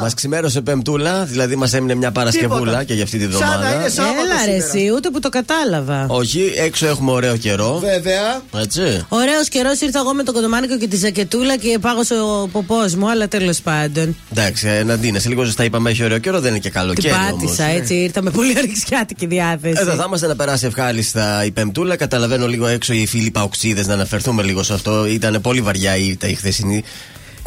[0.00, 3.68] Μα ξημέρωσε Πεμπτούλα, δηλαδή μας έμεινε μια Παρασκευούλα και για αυτή τη βδομάδα.
[3.68, 6.06] Έλα ρε, εσύ, ούτε που το κατάλαβα.
[6.08, 7.78] Όχι, έξω έχουμε ωραίο καιρό.
[7.78, 8.42] Βέβαια.
[8.60, 9.06] Έτσι.
[9.08, 13.10] Ωραίος καιρός ήρθα εγώ με το κοντομάνικο και τη ζακετούλα και πάγωσε ο ποπός μου,
[13.10, 14.16] αλλά τέλος πάντων.
[14.32, 17.64] Εντάξει, Ναντίνα, σε λίγο ζεστά είπαμε έχει ωραίο καιρό, δεν είναι και καλό Την πάτησα
[17.64, 19.80] έτσι, ήρθα με πολύ αριξιάτικη διάθεση.
[19.80, 21.96] Εδώ θα είμαστε να περάσει ευχάριστα η Πεμπτούλα.
[21.96, 25.06] Καταλαβαίνω λίγο έξω οι φίλοι Παουξίδε να αναφερθούμε λίγο σε αυτό.
[25.06, 26.84] Ήταν πολύ βαριά η, η χθεσινή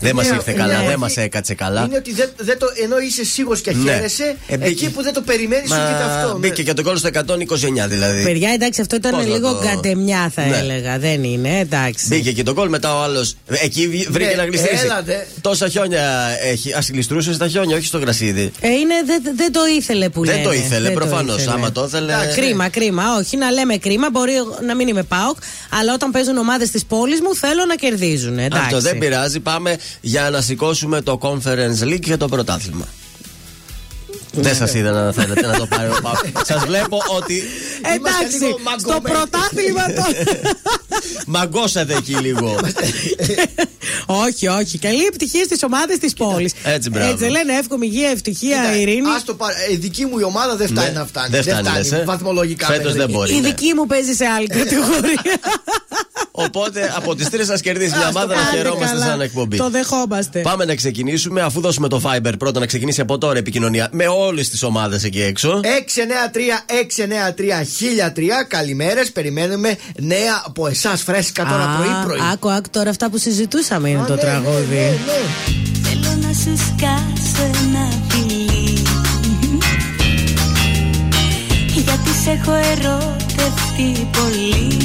[0.02, 1.84] δεν μας ήρθε καλά, δεν μας έκατσε καλά.
[1.86, 3.92] Είναι ότι δεν, δεν το, ενώ είσαι σίγουρος και ναι.
[3.92, 6.38] χαίρεσαι, ε, εκεί που δεν το περιμένεις, σου και αυτό.
[6.38, 6.68] Μπήκε ναι.
[6.68, 8.24] και το κόλλο στο 129 δηλαδή.
[8.24, 9.60] Παιδιά, εντάξει, αυτό ήταν Πώς λίγο το...
[9.66, 10.58] κατεμιά, θα ναι.
[10.58, 11.00] έλεγα.
[11.00, 12.08] Δεν είναι, εντάξει.
[12.08, 13.26] Μπήκε και το κόλλο, μετά ο άλλο.
[13.48, 14.86] Εκεί βρήκε ναι, να γλιστρήσει.
[15.42, 16.74] Τόσα χιόνια έχει.
[16.74, 18.52] Α γλιστρούσες στα χιόνια, όχι στο γρασίδι.
[18.60, 20.36] Ε, είναι, δεν, δεν το ήθελε που λέει.
[20.36, 21.48] Δεν το ήθελε, προφανώς.
[21.48, 22.14] Άμα το ήθελε.
[22.36, 23.04] Κρίμα, κρίμα.
[23.20, 24.10] Όχι, να λέμε κρίμα.
[24.12, 24.34] Μπορεί
[24.66, 25.38] να μην είμαι πάοκ,
[25.80, 28.40] αλλά όταν παίζουν ομάδες της πόλης μου θέλω να κερδίζουν.
[28.40, 29.40] Αυτό δεν πειράζει.
[29.40, 32.88] Πάμε για να σηκώσουμε σηκώσουμε το Conference League και το πρωτάθλημα.
[34.42, 35.96] Δεν σας είδα να θέλετε να το πάρει ο
[36.52, 37.44] Σας βλέπω ότι.
[37.96, 38.38] Εντάξει,
[38.80, 40.04] στο πρωτάθλημα το.
[41.36, 42.60] Μαγκώσατε εκεί λίγο.
[44.06, 44.78] όχι, όχι.
[44.78, 46.54] Καλή επιτυχία στις ομάδες της πόλης.
[46.64, 47.12] Έτσι, μπράβο.
[47.12, 49.10] Έτσι λένε εύκομη υγεία, ευτυχία, ειρήνη.
[49.10, 49.56] Α το πάρει.
[49.72, 51.30] Η δική μου η ομάδα δεν φτάνει ναι, να φτάνει.
[51.30, 52.04] Δεν φτάνει.
[52.06, 52.66] Βαθμολογικά.
[52.66, 53.36] Φέτος δεν μπορεί.
[53.36, 53.48] Η ναι.
[53.48, 55.40] δική μου παίζει σε άλλη κατηγορία.
[56.32, 59.58] Οπότε από τις τρεις σας κερδίσει μια ομάδα να χαιρόμαστε σαν εκπομπή.
[59.58, 60.40] Το δεχόμαστε.
[60.42, 64.42] Πάμε να ξεκινήσουμε αφού δώσουμε το Fiber πρώτα να ξεκινήσει από τώρα επικοινωνία με όλε
[64.42, 65.62] τι ομάδε εκεί έξω.
[65.64, 65.66] 693-693-1003.
[68.48, 69.06] Καλημέρε.
[69.06, 72.20] Περιμένουμε νέα από εσά φρέσκα τώρα πρωί-πρωί.
[72.34, 74.76] Άκου, άκου τώρα αυτά που συζητούσαμε είναι το ναι, τραγούδι.
[74.76, 75.22] Ναι, ναι,
[75.84, 78.84] Θέλω να σου σκάσω ένα φιλί.
[81.74, 84.78] Γιατί σε έχω ερωτευτεί πολύ.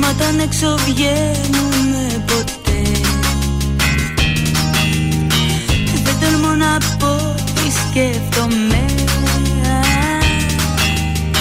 [0.00, 1.89] Μα όταν έξω βγαίνουμε
[6.60, 8.84] να πω τι σκέφτομαι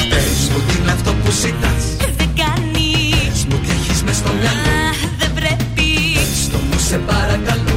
[0.10, 1.84] Πες μου τι είναι αυτό που ζητάς.
[2.18, 2.90] Δεν κάνει.
[3.28, 4.80] Πες μου τι έχεις μες στο μυαλό.
[5.18, 5.88] Δεν πρέπει.
[6.14, 7.69] Πες το μου σε παρακαλώ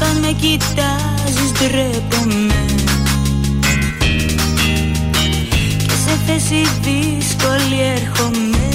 [0.00, 2.64] όταν με κοιτάζεις ντρέπομαι.
[5.86, 8.68] Και σε θέση δύσκολη έρχομαι.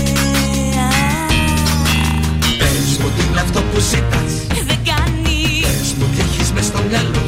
[2.59, 4.34] Πες μου τι είναι αυτό που ζητάς.
[4.68, 5.66] Δεν κάνεις.
[5.66, 7.21] Πες μου τι έχεις μες στο μυαλό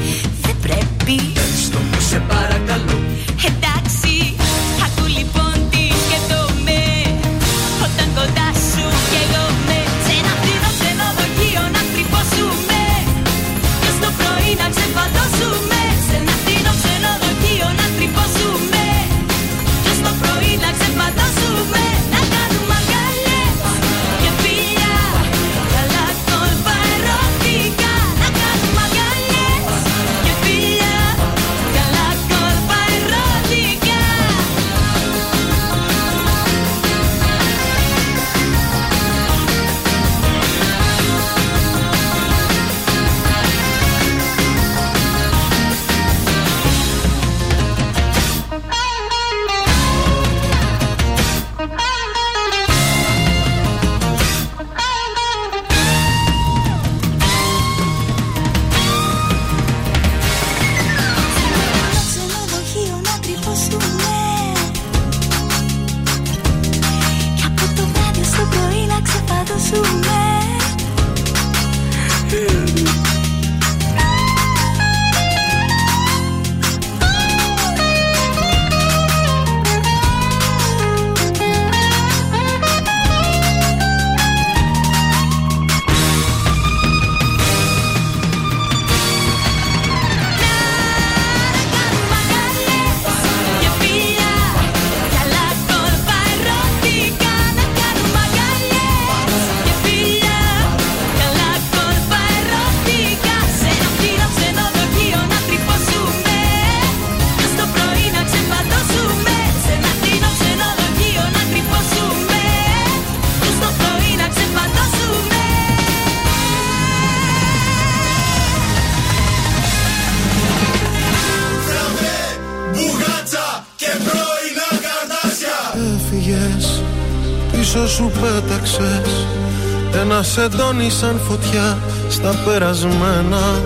[130.43, 131.77] Ένα σεντόνι σαν φωτιά
[132.09, 133.61] στα περασμένα.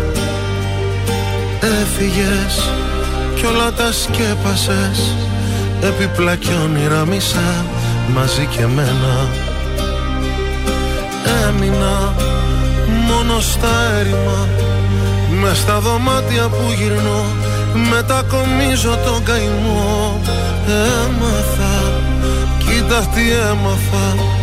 [1.59, 2.69] Έφυγες
[3.35, 5.15] κι όλα τα σκέπασες.
[5.81, 7.65] Έπιπλα κι όνειρα μισά
[8.13, 9.27] μαζί και μένα
[11.47, 12.13] Έμεινα
[13.07, 14.47] μόνο στα έρημα.
[15.41, 17.25] Μες στα δωμάτια που γυρνώ.
[17.89, 20.21] Μετακομίζω τον καημό.
[20.67, 22.01] Έμαθα
[22.57, 24.36] Κοίτα τι έμαθα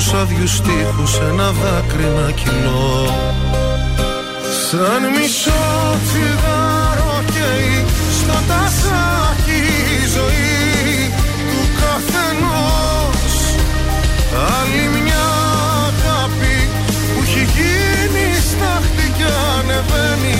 [0.00, 3.06] Στους άδειους τείχους ένα δάκρυ να κοινώ
[4.68, 7.84] Σαν μισό τσιγάρο καίει
[8.18, 9.60] Στο τασάκι
[9.96, 11.12] η ζωή
[11.50, 13.34] του καθενός.
[14.56, 15.26] Άλλη μια
[15.88, 16.56] αγάπη
[17.14, 19.28] που έχει γίνει στάχτη και
[19.58, 20.38] ανεβαίνει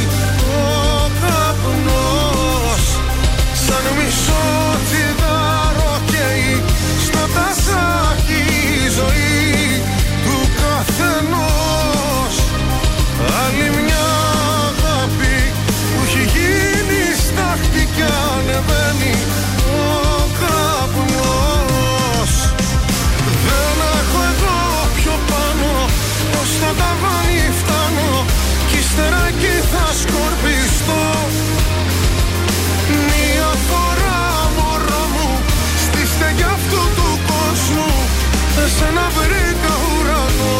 [29.38, 31.04] ύστερα εκεί θα σκορπιστώ.
[32.88, 35.40] Μια φορά μωρό μου
[35.84, 37.92] Στη στέγη αυτού του κόσμου
[38.64, 40.56] Εσένα βρήκα ουρανό.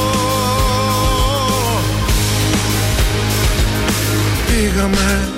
[4.47, 5.29] Πήγαμε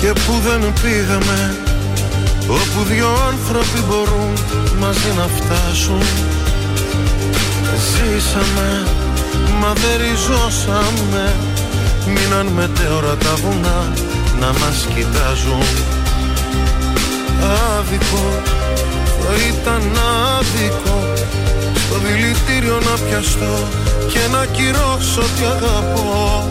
[0.00, 1.56] και που δεν πήγαμε
[2.48, 4.32] Όπου δυο άνθρωποι μπορούν
[4.78, 6.02] μαζί να φτάσουν.
[7.90, 8.86] Ζήσαμε,
[9.60, 11.34] μα δεν ριζώσαμε
[12.06, 13.92] Μείναν μετέωρα τα βουνά
[14.40, 15.62] να μας κοιτάζουν.
[17.78, 18.26] Άδικο,
[19.20, 19.82] θα ήταν
[20.38, 20.98] άδικο
[21.74, 23.54] Στο δηλητήριο να πιαστώ
[24.12, 26.50] και να κυρώσω τι αγαπώ.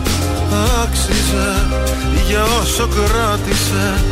[0.82, 1.50] Άξιζε
[2.26, 4.04] για όσο κράτησε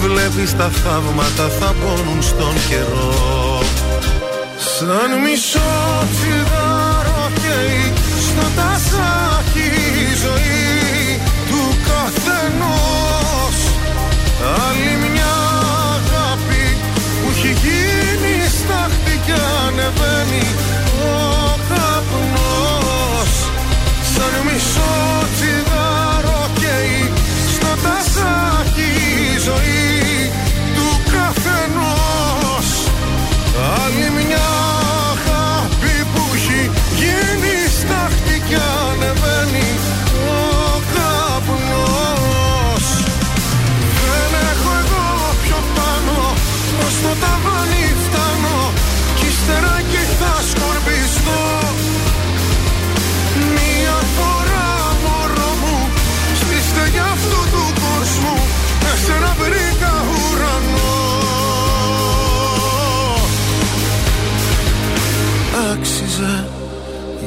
[0.00, 3.62] Βλέπεις τα θαύματα θα πόνουν στον καιρό.
[4.56, 5.45] Σαν μισό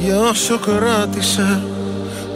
[0.10, 1.62] για όσο κράτησε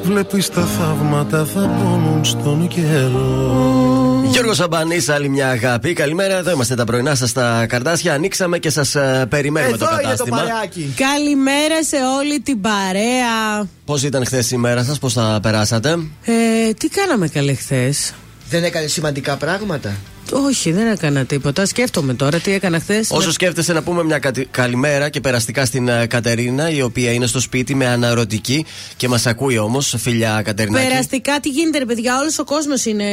[0.04, 5.94] Βλέπεις τα θαύματα θα πόνουν στον καιρό Γιώργος Σαμπανής, άλλη μια αγάπη.
[5.94, 8.14] Καλημέρα, εδώ είμαστε τα πρωινά σας στα καρτάσια.
[8.14, 8.96] Ανοίξαμε και σας
[9.30, 10.38] περιμένουμε Εδώ το είναι το κατάστημα.
[10.38, 10.94] παρεάκι.
[10.98, 13.68] Καλημέρα σε όλη την παρέα.
[13.86, 15.90] Πώς ήταν χθες η μέρα σας, πώς τα περάσατε;
[16.24, 18.14] Ε, τι κάναμε καλέ χθες;
[18.50, 19.96] Δεν έκανε σημαντικά πράγματα.
[20.34, 21.66] Όχι, δεν έκανα τίποτα.
[21.66, 23.08] Σκέφτομαι τώρα τι έκανα χθες.
[23.12, 27.26] Όσο σκέφτεσαι να πούμε μια κατη- καλημέρα και περαστικά στην ε, Κατερίνα, η οποία είναι
[27.26, 28.66] στο σπίτι με αναρωτική
[28.98, 29.96] και μας ακούει όμως.
[29.98, 30.88] Φιλιά Κατερινάκη.
[30.88, 32.18] Περαστικά τι γίνεται, ρε παιδιά.
[32.20, 33.12] Όλος ο κόσμος είναι Ναι,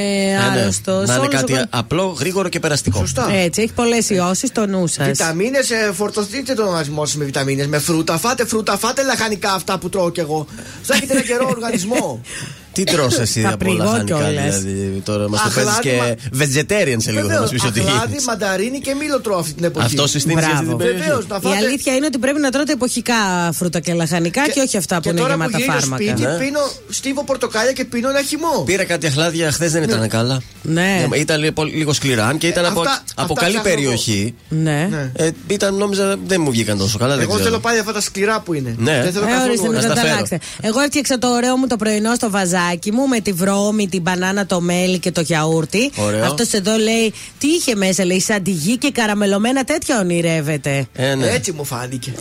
[0.55, 0.61] ναι.
[0.61, 1.09] άρρωστος.
[1.09, 2.99] Να είναι κάτι απλό, γρήγορο και περαστικό.
[2.99, 3.33] Σωστά.
[3.33, 5.07] Έτσι, έχει πολλές ιώσεις στο νου σας.
[5.07, 7.67] Βιταμίνες, φορτωθείτε τον οργανισμό σας με βιταμίνες.
[7.67, 10.47] Με φρούτα, φάτε φρούτα, φάτε λαχανικά αυτά που τρώω κι εγώ.
[10.83, 12.21] Θα έχετε ένα καιρό οργανισμό.
[12.73, 14.59] Τι τρως εσύ Θα από όλα πρηγώ χανικά, κιόλας.
[14.61, 15.01] δηλαδή.
[15.05, 15.93] Τώρα μας το Αχλάδι, παίζεις και
[16.33, 18.23] μα- vegetarian σε λίγο, θα μας Βεβαίως, πει ότι αχλάδι, είναι.
[18.27, 19.87] μανταρίνι και μήλο τρώω αυτή την εποχή.
[19.87, 20.85] Αυτό συστήνεις για αυτή την Μπράβο.
[20.85, 21.03] περιοχή.
[21.09, 21.57] Βεβαίως, να Η φάτε.
[21.57, 23.15] αλήθεια είναι ότι πρέπει να τρώτε εποχικά
[23.53, 26.03] φρούτα και λαχανικά και, όχι αυτά που και είναι τώρα γεμάτα που γυρίζω φάρμακα.
[26.05, 26.37] σπίτι, Ναι.
[26.45, 28.63] πίνω, στίβω πορτοκάλια και πίνω ένα χυμό.
[28.67, 30.41] Πήρα κάτι αχλάδια χθες, δεν ήταν καλά.
[30.63, 31.07] Ναι.
[31.13, 33.71] Ε, Ήταν λίγο- λίγο σκληρά, αν και ήταν Ε, από, αυτά- από αυτά καλή ψάχνω
[33.71, 33.81] εγώ.
[33.81, 34.35] περιοχή.
[34.49, 34.89] Ναι.
[34.91, 35.11] Ναι.
[35.17, 37.13] Ε, ήταν, νόμιζα, δεν μου βγήκαν τόσο καλά.
[37.15, 37.45] δεν Εγώ ξέρω.
[37.45, 38.75] θέλω πάλι αυτά τα σκληρά που είναι.
[38.79, 39.01] Ναι.
[39.03, 40.13] Δεν θέλω Ε, καθόλου ορίστε, να να στα τα φέρω.
[40.15, 40.39] αλλάξετε.
[40.61, 44.03] Εγώ έφτιαξα το ωραίο μου το πρωινό στο βαζάρι Γιωργάκι μου με τη βρώμη, την
[44.03, 45.91] μπανάνα, το μέλι και το γιαούρτι.
[45.97, 46.25] Ωραίο.
[46.25, 50.87] Αυτός εδώ λέει τι είχε μέσα, λέει σαν τη γη και καραμελωμένα τέτοια ονειρεύεται.
[50.93, 51.27] Ε, ναι.
[51.27, 52.13] Έτσι μου φάνηκε.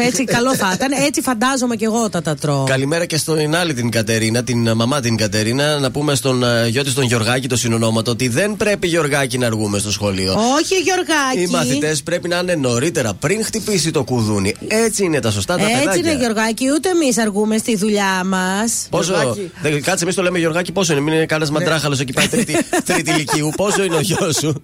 [0.00, 0.92] Ε, έτσι καλό θα ήταν.
[1.06, 2.64] Έτσι φαντάζομαι και εγώ όταν τα τρώω.
[2.64, 5.78] Καλημέρα και στην άλλη την Κατερίνα, την ε, μαμά την Κατερίνα.
[5.78, 9.46] Να πούμε στον ε, γιο τη τον Γιωργάκη, το συνονόματο, ότι δεν πρέπει Γιωργάκη να
[9.46, 10.32] αργούμε στο σχολείο.
[10.32, 11.40] Όχι, Γιωργάκι.
[11.40, 14.54] Οι μαθητές πρέπει να είναι νωρίτερα, πριν χτυπήσει το κουδούνι.
[14.68, 16.10] Έτσι είναι τα σωστά τα Έτσι παιδάκια.
[16.10, 18.86] είναι, Γιωργάκι, ούτε εμείς αργούμε στη δουλειά μας.
[18.90, 19.12] Πόσο.
[19.12, 19.50] Γιωργάκη.
[19.88, 21.02] Δεν, κάτσε, εμείς το λέμε Γιωργάκη, πόσο είναι.
[21.02, 22.56] Μην είναι κανένας μαντράχαλος εκεί πάει τρίτη,
[22.88, 23.50] τρίτη ηλικίου.
[23.56, 24.62] Πόσο είναι ο γιος σου;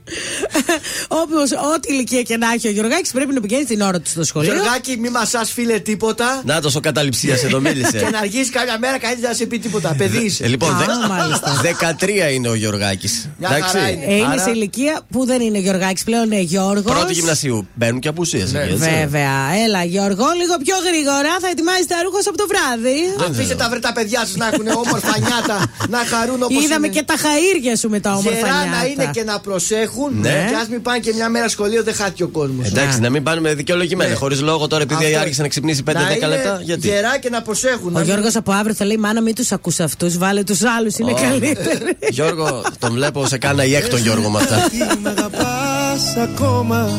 [1.23, 4.25] Όπως ό,τι ηλικία και να έχει ο Γιωργάκης πρέπει να πηγαίνει την ώρα του στο
[4.25, 4.52] σχολείο.
[4.54, 6.43] Γιωργάκη, μη μα φίλε τίποτα.
[6.45, 8.09] Να το ο καταληψία εδώ Και μίλησε.
[8.12, 9.95] να αργήσει κάποια μέρα κανείς δεν θα σε πει τίποτα.
[9.99, 10.47] Παιδί Ε, είσαι.
[10.47, 11.61] Λοιπόν, Α, δε- μάλιστα.
[12.31, 13.28] 13 είναι ο Γιωργάκης.
[13.38, 14.04] Μια χαρά είναι.
[14.04, 16.93] Ε, είναι Άρα, σε ηλικία που δεν είναι Γιωργάκης πλέον, είναι Γιώργος.
[16.93, 17.69] Πρώτη γυμνασίου.
[17.75, 18.52] Μπαίνουν και απουσίες.
[18.52, 19.33] Βέβαια.
[19.66, 22.99] Έλα, Γιώργο, λίγο πιο γρήγορα θα ετοιμάζεις τα ρούχα σου από το βράδυ.
[23.31, 27.02] Αφήστε τα βρε τα παιδιά σας να έχουν όμορφα νιάτα, να χαρούν όπως Είδαμε και
[27.02, 28.87] τα χαΐρια σου με τα όμορφα Γερά να νιάτα.
[28.87, 30.11] είναι και να προσέχουν.
[30.21, 30.47] Ναι.
[30.50, 32.66] Και ας μην πάνε και μια μέρα σχολείο, δεν χάθηκε ο κόσμος.
[32.66, 34.11] Εντάξει, να μην πάνε δικαιολογημένα.
[34.11, 34.16] Ναι.
[34.16, 35.18] Χωρίς λόγο τώρα επειδή Αυτό.
[35.18, 36.61] άρχισε να ξυπνήσει 5-10 λεπτά.
[36.62, 37.87] Γιατί; Γερά και να προσέχουν.
[37.88, 40.18] Ο να μην- Γιώργος από αύριο θα λέει: Μάνα, μην τους ακούς αυτούς.
[40.18, 41.14] Βάλε τους άλλους, είναι Ω.
[41.14, 41.97] καλύτεροι.
[42.11, 44.68] Γιώργο, τον βλέπω σε κάνα ή έκτον Γιώργο με αυτά.
[44.71, 46.99] Τι μ' αγαπάς ακόμα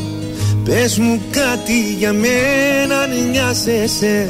[0.65, 4.29] Πες μου κάτι για μένα αν νοιάζεσαι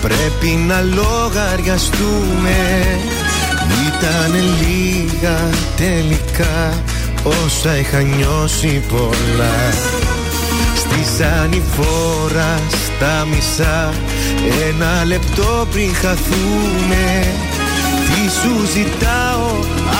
[0.00, 2.56] Πρέπει να λογαριαστούμε.
[3.86, 5.38] Ήταν λίγα
[5.76, 6.82] τελικά.
[7.22, 9.72] Όσα είχα νιώσει πολλά.
[10.76, 13.92] Στη ζανηφόρα στα μισά.
[14.68, 17.26] Ένα λεπτό πριν χαθούμε.
[18.08, 19.50] Τι σου ζητάω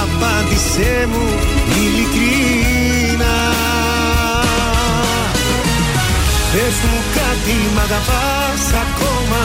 [0.03, 1.27] Απάντησέ μου
[1.79, 3.37] ειλικρινά
[6.53, 9.45] Πες μου κάτι μ' αγαπάς ακόμα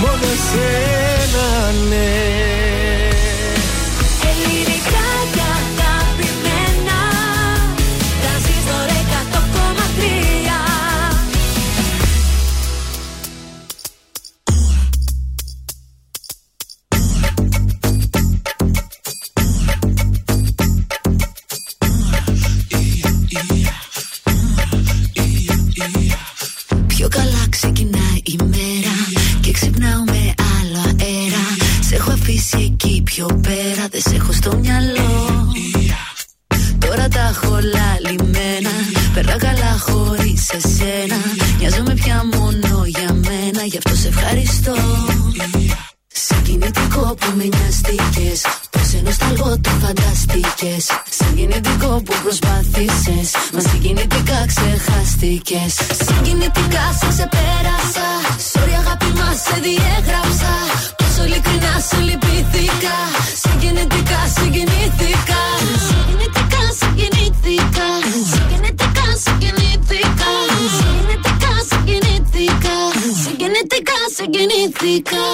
[0.00, 0.92] μόνο εσένα
[1.72, 2.06] πάνε
[4.30, 5.01] Ελληνικά
[33.26, 35.52] πιο πέρα Δεν σε έχω στο μυαλό
[36.78, 38.70] Τώρα τα έχω λαλημένα
[39.14, 41.16] Περνά καλά χωρίς εσένα
[41.58, 44.74] Νοιάζομαι πια μόνο για μένα Γι' αυτό σε ευχαριστώ
[46.06, 50.84] Συγκινητικό που με νοιαστήκες Πως ενώ σταλγό το φανταστήκες
[51.18, 55.72] Συγκινητικό που προσπάθησες Μα συγκινητικά ξεχάστηκες
[56.06, 58.08] Συγκινητικά σε ξεπέρασα
[58.52, 60.52] Sorry αγάπη μας σε διέγραψα
[64.34, 65.42] Συγκινητικά συγκινήθηκα
[65.88, 67.88] Συγκινητικά συγκινήθηκα
[68.32, 70.32] Συγκινητικά συγκινήθηκα
[70.78, 72.76] Συγκινητικά συγκινήθηκα
[73.22, 75.24] Συγκινητικά συγκινήθηκα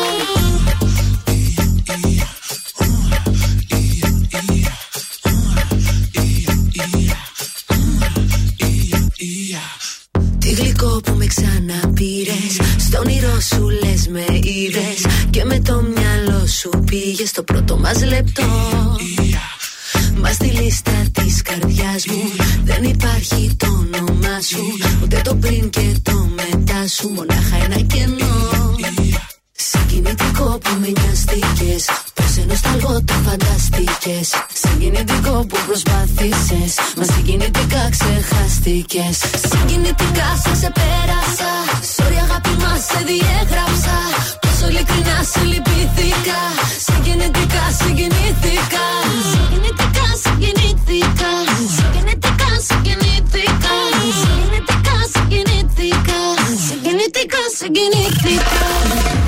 [16.88, 18.42] μυαλό σου πήγες στο πρώτο μας λεπτό.
[20.20, 22.22] Μα στη λίστα της καρδιάς μου
[22.64, 24.62] Δεν υπάρχει το όνομά σου.
[25.02, 28.76] Ούτε το πριν και το μετά σου Μονάχα ένα κενό.
[29.52, 31.84] Συγκινητικό που με νοιαστήκες
[32.14, 34.28] Πως ενώ σταλγό το φανταστήκες
[34.62, 39.16] Συγκινητικό που προσπάθησες Μα συγκινητικά ξεχάστηκες.
[39.50, 41.52] Συγκινητικά σε ξεπέρασα
[41.96, 43.96] Sorry αγάπη μας σε διέγραψα.
[44.40, 46.40] Πόσο ειλικρινά σε λυπήθηκα
[46.86, 48.84] Συγκινητικά συγκινήθηκα.
[49.30, 51.30] Συγκινητικά συγκινήθηκα.
[51.76, 53.74] Συγκινητικά συγκινήθηκα.
[54.20, 56.18] Συγκινητικά συγκινήθηκα.
[56.68, 59.27] Συγκινητικά συγκινήθηκα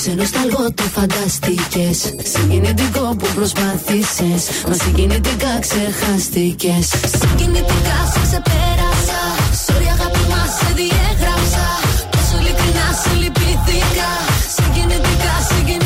[0.00, 1.98] νοιαστήκες Πως ενώ σταλγό το φανταστήκες
[2.32, 4.42] Συγκινητικό που προσπάθησες.
[4.68, 6.86] Μα συγκινητικά ξεχάστηκες.
[7.20, 9.20] Συγκινητικά σε ξεπέρασα.
[9.64, 11.66] Sorry αγάπη μας σε διέγραψα.
[12.12, 14.10] Πόσο ειλικρινά σε λυπήθηκα.
[14.56, 15.79] Συγκινητικά συγκινήθηκα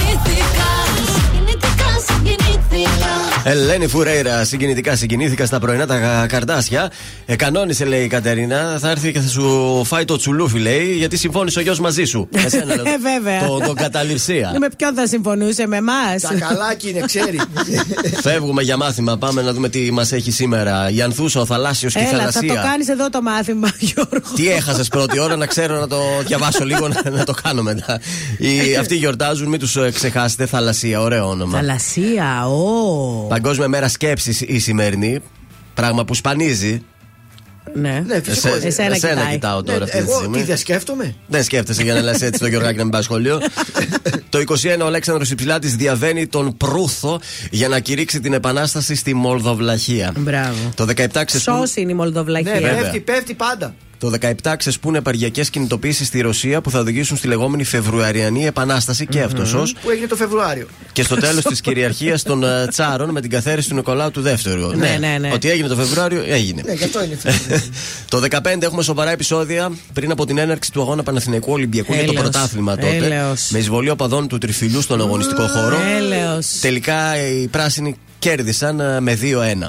[3.47, 6.91] Ελένη Φουρέιρα, συγκινητικά συγκινήθηκα στα πρωινά τα καρδάσια.
[7.27, 11.17] Ε, κανόνισε, λέει η Κατερίνα, θα έρθει και θα σου φάει το τσουλούφι, λέει, γιατί
[11.17, 12.29] συμφώνησε ο γιος μαζί σου.
[12.45, 13.49] Εσένα, λέω, Ε, βέβαια.
[13.49, 14.57] Το, το καταληψία.
[14.61, 17.41] Με ποιον θα συμφωνούσε, με εμάς; Τα καλάκι είναι, ξέρει.
[18.27, 19.17] Φεύγουμε για μάθημα.
[19.17, 20.91] Πάμε να δούμε τι μας έχει σήμερα.
[20.91, 22.55] Η Ανθούσα, ο Θαλάσσιος και η Έλα, θα Θαλασσία.
[22.55, 24.35] το κάνεις εδώ το μάθημα, Γιώργο.
[24.35, 28.01] Τι έχασες πρώτη ώρα να ξέρω να το διαβάσω λίγο να, να το κάνω μετά.
[28.39, 30.47] Οι, αυτοί γιορτάζουν, μην τους ξεχάσετε.
[30.47, 31.59] Θαλασσία, ωραίο όνομα.
[31.59, 33.27] Θαλασσία, ω.
[33.35, 35.19] Παγκόσμια μέρα σκέψης η σημερινή.
[35.75, 36.83] Πράγμα που σπανίζει.
[37.75, 38.03] Ναι.
[38.07, 38.49] Ναι, φυσικό.
[38.49, 39.33] Εσέ- Εσένα εσένα κοιτάει.
[39.33, 40.37] κοιτάω τώρα Ναι, αυτή τη Εγώ στιγμή.
[40.39, 43.41] τι δεν σκέφτομαι; Δεν σκέφτεσαι για να λες έτσι το Γιωργάκη να μην πάει σχολείο.
[44.29, 47.21] το 21 ο Αλέξανδρος Υψηλάτης διαβαίνει τον Προύθο
[47.51, 50.13] για να κηρύξει την επανάσταση στη Μολδοβλαχία.
[50.17, 50.59] Μπράβο.
[50.75, 52.53] Το 17 ξεσπούν, Σώση είναι η Ναι, Μολδοβλαχία.
[52.53, 52.75] βέβαια.
[52.83, 53.75] πέφτει, πέφτει πάντα.
[54.11, 59.21] Το 17 ξεσπούν επαργιακέ κινητοποίησεις στη Ρωσία που θα οδηγήσουν στη λεγόμενη Φεβρουαριανή Επανάσταση και
[59.23, 60.67] αυτός ως Που έγινε το Φεβρουάριο.
[60.93, 64.77] και στο τέλος της κυριαρχίας των ε, Τσάρων με την καθαίρεση του Νικολάου του Δεύτερου.
[64.77, 65.31] Ναι, ναι, ναι.
[65.33, 66.63] Ότι έγινε το Φεβρουάριο, έγινε.
[66.67, 67.67] Ναι, γι' αυτό είναι Φεβρουάριο.
[68.09, 72.11] το 15 έχουμε σοβαρά επεισόδια πριν από την έναρξη του αγώνα Παναθηναϊκού Ολυμπιακού για το
[72.11, 72.23] Έλεος.
[72.31, 72.97] πρωτάθλημα τότε.
[72.97, 73.49] Έλεος.
[73.51, 75.77] Με εισβολή οπαδών του τριφυλιού στον αγωνιστικό χώρο.
[75.97, 76.47] Έλεος.
[76.61, 79.19] Τελικά οι πράσινοι κέρδισαν ε, με
[79.65, 79.69] 2-1.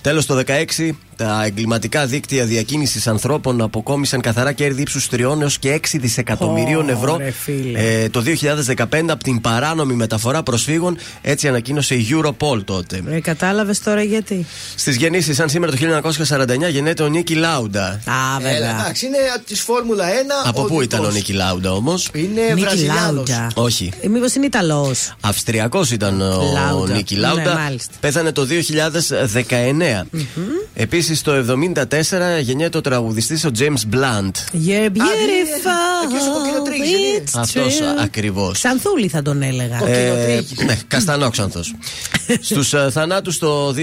[0.00, 5.80] Τέλος το 16, τα εγκληματικά δίκτυα διακίνησης ανθρώπων αποκόμισαν καθαρά κέρδη ύψους 3 έως και
[5.82, 7.78] 6 δισεκατομμυρίων Ω, ευρώ ρε φίλε.
[8.02, 8.22] ε, το
[8.76, 10.96] 2015 από την παράνομη μεταφορά προσφύγων.
[11.22, 13.02] Έτσι ανακοίνωσε η Europol τότε.
[13.10, 14.46] Ε, Κατάλαβες τώρα γιατί.
[14.76, 17.84] Στις γεννήσεις, σαν σήμερα το 1949, γεννέται ο Νίκη Λάουντα.
[17.86, 18.00] Α,
[18.40, 18.80] Έλα, βέβαια.
[18.80, 20.48] εντάξει, είναι τη Φόρμουλα 1.
[20.48, 21.14] Από πού ήταν ο δικός.
[21.16, 23.28] Νίκη Λάουντα όμως; Είναι Νίκη Βραζιλιάνος.
[23.28, 23.50] Λάουντα.
[23.54, 23.90] Όχι.
[24.00, 25.14] Ε, Μήπως είναι Ιταλός.
[25.20, 26.94] Αυστριακός ήταν ο Λάουντα.
[26.94, 27.54] Νίκη Λάουντα.
[27.54, 27.92] Ναι, μάλιστα.
[28.00, 30.06] Πέθανε το 2019.
[30.74, 31.32] Επίσης, Επίσης το
[32.38, 34.30] 74 γεννιέται ο τραγουδιστής ο James Blunt.
[34.66, 36.04] You're beautiful.
[36.04, 38.02] εκεί στο κοκκινοτρίγης, δεν είναι; it's Αυτός true.
[38.02, 38.52] ακριβώς.
[38.52, 39.78] Ξανθούλη θα τον έλεγα.
[39.78, 40.64] Κοκκινοτρίγης.
[40.66, 41.74] ναι, καστανόξανθος.
[42.40, 43.74] Στους uh, θανάτους το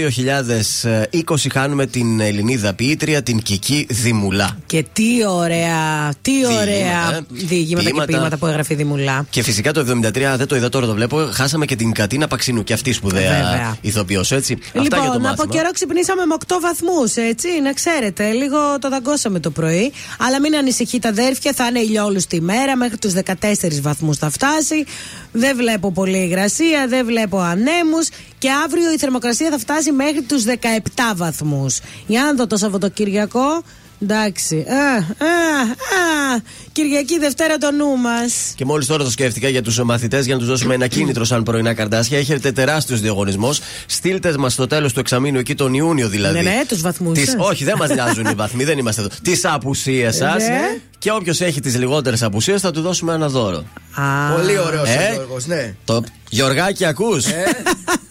[1.30, 4.56] 2020 χάνουμε την Ελληνίδα ποιήτρια, την Κική Δημουλά.
[4.66, 7.20] Και τι ωραία, τι Διήγηματα, ωραία ε.
[7.28, 8.06] διηγήματα και Ποίηματα.
[8.06, 9.26] ποίηματα που έγραφε η Δημουλά.
[9.30, 11.28] Και φυσικά το 73, δεν το είδα τώρα, το βλέπω.
[11.32, 12.64] Χάσαμε και την Κατίνα Παξινού.
[12.64, 13.76] Και αυτής σπουδαία Βέβαια.
[13.80, 14.58] ηθοποιός, έτσι.
[14.66, 15.46] Αυτά για το Λοιπόν, από μάθημα.
[15.54, 18.30] καιρό ξυπνήσαμε με 8 βαθμούς, έτσι, να ξέρετε.
[18.30, 19.92] Λίγο το δαγκώσαμε το πρωί.
[20.18, 22.76] Αλλά μην ανησυχείτε, αδέρφια, θα είναι ηλιόλου τη μέρα.
[22.76, 24.84] Μέχρι τους 14 βαθμούς θα φτάσει.
[25.32, 28.08] Δεν βλέπω πολύ υγρασία, δεν βλέπω ανέμους.
[28.38, 31.80] Και αύριο η θερμοκρασία θα φτάσει μέχρι τους 17 βαθμούς.
[32.06, 33.62] Για να δω το Σαββατοκύριακο.
[34.04, 34.56] Εντάξει.
[34.68, 36.40] Α, α, α.
[36.72, 38.52] Κυριακή Δευτέρα το νου μας.
[38.54, 41.42] Και μόλις τώρα το σκέφτηκα για τους μαθητές για να τους δώσουμε ένα κίνητρο σαν
[41.42, 42.18] πρωινά καρτάσια.
[42.18, 43.60] Έχετε τεράστιος διαγωνισμός.
[43.86, 46.34] Στείλτε μας στο τέλος του εξαμήνου, εκεί τον Ιούνιο δηλαδή.
[46.42, 47.36] Ναι, ναι, τους βαθμούς Τις- σας.
[47.48, 49.10] όχι, δεν μας νοιάζουν οι βαθμοί, δεν είμαστε εδώ.
[49.22, 50.42] Τις απουσίες σας.
[50.48, 50.60] Ναι.
[50.98, 53.64] Και όποιος έχει τις λιγότερες απουσίες θα του δώσουμε ένα δώρο.
[53.94, 55.10] Α, Πολύ ωραίος ο Ε.
[55.12, 55.74] Γιώργος, ναι.
[55.84, 56.02] Το
[56.34, 57.24] Γιωργάκι, ακούς;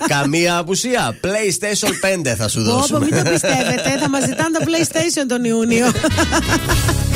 [0.07, 1.15] Καμία απουσία.
[1.21, 1.89] PlayStation
[2.29, 2.99] 5 θα σου Όπω δώσουμε.
[2.99, 5.91] μην το πιστεύετε, θα μας ζητάνε το PlayStation τον Ιούνιο.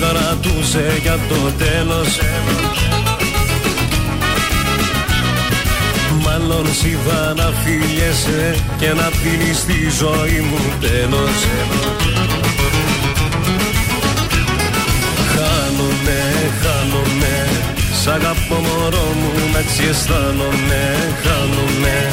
[0.00, 2.18] κρατούσε για το τέλος.
[6.24, 11.36] Μάλλον σιγά να φιλιέσαι και να πίνεις τη ζωή μου τέλος.
[15.32, 16.20] Χάνομαι,
[16.62, 17.46] χάνομαι
[18.02, 20.82] Σ' αγαπώ μωρό μου, έτσι αισθάνομαι
[21.22, 22.10] Χάνομαι.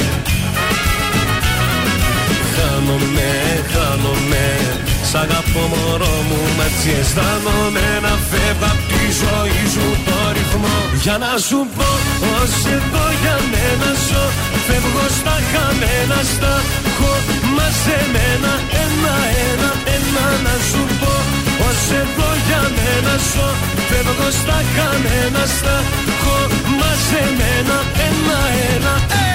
[2.56, 3.30] Χάνομαι,
[3.74, 10.18] χάνομαι Σ' αγαπώ μωρό μου, μα έτσι αισθάνομαι Να φεύγω απ' τη ζωή σου το
[10.36, 10.78] ρυθμό.
[11.04, 11.90] Για να σου πω
[12.22, 14.24] πως εδώ για μένα ζω
[14.66, 16.54] Φεύγω στα χαμένα, στα
[16.90, 17.14] έχω
[17.56, 21.14] μαζεμένα Ένα-ένα, ένα να σου πω
[21.60, 23.50] πως εδώ για μένα ζω
[23.90, 25.76] Φεύγω στα χαμένα, στα
[26.12, 26.38] έχω
[26.80, 29.35] μαζεμένα Ένα-ένα, ε!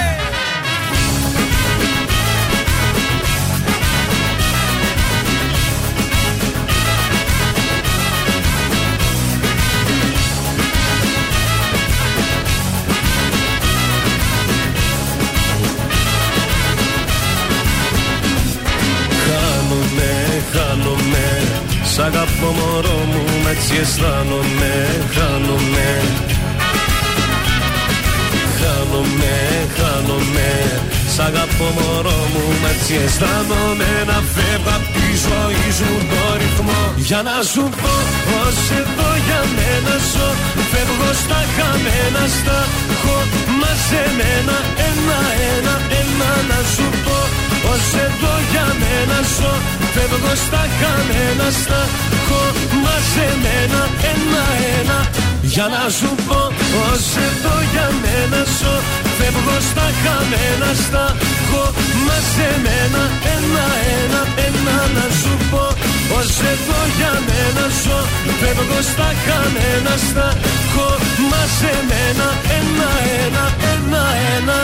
[20.71, 21.27] χάνομαι.
[21.93, 24.73] Σ' αγαπώ μωρό μου, μα έτσι αισθάνομαι.
[25.15, 25.89] Χάνομαι.
[28.59, 29.35] Χάνομαι,
[29.77, 30.51] χάνομαι.
[31.13, 33.91] Σ' αγαπώ μωρό μου, μα έτσι αισθάνομαι.
[34.09, 36.81] Να φεύγω απ' τη ζωή σου το ρυθμό.
[37.07, 37.93] Για να σου πω
[38.27, 40.29] πως εδώ για μένα ζω.
[40.71, 42.59] Φεύγω στα χαμένα, στα
[42.93, 43.17] έχω
[43.59, 44.57] μαζεμένα
[44.89, 47.19] Ένα-ένα, ένα να σου πω
[47.63, 49.53] πως εδώ για μένα ζω
[49.93, 51.81] Φεύγω στα χαμένα, στα
[52.15, 52.41] έχω
[52.83, 54.99] μαζεμένα Ένα-ένα,
[55.53, 56.41] για να σου πω
[56.73, 58.75] πως εδώ για μένα ζω
[59.17, 61.63] Φεύγω στα χαμένα, στα έχω
[62.07, 63.03] μαζεμένα
[63.35, 65.65] Ένα-ένα, ένα να σου πω.
[66.09, 67.99] Πως εδώ για μένα ζω
[68.39, 70.87] Φεύγω στα χαμένα, στα έχω
[71.31, 73.43] μαζεμένα Ένα-ένα,
[73.73, 74.59] ένα-ένα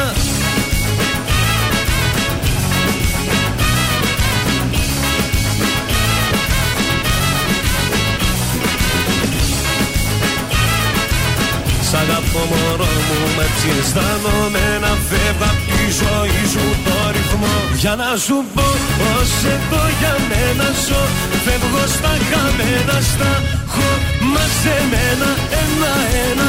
[12.01, 17.93] αγαπώ μωρό μου, με έτσι αισθάνομαι να φεύγω απ' τη ζωή σου το ρυθμό Για
[18.01, 18.67] να σου πω
[18.99, 21.01] πως εδώ για μένα ζω
[21.45, 23.31] Φεύγω στα χαμένα, στα
[23.63, 23.89] έχω
[24.33, 25.29] μαζεμένα
[25.61, 26.47] Ένα-ένα,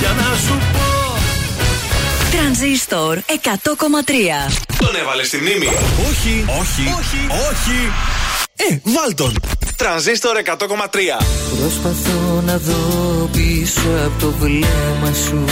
[0.00, 0.88] για να σου πω
[2.30, 4.52] Τρανζίστορ 100,3.
[4.78, 5.66] Τον έβαλες στη μνήμη;
[6.08, 7.78] Όχι, όχι, όχι, όχι.
[8.56, 9.32] Ε, βάλ τον.
[9.80, 10.56] Τρανζίστορ 100,3.
[11.60, 15.44] Προσπαθώ να δω πίσω από το βλέμμα σου.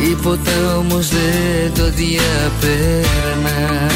[0.00, 3.86] Τίποτα όμως δεν το διαπέρνα.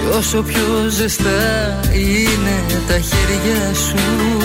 [0.00, 4.38] Κι όσο πιο ζεστά είναι τα χέρια σου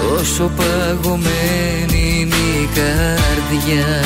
[0.00, 4.02] Τόσο παγωμένη είναι η καρδιά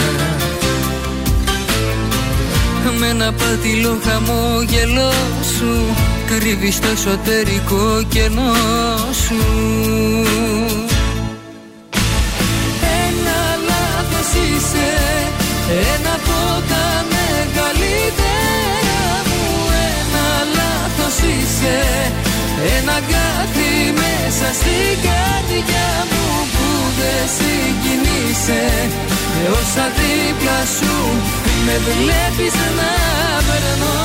[2.98, 5.12] με ένα πατηλό χαμόγελό
[5.56, 5.94] σου
[6.26, 8.54] Κρύβεις το εσωτερικό κενό
[9.26, 9.40] σου.
[14.56, 14.90] Είσαι
[15.94, 19.42] Ένα από τα μεγαλύτερα μου.
[19.98, 21.78] Ένα λάθος είσαι
[22.76, 28.64] Ένα κάτι μέσα στην καρδιά μου Που δεν συγκινείσαι.
[29.34, 30.96] Με όσα δίπλα σου
[31.66, 32.92] Με βλέπεις να
[33.48, 34.00] περνώ.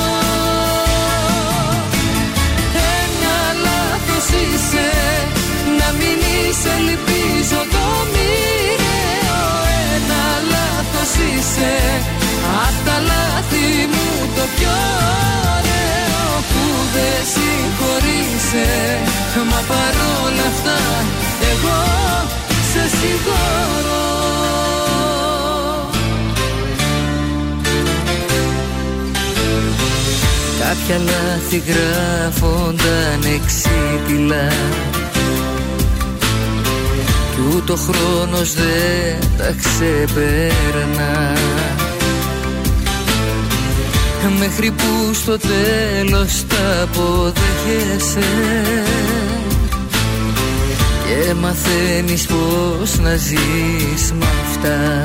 [3.00, 4.88] Ένα λάθος είσαι
[5.78, 9.42] Να μην είσαι ελπίζω το μοιραίο.
[9.94, 11.74] Ένα λάθος είσαι
[12.66, 14.78] Απ' τα λάθη μου το πιο
[15.56, 18.68] ωραίο Που δεν συγχωρείσαι.
[19.50, 20.78] Μα παρόλα αυτά
[21.50, 21.80] εγώ
[22.72, 24.08] σε συγχωρώ
[30.68, 34.48] Κάποια λάθη γράφονταν εξίτηλα
[37.30, 41.32] Κι ούτε ο χρόνος δεν τα ξεπέρνα.
[44.38, 48.28] Μέχρι που στο τέλος τα αποδέχεσαι.
[51.04, 55.04] Και μαθαίνεις πως να ζεις με αυτά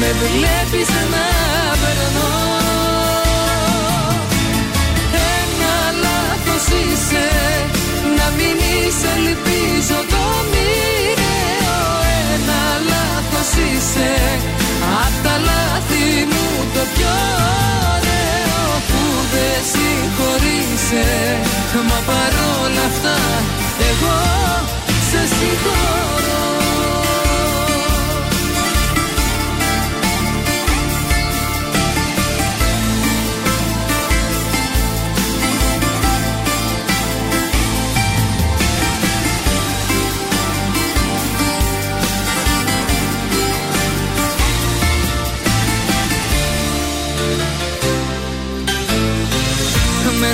[0.00, 1.26] Με βλέπεις να
[1.80, 2.34] περνώ
[5.38, 5.74] Ένα
[6.04, 7.26] λάθος είσαι
[8.18, 11.80] Να μην είσαι ελπίζω το μοιραίο.
[12.32, 14.10] Ένα λάθος είσαι
[15.04, 17.16] Απ' τα λάθη μου το πιο
[17.94, 19.02] ωραίο Που
[19.32, 21.06] δεν συγχωρείσαι.
[21.88, 23.16] Μα παρόλα αυτά
[23.90, 24.18] εγώ
[25.10, 26.61] σε συγχωρώ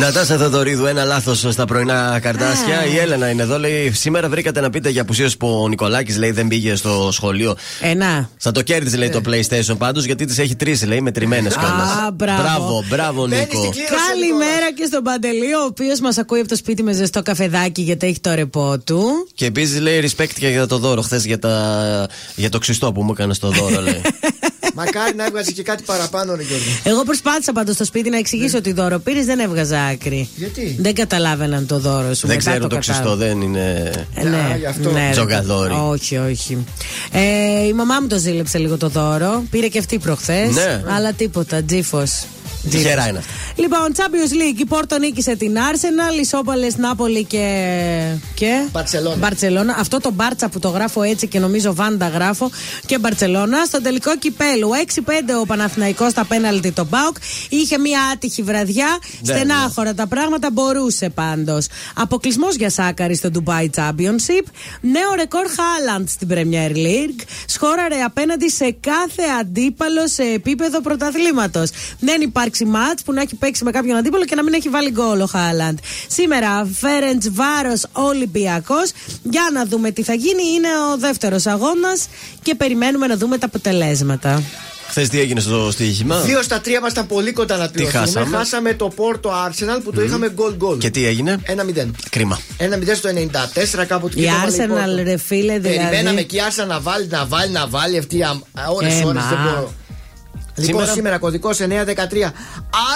[0.00, 2.86] Νατάσα Θεοδωρίδου, ένα λάθος στα πρωινά καρτάσια.
[2.92, 6.30] Η Έλενα είναι εδώ, λέει: Σήμερα βρήκατε να πείτε για απουσίωση που ο Νικολάκης λέει
[6.30, 7.56] δεν πήγε στο σχολείο.
[7.80, 8.30] Ένα.
[8.36, 11.90] Θα το κέρδιζε, λέει, το PlayStation πάντως, γιατί τι έχει τρεις, λέει, με τριμμένε κιόλας.
[11.90, 12.42] Α, μπράβο.
[12.42, 13.72] Μπράβο, μπράβο, Νίκο.
[14.08, 18.06] Καλημέρα και στον Παντελή, ο οποίος μας ακούει από το σπίτι με ζεστό καφεδάκι γιατί
[18.06, 19.28] έχει το ρεπό του.
[19.34, 22.06] Και επίσης λέει respect και για το δώρο χθες για, τα...
[22.36, 24.00] για το ξυστό που μου έκανε το δώρο, λέει.
[24.74, 26.64] Μακάρι να έβγαζε και κάτι παραπάνω, ρε Γιώργο.
[26.82, 30.28] Εγώ προσπάθησα πάντως στο σπίτι να εξηγήσω ότι δώρο πήρες, δεν έβγαζα άκρη.
[30.36, 32.26] Γιατί; Δεν καταλάβαιναν το δώρο σου.
[32.26, 32.78] δεν μετά ξέρουν το κατάλαβα.
[32.80, 33.90] ξυστό, δεν είναι.
[34.14, 34.90] Ε, ναι, γι' αυτό.
[34.90, 35.10] ναι, ρε.
[35.12, 35.74] Τζογκαδόρι.
[35.74, 36.64] Όχι, όχι.
[37.12, 39.42] Ε, η μαμά μου το ζήλεψε λίγο το δώρο.
[39.50, 40.54] Πήρε και αυτή προχθές.
[40.54, 40.82] Ναι.
[40.86, 41.62] Αλλά τίποτα.
[41.62, 42.24] Τζίφος.
[42.70, 43.32] Τυχερά είναι αυτά.
[43.56, 44.60] Λοιπόν, Champions League.
[44.60, 48.14] Η Πόρτο νίκησε την Arsenal, Ισόπαλες Νάπολη και.
[48.34, 48.66] και...
[48.72, 49.16] Μπαρτσελώνα.
[49.16, 49.76] Μπαρτσελώνα.
[49.78, 52.50] Αυτό το μπάρτσα που το γράφω έτσι και νομίζω Βάντα γράφω
[52.86, 53.64] και Μπαρτσελώνα.
[53.64, 55.00] Στο τελικό κυπέλου 6-5
[55.40, 57.16] ο Παναθηναϊκός στα πέναλτι το Μπάουκ.
[57.48, 58.98] Είχε μια άτυχη βραδιά.
[59.20, 61.66] Ναι, Στενάχωρα τα πράγματα μπορούσε πάντως.
[61.94, 64.46] Αποκλεισμός για Σάκαρη στο Dubai Championship.
[64.80, 67.24] Νέο ρεκόρ Χάλαντ στην Premier League.
[67.46, 71.70] Σκόραρε απέναντι σε κάθε αντίπαλο σε επίπεδο πρωταθλήματος.
[72.00, 72.20] Δεν
[72.50, 75.20] υπάρξει μάτς που να έχει παίξει με κάποιον αντίπαλο και να μην έχει βάλει γκολ
[75.20, 75.78] ο Χάλαντ.
[76.08, 78.90] Σήμερα Φέρεντς Βάρος Ολυμπιακός.
[79.22, 80.42] Για να δούμε τι θα γίνει.
[80.56, 82.08] Είναι ο δεύτερος αγώνας
[82.42, 84.42] και περιμένουμε να δούμε τα αποτελέσματα.
[84.88, 88.04] Χθες τι έγινε στο στοίχημα; Δύο στα τρία ήμασταν πολύ κοντά να πληρωθούμε.
[88.04, 90.78] χάσαμε; Χάσαμε το Πόρτο Arsenal που το είχαμε γκολ γκολ.
[90.78, 91.96] Και τι έγινε; Ένα μηδέν.
[92.10, 92.40] Κρίμα.
[92.56, 93.08] Ένα μηδέν στο
[93.80, 94.20] 94 κάποτε.
[94.20, 95.04] Η και το βάλε η Arsenal, Porto.
[95.04, 95.78] ρε φίλε, δηλαδή.
[95.78, 98.18] Περιμέναμε και η Arsenal να βάλει, να βάλει, να βάλει αυτή
[98.76, 99.28] ώρες Ε, ώρες μα.
[99.28, 99.72] δεν μπορώ.
[100.60, 102.32] Λοιπόν, Σήμερα- σήμερα κωδικός 913.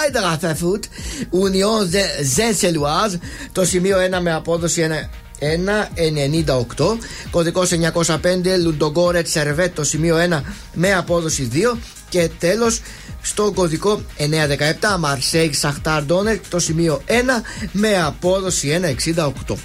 [0.03, 0.83] Άιντρα Φεφούτ,
[1.31, 1.87] Union
[2.35, 3.13] Ζενσελουάζ.
[3.51, 6.97] Το σημείο 1 με απόδοση 1 198.
[7.31, 11.77] Κωδικός 905 Λουντογκόρετ Σερβέτ το σημείο 1 με απόδοση 2.
[12.09, 12.81] Και τέλος
[13.21, 19.57] στο κωδικό 917 Μαρσέικ Σαχτάρ Ντόνερ το σημείο 1 με απόδοση 168.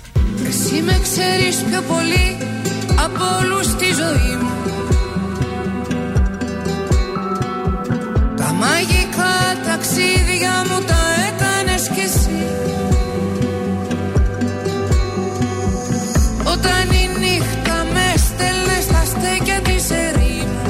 [0.49, 2.37] Εσύ με ξέρεις πιο πολύ
[3.05, 4.60] από όλους στη ζωή μου
[8.63, 9.35] μαγικά
[9.67, 12.43] ταξίδια μου τα έκανες κι εσύ.
[16.53, 20.61] Όταν η νύχτα με στέλνες στα στέκια της ερήμου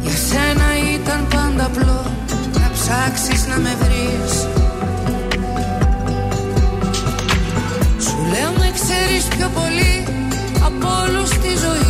[0.00, 2.02] Για σένα ήταν πάντα απλό
[2.60, 4.34] να ψάξεις να με βρεις.
[8.04, 10.04] Σου λέω με ξέρεις πιο πολύ
[10.66, 11.85] από όλους στη ζωή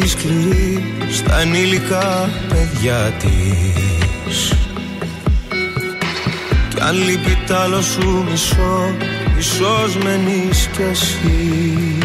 [0.00, 4.52] τη σκληρή στα ενήλικα παιδιά της.
[6.74, 8.94] Κι αν λείπει τ' άλλο σου μισό,
[9.36, 11.98] μισός μένεις κι εσύ.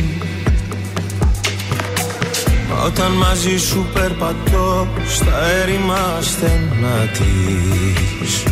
[2.69, 8.43] Μα όταν μαζί σου περπατώ στα έρημα στενά της.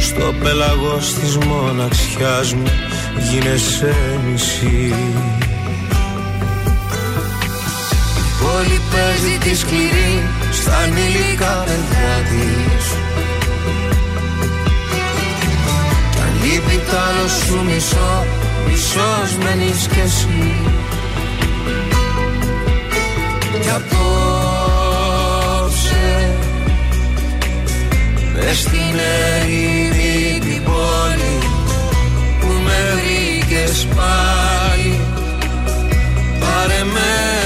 [0.00, 2.70] Στο πέλαγος της μοναξιάς μου
[3.30, 3.94] γίνεσαι
[4.30, 4.94] μισή
[8.56, 10.14] πόλη παίζει τη σκληρή
[10.52, 12.84] στα ανήλικα παιδιά της.
[16.10, 18.12] Κι αν λείπει τ' άλλο σου μισό,
[18.68, 20.54] μισός μένεις κι εσύ.
[23.62, 24.78] Κι απόψε
[28.34, 28.96] μες στην
[29.32, 31.36] ερήμη την πόλη
[32.40, 34.94] που με βρήκες πάλι.
[36.40, 37.45] Πάρε με κοντά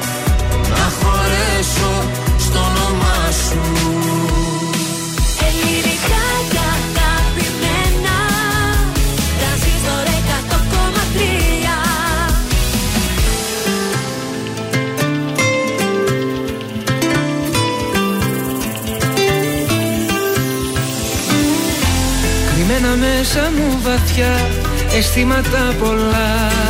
[0.99, 1.93] χωρέσω
[2.45, 3.61] στο όνομά σου.
[5.47, 8.17] Ελληνικά και αγαπημένα.
[9.37, 11.51] Τρανζίστορ 100,3
[22.55, 24.49] Κρυμμένα μέσα μου βαθιά
[24.97, 26.60] αισθήματα πολλά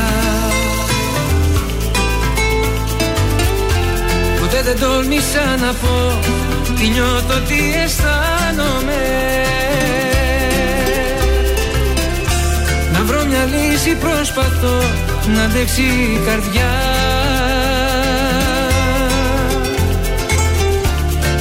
[4.61, 6.19] Ποτέ δεν τόλμησα να πω
[6.75, 9.01] τι νιώθω, τι αισθάνομαι.
[12.93, 14.77] Να βρω μια λύση προσπαθώ
[15.35, 16.71] να αντέξει η καρδιά.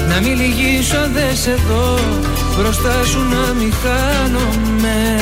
[0.09, 1.99] Να μην λυγίσω αν δεν σε δω
[2.59, 5.17] Μπροστά σου να μην χάνομαι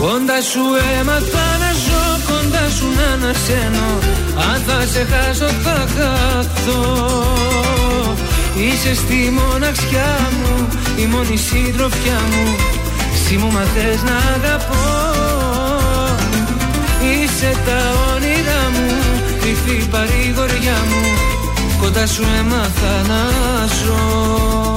[0.00, 0.64] Κοντά σου
[1.00, 3.88] έμαθα να ζω Κοντά σου να ανασένω
[4.50, 6.80] Αν θα σε χάσω θα χαθώ.
[8.54, 12.56] Είσαι στη μοναξιά μου Η μόνη συντροφιά μου.
[13.14, 14.88] Εσύ μου μαθες να αγαπώ.
[17.02, 17.80] Είσαι τα
[18.14, 18.88] όνειρά μου
[19.40, 21.02] Κρυφή παρηγοριά μου.
[21.80, 23.22] Κοντά σου έμαθα να
[23.66, 24.70] ζω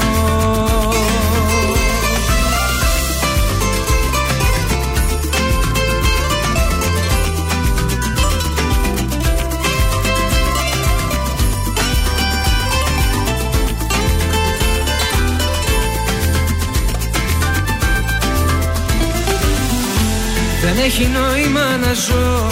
[20.75, 22.47] Δεν έχει νόημα να ζω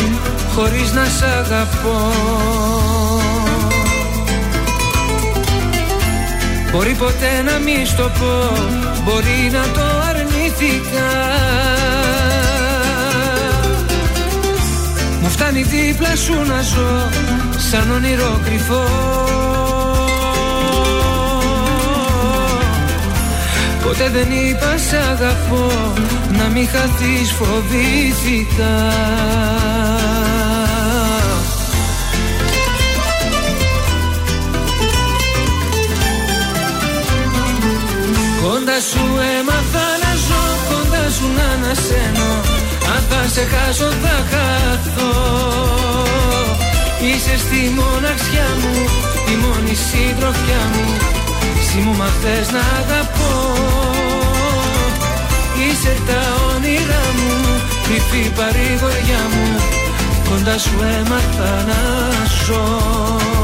[0.56, 2.12] χωρίς να σ' αγαπώ.
[6.72, 8.52] Μπορεί ποτέ να μη στο πω,
[9.04, 11.10] μπορεί να το αρνήθηκα.
[15.22, 17.10] Μου φτάνει δίπλα σου να ζω
[17.70, 18.86] σαν όνειρο κρυφό
[23.92, 25.94] Ποτέ δεν είπα σ' αγαπώ
[26.38, 28.76] Να μην χαθείς φοβήθηκα
[38.42, 39.06] Κοντά σου
[39.40, 42.32] έμαθα να ζω Κοντά σου να ανασένω.
[42.96, 45.12] Αν θα σε χάσω θα χαθώ.
[47.02, 48.74] Είσαι στη μοναξιά μου
[49.32, 51.21] Η μόνη συντροφιά μου
[51.74, 53.34] Εσύ μου μαθες να αγαπώ.
[55.64, 56.22] Είσαι τα
[56.56, 59.60] όνειρά μου Κρυφή παρηγοριά μου.
[60.30, 61.82] Κοντά σου έμαθα να
[62.46, 63.41] ζω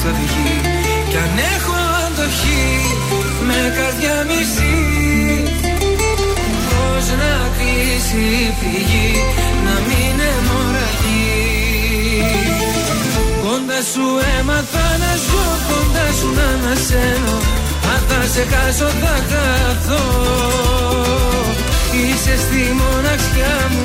[0.00, 0.60] ξέρω που θα βγει.
[1.10, 2.66] Κι αν έχω αντοχή
[3.48, 4.78] Με καρδιά μισή.
[6.70, 9.12] Πώς να κλείσει η πηγή
[9.66, 11.38] Να μην αιμορραγεί
[13.44, 14.06] Κοντά σου
[14.38, 17.36] έμαθα να ζω Κοντά σου να ανασένω.
[17.92, 20.04] Αν θα σε χάσω θα χαθώ.
[22.00, 23.84] Είσαι στη μοναξιά μου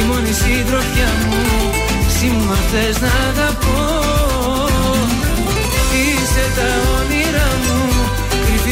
[0.00, 1.42] Η μόνη συντροφιά μου.
[2.08, 3.76] Εσύ μου μαθες να αγαπώ.
[3.96, 4.07] Είσαι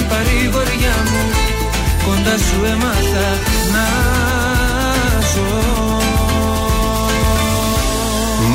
[0.09, 1.23] παρηγοριά μου.
[2.05, 3.29] Κοντά σου έμαθα
[3.75, 3.87] να
[5.33, 5.86] ζω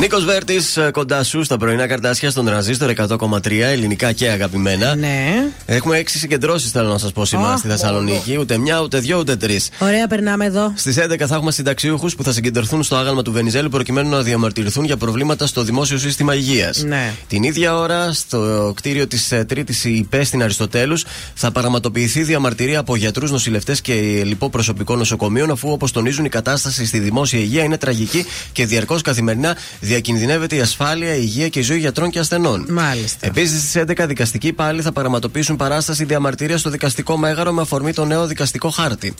[0.02, 4.94] Νίκος Βέρτης κοντά σου στα πρωινά καρτάσια στον τρανζίστορ 100,3 ελληνικά και αγαπημένα.
[4.94, 5.44] Ναι.
[5.66, 8.36] Έχουμε έξι συγκεντρώσεις, θέλω να σας πω σήμερα Ω, στη Θεσσαλονίκη.
[8.36, 9.70] Ούτε μια, ούτε δυο, ούτε τρεις.
[9.78, 10.72] Ωραία, περνάμε εδώ.
[10.76, 14.84] Στις 11 θα έχουμε συνταξιούχους που θα συγκεντρωθούν στο άγαλμα του Βενιζέλου προκειμένου να διαμαρτυρηθούν
[14.84, 16.82] για προβλήματα στο δημόσιο σύστημα υγείας.
[16.82, 17.12] Ναι.
[17.28, 23.30] Την ίδια ώρα, στο κτίριο της Τρίτης ΥΠΕ στην Αριστοτέλους, θα πραγματοποιηθεί διαμαρτυρία από γιατρούς,
[23.30, 23.92] νοσηλευτές και
[24.24, 29.02] λοιπό προσωπικό νοσοκομείων, αφού όπως τονίζουν η κατάσταση στη δημόσια υγεία είναι τραγική και διαρκώς
[29.02, 29.56] καθημερινά
[29.92, 32.66] διακινδυνεύεται η ασφάλεια, η υγεία και η ζωή γιατρών και ασθενών.
[32.68, 33.26] Μάλιστα.
[33.26, 38.04] Επίσης, στις 11 δικαστικοί πάλι θα πραγματοποιήσουν παράσταση διαμαρτυρίας στο δικαστικό μέγαρο με αφορμή το
[38.04, 39.14] νέο δικαστικό χάρτη.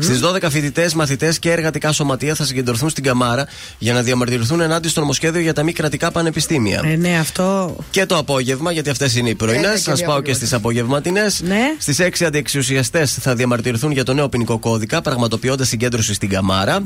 [0.00, 3.46] Στις 12 φοιτητές, μαθητές και εργατικά σωματεία θα συγκεντρωθούν στην Καμάρα
[3.78, 6.80] για να διαμαρτυρηθούν ενάντια στο νομοσχέδιο για τα μη κρατικά πανεπιστήμια.
[6.84, 7.76] Ε, ναι, αυτό.
[7.90, 9.64] Και το απόγευμα, γιατί αυτές είναι οι πρωινές.
[9.64, 10.34] Ένα και Σας μία πάω και απόγευμα.
[10.34, 11.40] στις απογευματινές.
[11.44, 11.60] Ναι.
[11.78, 16.82] Στις 6 αντιεξουσιαστές θα διαμαρτυρηθούν για το νέο ποινικό κώδικα, πραγματοποιώντας συγκέντρωση στην Καμάρα.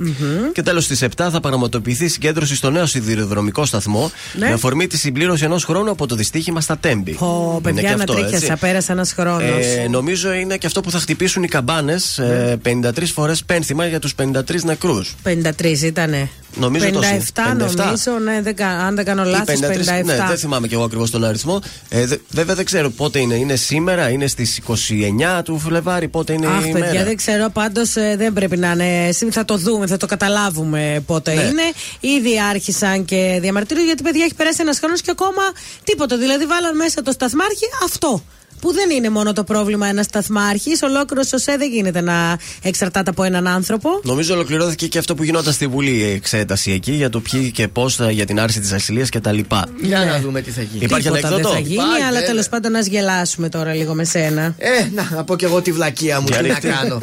[0.53, 2.87] Και τέλος στις 7 θα πραγματοποιηθεί συγκέντρωση στο νέο
[3.33, 4.47] σιδηροδρομικό σταθμό Ναι.
[4.47, 7.13] με αφορμή τη συμπλήρωση ενός χρόνου από το δυστύχημα στα Τέμπη.
[7.13, 8.37] Πω, Είναι παιδιά, και να αυτό, τρίχιασα.
[8.53, 8.57] έτσι.
[8.61, 9.65] Πέρασε ένας χρόνος.
[9.67, 12.57] Ε, νομίζω είναι και αυτό που θα χτυπήσουν οι καμπάνες Ναι.
[12.57, 15.15] 53 φορές πένθυμα για τους 53 νεκρούς.
[15.23, 16.29] 53 ήτανε.
[16.57, 17.05] Νομίζω 57, τόσο.
[17.05, 17.77] 57.
[17.77, 20.05] νομίζω, ναι, δεν, κα- αν δεν κάνω λάθος, 57.
[20.05, 21.61] Ναι, δεν θυμάμαι και εγώ ακριβώς τον αριθμό.
[21.89, 23.35] Ε, δε- βέβαια δεν ξέρω πότε είναι.
[23.35, 27.05] Είναι σήμερα, είναι στις 29 του Φλεβάρι, πότε είναι Αχ, η παιδιά, μέρα.
[27.05, 27.49] δεν ξέρω.
[27.51, 29.11] Πάντως δεν πρέπει να είναι.
[29.31, 31.41] Θα το δούμε, θα το καταλάβουμε πότε Ναι.
[31.43, 31.63] είναι.
[32.01, 35.43] Ήδη άρχισαν και διαμαρτύρουν γιατί, παιδιά, έχει περάσει ένας χρόνος και ακόμα
[35.85, 36.17] τίποτα.
[36.19, 38.23] Δηλαδή, βάλαν μέσα το σταθμάρχη αυτό.
[38.61, 40.83] Που δεν είναι μόνο το πρόβλημα ένας σταθμάρχης.
[40.83, 43.89] Ολόκληρος σωσέ δεν γίνεται να εξαρτάται από έναν άνθρωπο.
[44.03, 47.69] Νομίζω ολοκληρώθηκε και αυτό που γινόταν στη Βουλή η εξέταση εκεί για το ποιοι και
[47.69, 49.39] πώς για την άρση της ασυλία κτλ.
[49.83, 50.85] Για να δούμε τι θα γίνει.
[50.85, 52.27] Υπάρχει Τίποτα δεν ανέκδοτο; θα γίνει, Υπάρχει, αλλά βέβαια.
[52.27, 54.55] τέλος πάντων να γελάσουμε τώρα λίγο με σένα.
[54.59, 56.69] Ε, να, να πω και εγώ τη βλακεία μου, Για τι να ρίχτε.
[56.69, 56.99] κάνω.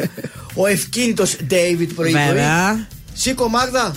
[0.53, 2.12] Ο ευκίνητος David πρωί-πρωί.
[2.12, 2.88] Βέβαια.
[3.14, 3.95] Σήκω Μάγδα,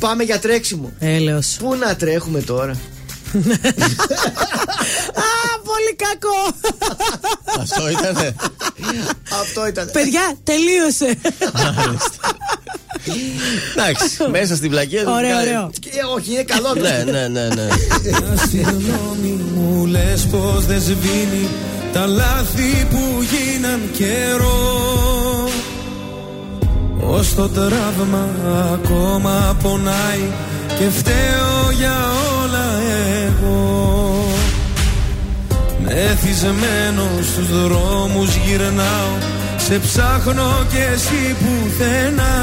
[0.00, 0.92] πάμε για τρέξιμο.
[0.98, 1.56] Έλεος.
[1.58, 2.72] Πού να τρέχουμε τώρα;
[5.24, 5.30] Α,
[5.64, 6.38] πολύ πολύ κακό.
[7.60, 8.34] Αυτό ήταν.
[9.40, 9.90] Αυτό ήταν.
[9.92, 11.18] Παιδιά, τελείωσε.
[13.76, 15.10] Εντάξει, μέσα στην πλακία του.
[15.14, 15.70] Ωραίο, κάνει- ωραίο.
[15.80, 16.74] Και όχι, είναι καλό.
[16.74, 17.68] Ναι, ναι, ναι, ναι.
[18.50, 21.48] Συγγνώμη μου λες πως δεν σβήνει
[21.92, 25.09] τα λάθη που γίναν καιρό
[27.06, 28.28] Ως το τραύμα
[28.72, 30.30] ακόμα πονάει
[30.78, 31.96] και φταίω για
[32.42, 32.66] όλα
[33.26, 34.24] εγώ.
[35.84, 39.14] Μεθυσμένο στους δρόμους γυρνάω
[39.56, 42.34] σε ψάχνω και εσύ πουθενά.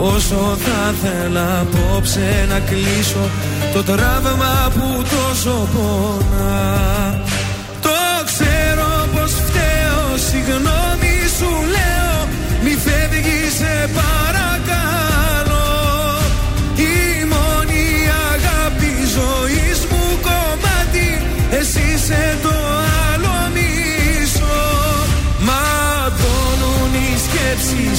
[0.00, 3.30] Όσο θα θέλα απόψε να κλείσω
[3.74, 7.33] το τραύμα που τόσο πονά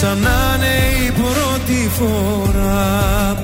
[0.00, 0.74] σαν να είναι
[1.06, 3.34] η πρώτη φορά.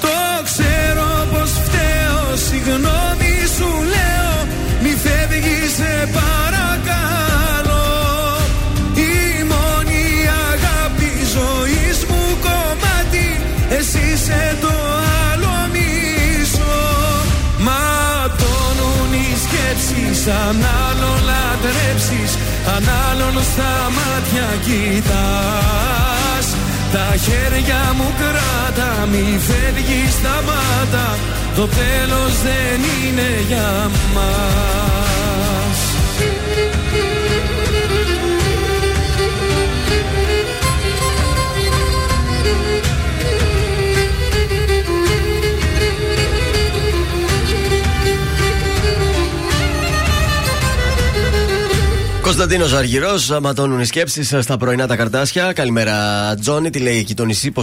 [0.00, 4.34] Το ξέρω πως φταίω, συγγνώμη σου λέω.
[4.82, 7.88] Μη φεύγεις σε παρακαλώ.
[9.10, 10.04] Η μόνη
[10.50, 13.28] αγάπη ζωής μου κομμάτι.
[13.78, 14.74] Εσύ είσαι το
[15.30, 16.78] άλλο μισό.
[17.66, 22.32] Ματώνουν οι σκέψεις Αν άλλον λατρέψεις
[22.74, 26.46] Αν άλλον στα μάτια κοιτάς.
[26.92, 31.18] Τα χέρια μου κράτα Μη φεύγεις σταμάτα.
[31.56, 34.95] Το τέλος δεν είναι για μας
[52.38, 55.52] Κωνσταντίνος Αργυρός, ματώνουν οι σκέψεις στα πρωινά τα καρτάσια.
[55.52, 55.94] Καλημέρα,
[56.40, 56.70] Τζόνι.
[56.70, 57.62] Τι λέει εκεί το νησί, πώ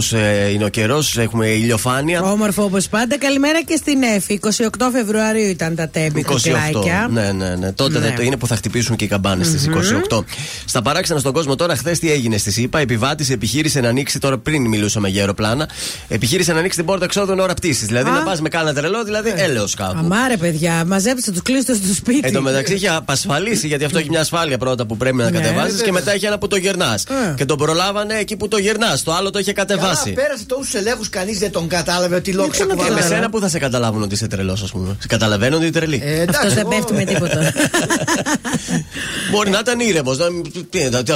[0.52, 1.16] είναι ο καιρός.
[1.18, 2.22] Έχουμε ηλιοφάνεια.
[2.22, 3.18] Όμορφο όπως πάντα.
[3.18, 4.40] Καλημέρα και στην Εφη.
[4.42, 6.36] 28 Φεβρουαρίου ήταν τα τέμπη τα 28.
[6.42, 7.08] κεράκια.
[7.10, 7.72] Ναι, ναι, ναι.
[7.72, 8.06] Τότε Ναι.
[8.06, 10.24] δεν το είναι που θα χτυπήσουν και οι καμπάνες στις 28.
[10.64, 12.78] Στα παράξενα στον κόσμο τώρα, χθες τι έγινε στη ΣΥΠΑ.
[12.78, 15.68] Επιβάτη επιχείρησε να ανοίξει, τώρα πριν μιλούσαμε για αεροπλάνα,
[16.08, 17.86] επιχείρησε να ανοίξει την πόρτα εξόδου εν ώρα πτήσης.
[17.86, 18.12] Δηλαδή Α.
[18.12, 19.96] να πας με κάνα τρελό, δηλαδή έλεος κάπου.
[19.98, 22.20] Αμάρε, παιδιά, μαζέψτε τους κλείστο στο σπίτι.
[22.22, 25.30] Εν τω μεταξύ είχε απασφαλίσει, γιατί αυτό έχει μια ασφάλεια πρώτα που πρέπει να Ναι,
[25.38, 25.92] κατεβάσει και βέβαια.
[25.92, 26.92] μετά έχει ένα που το γυρνά.
[27.28, 27.34] Ε.
[27.36, 28.98] Και τον προλάβανε εκεί που το γυρνά.
[29.04, 30.12] Το άλλο το είχε Καλά, κατεβάσει.
[30.12, 33.08] πέρασε τόσου ελέγχους, κανείς δεν τον κατάλαβε ότι λόγω ξέρω να Ε, με καταλάβω.
[33.14, 34.96] σένα που θα σε καταλάβουν ότι είσαι τρελός, ας πούμε.
[35.00, 36.00] Σε καταλαβαίνουν ότι είναι τρελή.
[36.04, 37.52] Ε, εντάξει, Αυτός δεν εγώ- πέφτει με τίποτα.
[39.30, 40.16] Μπορεί να ήταν ήρεμος.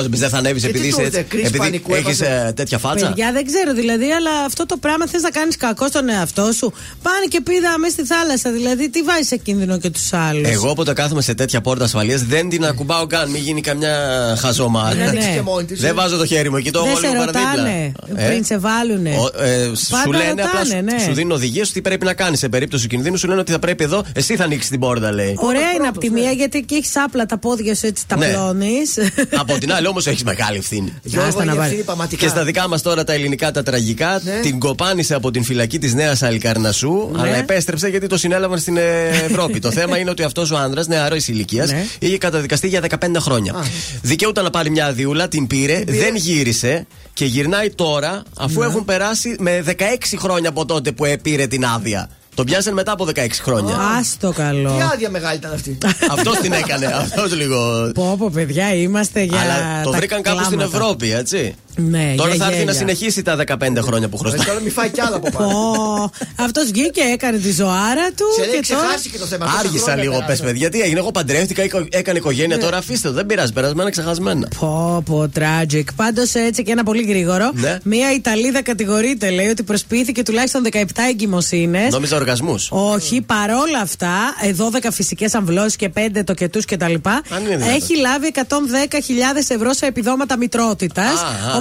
[0.08, 1.22] Δεν θα ανέβεις Γιατί επειδή το είσαι έτσι.
[1.22, 2.52] κρίση Επειδή πανικού έχεις έβαζε.
[2.52, 3.06] τέτοια φάτσα.
[3.06, 6.72] Παιδιά, δεν ξέρω δηλαδή, αλλά αυτό το πράγμα θες να κάνεις κακό στον εαυτό σου.
[7.02, 8.50] Πάνε και πήδα μέσα στη θάλασσα.
[8.52, 12.22] Δηλαδή, τι βάζει σε κίνδυνο και τους άλλους; Εγώ όποτε κάθομαι σε τέτοια πόρτα ασφαλείας
[12.22, 13.30] δεν την ακουμπάω καν.
[13.38, 13.96] Μην γίνει καμιά
[14.40, 14.94] χαζομάρα.
[14.94, 15.34] Δεν ανοίξει ναι.
[15.34, 15.80] και μόνη της.
[15.80, 17.50] Δεν βάζω το χέρι μου εκεί, το Δεν έχω σε λίγο παραδίπλα.
[17.56, 19.10] ρωτάνε Ε, πριν σε βάλουνε.
[19.10, 21.02] ο- ε, σου Πάντα λένε απλά, ρωτάνε, σου- ναι.
[21.04, 22.38] σου δίνουν οδηγίες τι πρέπει να κάνεις.
[22.38, 25.34] Σε περίπτωση κινδύνου σου λένε ότι θα πρέπει εδώ, εσύ θα ανοίξεις την πόρτα, λέει.
[25.38, 26.20] Ωραία είναι πρώτος, από τη ναι.
[26.20, 28.26] μία γιατί εκεί έχεις άπλα τα πόδια σου έτσι τα Ναι.
[28.26, 28.94] πλώνεις.
[29.40, 30.92] Από την άλλη όμως έχεις μεγάλη ευθύνη.
[31.02, 31.66] Γιώργο, Άστα να η βάλει.
[31.66, 32.22] ευθύνη πραγματικά.
[32.22, 34.40] Και στα δικά μας τώρα τα ελληνικά τα τραγικά, Ναι.
[34.42, 37.22] την κοπάνισε από την φυλακή της Νέας Αλικαρνασού, Ναι.
[37.22, 38.82] αλλά επέστρεψε γιατί το συνέλαβαν στην ε,
[39.28, 39.58] Ευρώπη.
[39.58, 41.84] το θέμα είναι ότι αυτός ο άνδρας, νεαρός ηλικίας, Ναι.
[41.98, 43.70] είχε καταδικαστεί για 15 χρόνια χρόνια.
[44.02, 48.66] Δικαιούταν να πάρει μια αδειούλα, την πήρε, δεν γύρισε και γυρνάει τώρα αφού Ναι.
[48.66, 49.72] έχουν περάσει με 16
[50.18, 52.08] χρόνια από τότε που πήρε την άδεια.
[52.34, 53.76] Τον πιάσαν μετά από 16 χρόνια.
[53.98, 54.70] Άστο καλό.
[54.76, 55.78] Τι άδεια μεγάλη ήταν αυτή.
[56.16, 56.86] Αυτός την έκανε.
[57.02, 57.90] Αυτός λίγο.
[57.94, 59.40] Πω, πω, παιδιά, είμαστε για.
[59.40, 60.76] Αλλά το τα βρήκαν κάπου στην κλάματα.
[60.76, 61.54] Ευρώπη, έτσι.
[61.80, 62.72] Ναι, Τώρα για θα έρθει να γέλια.
[62.72, 64.46] συνεχίσει τα 15 χρόνια που χρωστάει.
[64.46, 66.10] Τώρα μη φάει κι άλλα από πάνω.
[66.36, 68.24] Αυτός βγήκε, έκανε τη ζωάρα του.
[68.36, 68.84] Σε λέει και τώρα...
[68.84, 69.44] ξεχάσει και το θέμα.
[69.44, 70.46] Τόσα Άργησα χρόνια λίγο, πες περάσαν.
[70.46, 70.68] παιδιά.
[70.68, 72.58] Τι έγινε, εγώ παντρεύτηκα, οικο- έκανε οικογένεια.
[72.58, 74.48] Τώρα αφήστε το, δεν πειράζει, περασμένα ξεχασμένα.
[74.58, 75.82] Πω, πω, tragic.
[75.96, 77.50] Πάντως έτσι και ένα πολύ γρήγορο.
[77.54, 77.78] Ναι.
[77.82, 81.92] Μία Ιταλίδα κατηγορείται, λέει, ότι προσποιήθηκε τουλάχιστον 17 εγκυμοσύνες.
[81.92, 82.68] Νόμιζα οργασμούς.
[82.70, 86.84] Όχι, παρόλα αυτά, ε, 12 φυσικές αμβλώσεις και 5 τοκετούς κτλ.
[86.84, 87.00] είναι
[87.48, 87.74] δυνατόν.
[87.74, 91.12] Έχει λάβει 110.000 ευρώ σε επιδόματα μητρότητας.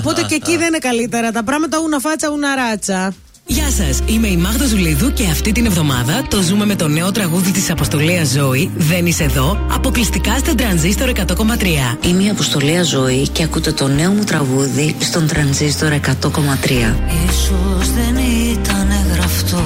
[0.07, 0.57] Α, α, Οπότε α, και εκεί α.
[0.57, 1.31] δεν είναι καλύτερα.
[1.31, 3.13] Τα πράγματα ούνα φάτσα, ούνα ράτσα.
[3.49, 7.11] Γεια σας, είμαι η Μάγδα Ζουλίδου και αυτή την εβδομάδα το ζούμε με το νέο
[7.11, 8.71] τραγούδι της Αποστολίας Ζωή.
[8.75, 11.97] Δεν είσαι εδώ, αποκλειστικά στον τρανζίστορ 100,3.
[12.01, 16.95] Είμαι η Αποστολία Ζωή και ακούτε το νέο μου τραγούδι στον Τρανζίστορ 100,3.
[17.29, 18.17] Ίσως δεν
[18.51, 19.63] ήταν γραφτό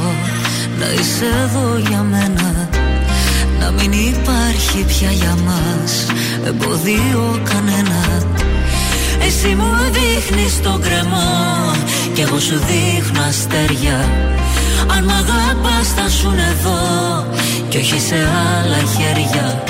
[0.80, 2.70] να είσαι εδώ για μένα
[3.60, 6.06] Να μην υπάρχει πια για μας
[6.46, 8.31] εμποδίο κανένα
[9.26, 11.72] Εσύ μου δείχνεις τον κρεμό
[12.14, 13.98] κι εγώ σου δείχνω αστέρια.
[14.98, 16.80] Αν μ' αγαπάς θα σουν εδώ
[17.70, 19.64] κι όχι σε άλλα χέρια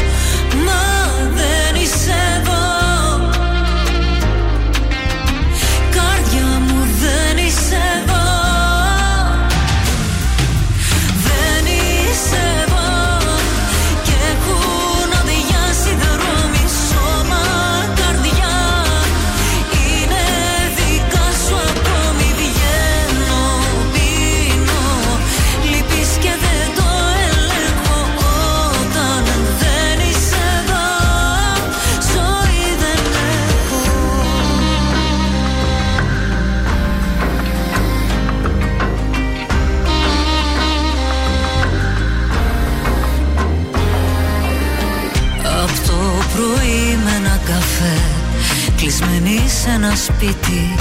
[49.02, 50.76] Κλεισμένη σε ένα σπίτι.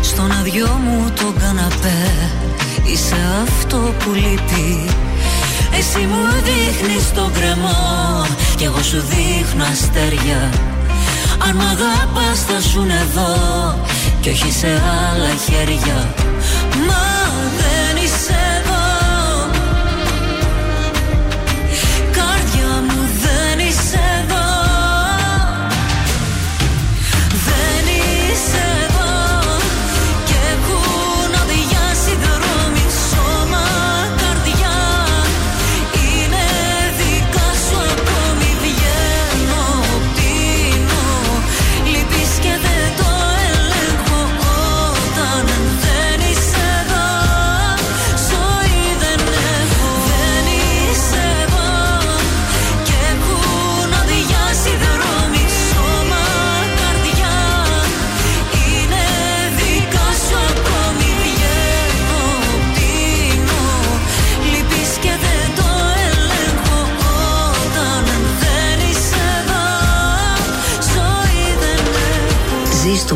[0.00, 2.10] Στον αδειό μου το καναπέ
[2.92, 4.88] Είσαι αυτό που λείπει.
[5.78, 8.26] Εσύ μου δείχνεις τον κρεμό
[8.56, 10.50] Κι εγώ σου δείχνω αστέρια.
[11.48, 13.34] Αν μ' αγάπας θα σουν εδώ
[14.20, 16.14] Κι όχι σε άλλα χέρια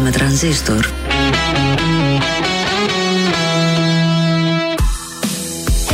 [0.02, 0.86] με Τρανζίστορ.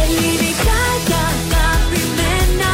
[0.03, 2.73] Ελληνικά και αγαπημένα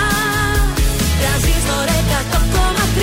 [1.20, 3.02] Τρανζίστορ 100,3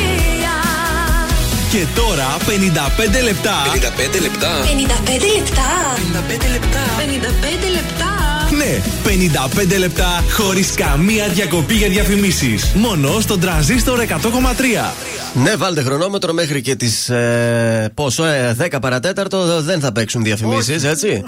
[1.71, 3.55] Και τώρα 55 λεπτά.
[3.73, 4.51] 55 λεπτά.
[4.63, 5.69] 55 λεπτά
[6.13, 8.11] 55 λεπτά 55 λεπτά
[8.57, 8.81] Ναι,
[9.75, 12.71] 55 λεπτά χωρίς καμία διακοπή για διαφημίσεις.
[12.75, 14.93] Μόνο στον τραζίστορ 100,3.
[15.33, 17.09] Ναι, βάλτε χρονόμετρο μέχρι και τις.
[17.09, 21.23] Ε, πόσο, ε, 10 παρατέταρτο δεν θα παίξουν διαφημίσεις, έτσι.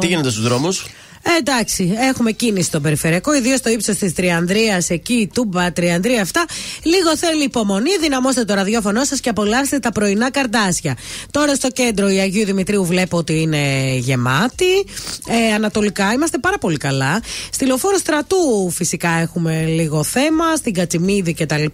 [0.00, 0.86] Τι γίνεται στους δρόμους;
[1.22, 6.44] Ε, εντάξει, έχουμε κίνηση στο περιφερειακό, ιδίως στο ύψος της Τριανδρίας, εκεί, Τούμπα, Τριανδρία, αυτά.
[6.82, 10.96] Λίγο θέλει υπομονή, δυναμώστε το ραδιόφωνο σας και απολαύστε τα πρωινά καρτάσια.
[11.30, 14.86] Τώρα στο κέντρο η Αγίου Δημητρίου βλέπω ότι είναι γεμάτη.
[15.28, 17.22] Ε, ανατολικά είμαστε πάρα πολύ καλά.
[17.52, 21.64] Στη λεωφόρο στρατού φυσικά έχουμε λίγο θέμα, στην Κατσιμίδη κτλ.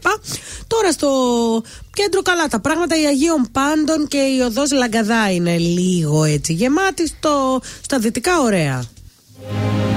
[0.66, 1.10] Τώρα στο
[1.92, 7.06] κέντρο καλά τα πράγματα, η Αγίων Πάντων και η οδός Λαγκαδά είναι λίγο έτσι γεμάτη.
[7.06, 8.84] Στο, στα δυτικά ωραία.
[9.38, 9.95] Thanks.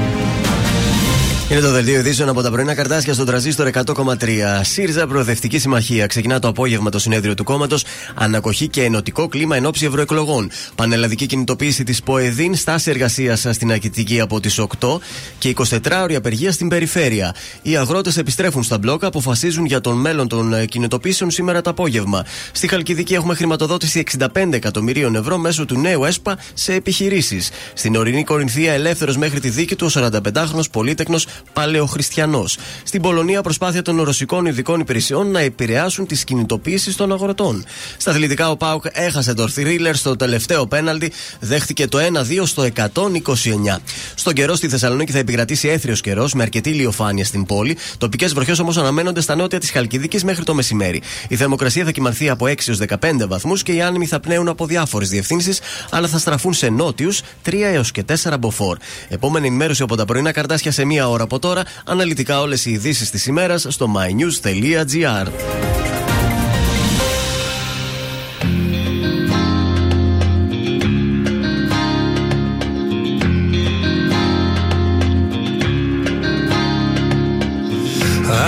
[1.51, 4.15] Είναι το δελτίο ειδήσεων από τα πρωινά καρτάσια στον τραζίστορ 100,3.
[4.61, 6.07] ΣΥΡΖΑ Προοδευτική Συμμαχία.
[6.07, 7.83] Ξεκινά το απόγευμα το συνέδριο του κόμματος.
[8.15, 10.49] Ανακοχή και ενωτικό κλίμα εν ώψη ευρωεκλογών.
[10.75, 12.55] Πανελλαδική κινητοποίηση της ΠΟΕΔΗΝ.
[12.55, 14.99] Στάση εργασία στην Ακητική από τις 8
[15.37, 17.35] και 24 ώρια απεργία στην περιφέρεια.
[17.61, 22.25] Οι αγρότες επιστρέφουν στα μπλόκα, αποφασίζουν για τον μέλλον των ε, κινητοποίησεων σήμερα το απόγευμα.
[22.51, 27.49] Στη Χαλκιδική έχουμε χρηματοδότηση 65 εκατομμυρίων ευρώ μέσω του νέου ΕΣΠΑ σε επιχειρήσεις.
[27.73, 32.57] Στην ορεινή Κορινθία ελεύθερος μέχρι τη δίκη του ο 45χρονο πολίτεκνος παλαιοχριστιανός.
[32.83, 37.65] Στην Πολωνία, προσπάθεια των ρωσικών ειδικών υπηρεσιών να επηρεάσουν τις κινητοποίησεις των αγροτών.
[37.97, 43.81] Στα αθλητικά, ο Πάουκ έχασε το θρίλερ στο τελευταίο πέναλτι, δέχτηκε το 1-2 στο 129.
[44.15, 47.77] Στον καιρό στη Θεσσαλονίκη θα επικρατήσει έθριος καιρός με αρκετή ηλιοφάνεια στην πόλη.
[47.97, 51.01] Τοπικές βροχές όμως αναμένονται στα νότια της Χαλκιδικής μέχρι το μεσημέρι.
[51.27, 54.65] Η θερμοκρασία θα κοιμανθεί από 6 έως 15 βαθμούς και οι άνεμοι θα πνέουν από
[54.65, 55.59] διάφορες διευθύνσεις,
[55.89, 58.77] αλλά θα στραφούν σε νότιους 3 έως και 4 μποφόρ.
[59.09, 61.63] Επόμενη ενημέρωση από τα πρωινά καρτάσια σε μία ώρα από τώρα.
[61.85, 65.27] Αναλυτικά όλες οι ειδήσεις της ημέρας στο mynews.gr.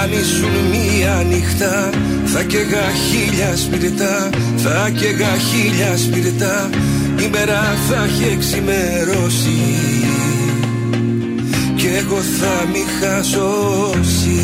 [0.01, 1.89] Αν ήσουν μία νύχτα
[2.25, 6.69] θα καίγα χίλια σπιρτά Θα καίγα χίλια σπιρτά
[7.25, 10.10] Η μέρα θα έχει εξημερώσει
[11.91, 14.39] Κι εγώ θα μη χασώσει.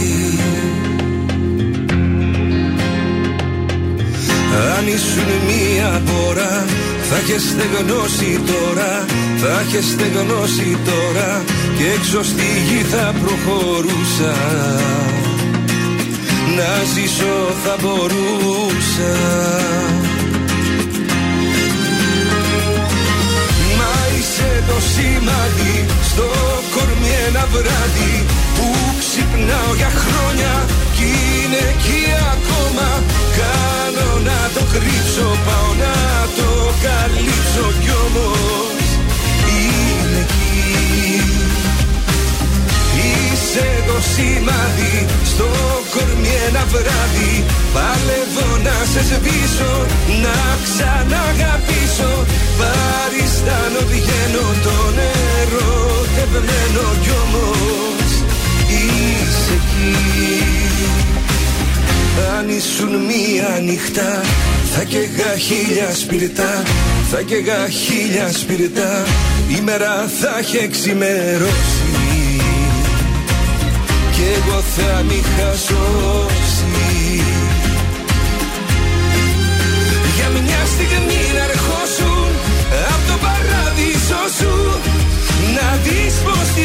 [4.77, 6.65] Αν ήσουν μία πόρα
[7.09, 9.05] θα είχες στεγνώσει τώρα
[9.37, 11.43] Θα είχες στεγνώσει τώρα
[11.77, 14.35] Και έξω στη γη θα προχωρούσα.
[16.55, 19.13] Να ζήσω θα μπορούσα
[24.67, 25.75] το σημάδι.
[26.09, 26.27] Στο
[26.73, 28.15] κορμί ένα βράδυ
[28.55, 28.67] που
[29.01, 30.53] ξυπνάω για χρόνια
[30.95, 32.03] κι είναι εκεί
[32.35, 32.87] ακόμα.
[33.39, 35.95] Κάνω να το κρύψω πάω να
[36.37, 36.49] το
[36.85, 38.85] καλύψω κι όμως
[39.57, 41.16] είναι εκεί
[43.57, 45.47] Είσαι το σημάδι στο
[45.93, 47.33] κορμί ένα βράδυ.
[47.73, 49.73] Παλεύω να σε σβήσω,
[50.23, 52.13] να ξαναγαπήσω.
[52.59, 58.09] Παριστάνω βγαίνω το νερό τευμένο κι όμως.
[58.77, 59.95] Είσαι εκεί.
[62.37, 64.21] Αν ήσουν μία νύχτα
[64.73, 66.63] θα καίγα χίλια σπιρτά.
[67.11, 69.05] Θα καίγα χίλια σπιρτά.
[69.57, 72.06] Η μέρα θα έχει εξημερώσει
[74.17, 76.67] Κι εγώ θα μη χασώσει
[80.15, 82.29] Για μια στιγμή να ερχόσουν
[82.93, 84.55] Απ' το παράδεισο σου
[85.55, 86.63] Να δεις πως τη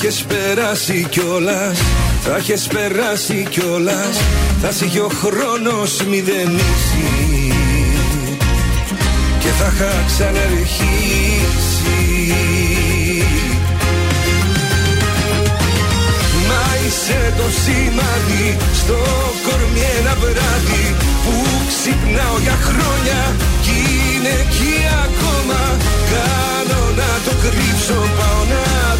[0.00, 1.78] θα έχεις περάσει κιόλας.
[2.24, 4.16] Θα έχεις περάσει κιόλας.
[4.62, 7.52] Θα είχε ο χρόνος μηδενίσει
[9.38, 11.14] Και θα είχα ξαναρχίσει
[16.48, 18.98] Μα είσαι το σημάδι στο
[19.46, 21.34] κορμί ένα βράδυ Που
[21.68, 23.20] ξυπνάω για χρόνια
[23.62, 23.76] κι
[24.14, 25.60] είναι εκεί ακόμα
[26.12, 28.67] Κάνω να το κρύψω, πάω να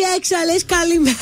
[0.00, 1.16] Έτσι έξαλε, καλημέρα.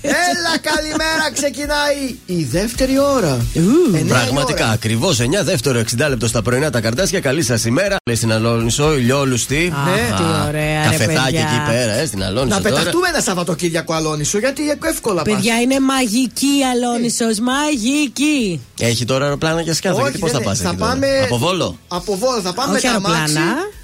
[0.00, 3.46] Έλα, καλημέρα, ξεκινάει η δεύτερη ώρα.
[3.54, 4.72] Εννέα η Πραγματικά, ώρα.
[4.72, 7.20] ακριβώς 9 δεύτερο 60 λεπτό στα πρωινά τα καρτάσια.
[7.20, 7.96] Καλή σας ημέρα.
[8.06, 9.72] Λέει στην Αλόνισο, ηλιόλουστη.
[9.84, 10.16] Ναι.
[10.16, 11.40] τι ωραία, ρε, Καφετάκι παιδιά.
[11.40, 12.56] εκεί πέρα, ε, στην Αλόνισο.
[12.56, 12.74] Να τώρα.
[12.76, 15.34] πεταχτούμε ένα Σαββατοκύριακο Αλόνισο, γιατί εύκολα πας.
[15.34, 18.60] Παιδιά είναι μαγική η Αλόνισος, μαγική.
[18.80, 19.96] Έχει τώρα αεροπλάνα για σκιάθο.
[19.96, 20.68] Όχι, Γιατί πώς θα δεν πας είναι.
[20.68, 23.34] εκεί Θα τώρα; πάμε- Από Βόλο; Από Βόλο θα πάμε Όχι με τα μάξι.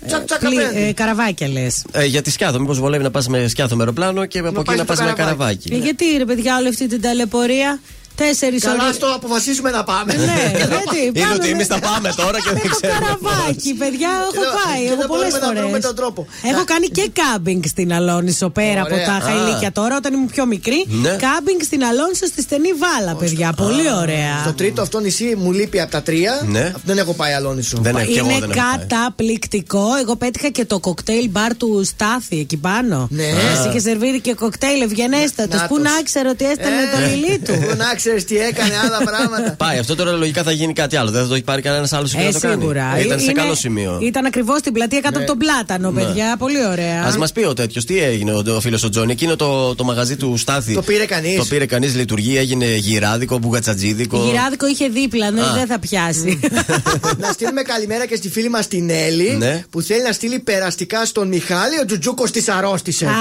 [0.03, 0.25] Αεροπλάνα.
[0.25, 0.89] Τσακ, τσακ, πλη- απέναντι.
[0.89, 1.85] ε, καραβάκια λες.
[1.93, 2.61] Ε, για τη σκιάθο.
[2.61, 4.99] Μήπως βολεύει να πας με σκιάθο με αεροπλάνο και από εκεί πας να στο πας
[5.01, 5.37] με καραβάκι.
[5.69, 5.73] καραβάκι.
[5.73, 7.81] Ε, γιατί ρε παιδιά, όλη αυτή την ταλαιπωρία;
[8.23, 8.93] Τέσσερις Καλά, ώρε.
[8.93, 10.13] στο αποφασίσουμε να πάμε.
[10.15, 10.99] Ναι, γιατί.
[11.07, 12.99] Είναι πάμε ότι με- εμεί θα πάμε τώρα και Με δεν το ξέρουμε.
[13.01, 14.83] καραβάκι, παιδιά, έχω Και πάει.
[14.93, 15.85] δεν Έχω πολλές μπορούμε να βρούμε φορές.
[15.89, 16.21] τον τρόπο.
[16.53, 19.07] Έχω κάνει και κάμπινγκ στην Αλόνισο πέρα από Ωραία.
[19.07, 19.21] τα Α.
[19.27, 20.81] χαϊλίκια τώρα, όταν ήμουν πιο μικρή.
[21.05, 21.09] Ναι.
[21.27, 23.49] Κάμπινγκ στην Αλόνισο στη στενή βάλα, παιδιά.
[23.65, 24.35] Πολύ ωραία.
[24.49, 26.33] Το τρίτο αυτό νησί μου λείπει από τα τρία.
[26.57, 26.73] Ναι.
[26.85, 27.77] Δεν έχω πάει Αλόνισο.
[27.81, 28.87] Δεν έχω, κι εγώ Είναι δεν έχω πάει.
[28.87, 29.85] καταπληκτικό.
[30.03, 33.09] Εγώ πέτυχα και το κοκτέιλ μπαρ του Στάθη εκεί πάνω.
[33.11, 33.25] Ναι.
[33.57, 35.61] Μας είχε σερβίρει και κοκτέιλ ευγενέστατος.
[35.69, 35.93] Πού Νάτος.
[35.93, 39.55] να ήξερε ότι έστελνε Ε, το λιλί του; Πού να ξέρεις τι έκανε, άλλα πράγματα.
[39.57, 41.11] Πάει, αυτό τώρα λογικά θα γίνει κάτι άλλο.
[41.11, 42.61] Δεν θα το έχει πάρει κανένας άλλος και Ε, να το κάνει.
[42.61, 42.99] σίγουρα.
[43.05, 43.99] Ήταν σε Είναι- καλό σημείο.
[44.03, 46.37] Ήταν ακριβώς στην πλατεία κάτω από τον πλάτανο, παιδιά.
[46.39, 47.03] Πολύ ωραία.
[47.03, 49.13] Α μας πει ο τέτοιος, τι έγινε ο, ο φίλος ο Τζόνι.
[49.13, 50.75] Εκείνο το, το μαγαζί του Στάθη.
[50.75, 51.37] Το πήρε κανείς.
[51.37, 54.25] Το πήρε κανείς, λειτουργεί, έγινε γυράδικο, μπουγατσατζίδικο.
[54.31, 55.53] Γυράδικο είχε δίπλα, ναι, Α.
[55.55, 56.41] δεν θα πιάσει.
[57.23, 59.65] να στείλουμε καλημέρα και στη φίλη μας την Έλλη Ναι.
[59.71, 61.79] που θέλει να στείλει περαστικά στον Μιχάλη.
[61.83, 63.07] Ο Τζουτζούκος της αρρώστησε.
[63.07, 63.13] Αχ,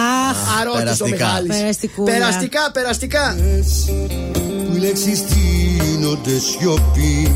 [0.62, 1.26] Αρρώστησε ο περαστικά.
[1.26, 1.58] Μιχάλης.
[1.58, 2.12] Περαστικούλα.
[2.12, 3.36] Περαστικά, περαστικά.
[4.80, 7.36] Που οι λέξεις τίνονται σιωπή.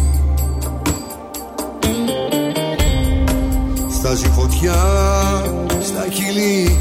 [3.94, 4.76] Στάζει φωτιά
[5.82, 6.78] στα χείλη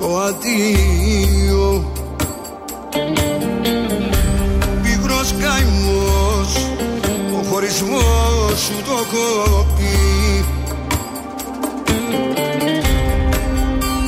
[0.00, 1.92] το αντίο.
[4.82, 6.70] Πίγρος καημός
[7.40, 10.44] ο χωρισμός σου το κόπει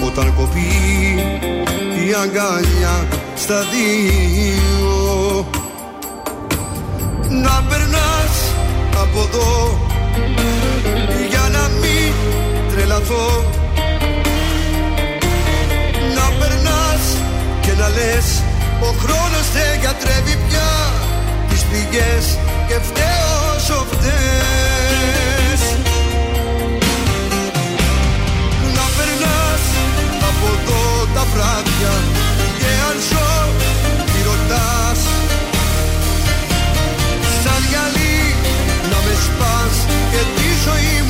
[0.06, 0.60] Όταν κοπεί
[2.06, 5.07] η αγκαλιά στα δύο
[7.30, 8.34] Να περνάς
[9.02, 9.78] από εδώ.
[11.28, 12.12] Για να μην
[12.72, 13.44] τρελαθώ.
[16.14, 17.02] Να περνάς
[17.60, 18.42] και να λες
[18.80, 20.70] ο χρόνος δεν γιατρεύει πια
[21.48, 25.62] τις πληγές και φταίω όσο φταίς
[28.76, 29.64] να περνάς
[30.28, 32.17] από εδώ τα βράδια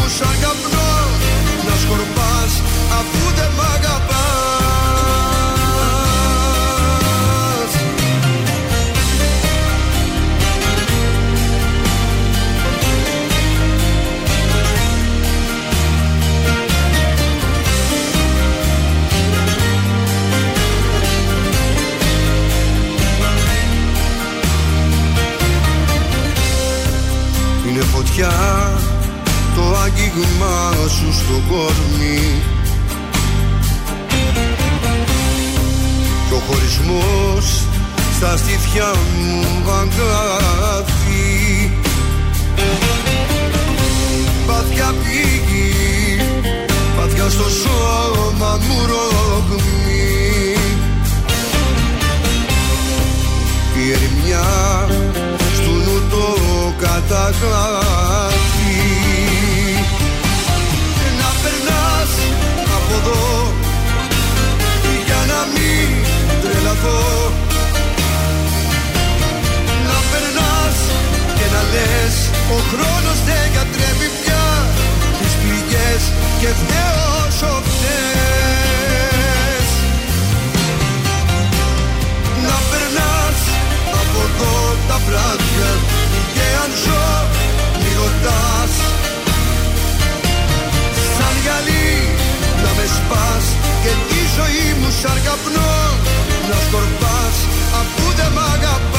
[0.09, 0.93] σαν καπνό
[1.69, 2.63] να σκορπάς
[2.99, 4.09] αφού δεν μ' αγαπάς
[27.69, 28.78] Είναι φωτιά
[29.89, 32.43] το άγγιγμα σου στο κόρμι
[36.29, 37.63] Και ο χωρισμός
[38.17, 41.71] στα στήθια μου αγκάθι
[44.47, 46.21] Πάθια πήγη,
[46.97, 50.55] πάθια στο σώμα μου ρογμή
[53.77, 54.47] Η ερημιά
[55.55, 56.37] στου νου το
[56.79, 57.88] καταγράφει
[71.79, 72.17] και να λες
[72.55, 74.47] ο χρόνος δεν γιατρεύει πια
[75.19, 76.03] τις πληγές
[76.41, 79.69] και φταίω όσο φταίς
[82.47, 83.41] να περνάς
[84.01, 84.57] από εδώ
[84.89, 85.71] τα βράδια
[86.35, 87.09] και αν ζω
[87.81, 88.73] μη ρωτάς.
[91.17, 91.91] Σαν γυαλί
[92.63, 93.45] να με σπάς
[93.83, 95.77] και τη ζωή μου σαν καπνό
[96.49, 97.37] να σκορπάς
[97.81, 98.98] αφού δεν μ' αγαπάς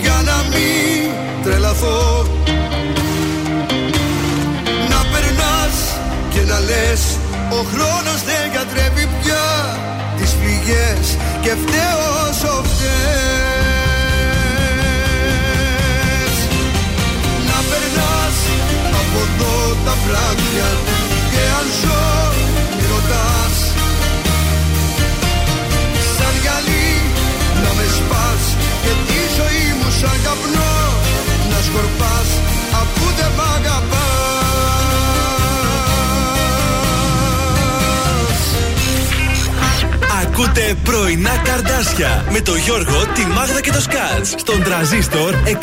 [0.00, 1.10] Για να μην
[1.42, 2.26] τρελαθώ.
[4.90, 5.76] Να περνάς
[6.32, 7.02] και να λες
[7.50, 9.46] Ο χρόνος δεν γιατρεύει πια
[10.16, 12.62] Τις πληγές και φταίω όσο
[17.48, 18.36] Να περνάς
[19.00, 20.68] από εδώ τα βράδια
[21.30, 22.15] Και αν ζω
[30.36, 30.74] καπνό
[31.50, 32.28] Να σκορπάς
[32.80, 33.96] αφού δεν μ' αγαπάς.
[40.22, 45.54] Ακούτε πρωινά καρδάσια με το Γιώργο, τη Μάγδα και το Σκάτς στον τραζίστορ 100,3.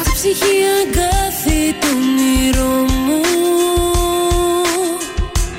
[0.00, 2.74] Στη ψυχή αγκάθι το όνειρό
[3.06, 3.20] μου.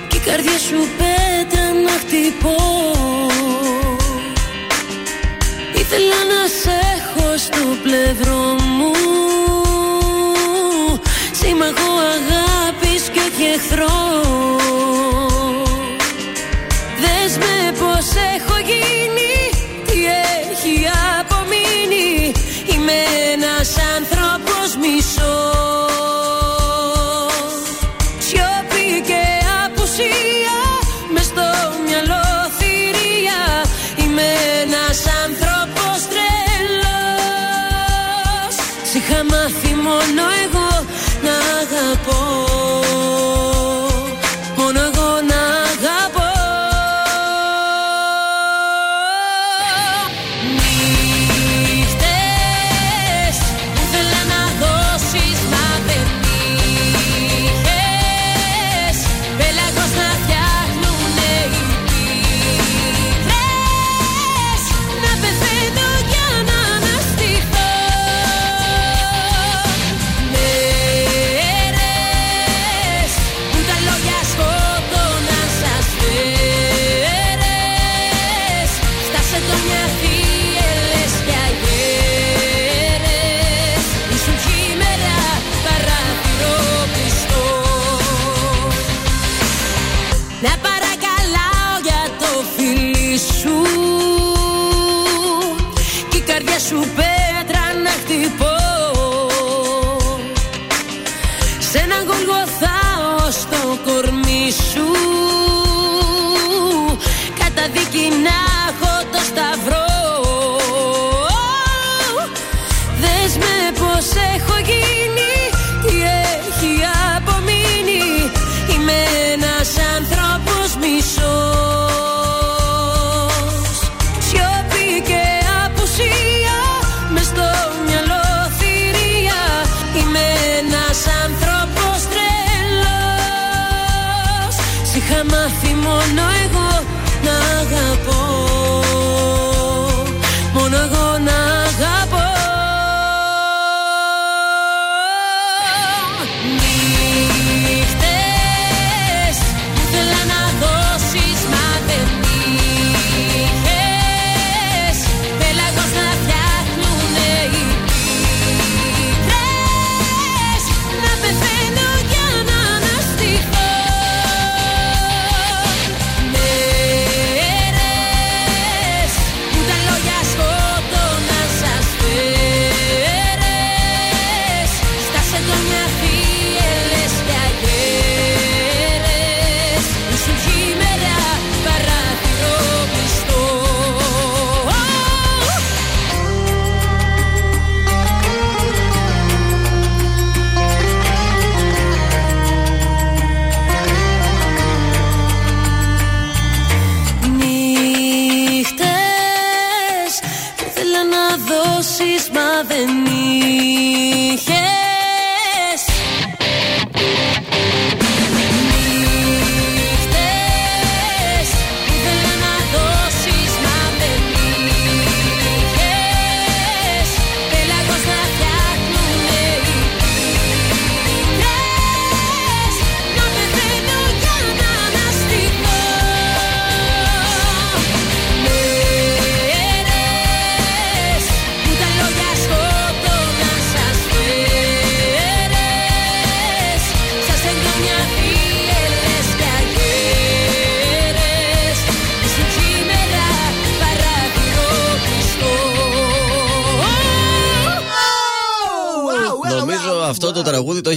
[0.08, 2.93] Και η καρδιά σου πέτρα να χτυπώ
[5.96, 8.92] Ήθελα να σε έχω στο πλευρό μου.
[11.32, 14.00] Σύμμαχο αγάπης και όχι εχθρό.
[17.02, 19.34] Δες με πως έχω γίνει
[19.86, 19.98] Τι
[20.42, 20.88] έχει
[21.20, 22.32] απομείνει.
[22.74, 22.98] Είμαι
[23.34, 24.13] ένας άνθρωπος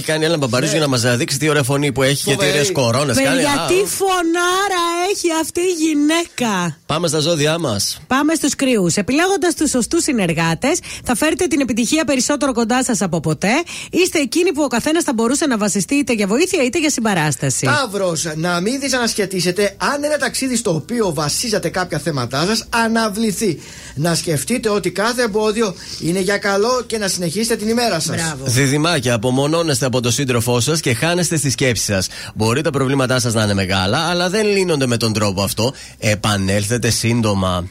[0.07, 2.51] κάνει ένα μπαμπαρίζο για να μα δείξει τι ωραία φωνή που έχει και τι Φοβερή.
[2.51, 3.27] ωραίες κορώνες κάνει.
[3.35, 4.76] Παιδιά, Α, τι φωνάρα
[5.11, 6.77] έχει αυτή η γυναίκα.
[6.85, 8.01] Πάμε στα ζώδιά μας.
[8.07, 8.87] Πάμε στους κρυού.
[8.95, 13.63] Επιλέγοντας τους σωστούς συνεργάτες, θα φέρετε την επιτυχία περισσότερο κοντά σας από ποτέ.
[13.91, 17.65] Είστε εκείνοι που ο καθένας θα μπορούσε να βασιστεί είτε για βοήθεια είτε για συμπαράσταση.
[17.65, 23.59] Ταύρο, να μην δυσανασχετήσετε αν ένα ταξίδι στο οποίο βασίζατε κάποια θέματά σας αναβληθεί.
[23.95, 28.15] Να σκεφτείτε ότι κάθε εμπόδιο είναι για καλό και να συνεχίσετε την ημέρα σας.
[28.15, 28.45] Μπράβο.
[28.45, 32.07] Διδυμάκια, απομονώνεστε από τον σύντροφό σας και χάνεστε στη σκέψη σας.
[32.35, 35.73] Μπορεί τα προβλήματά σας να είναι μεγάλα, αλλά δεν λύνονται με τον τρόπο αυτό.
[35.97, 37.67] Επανέλθετε σύντομα.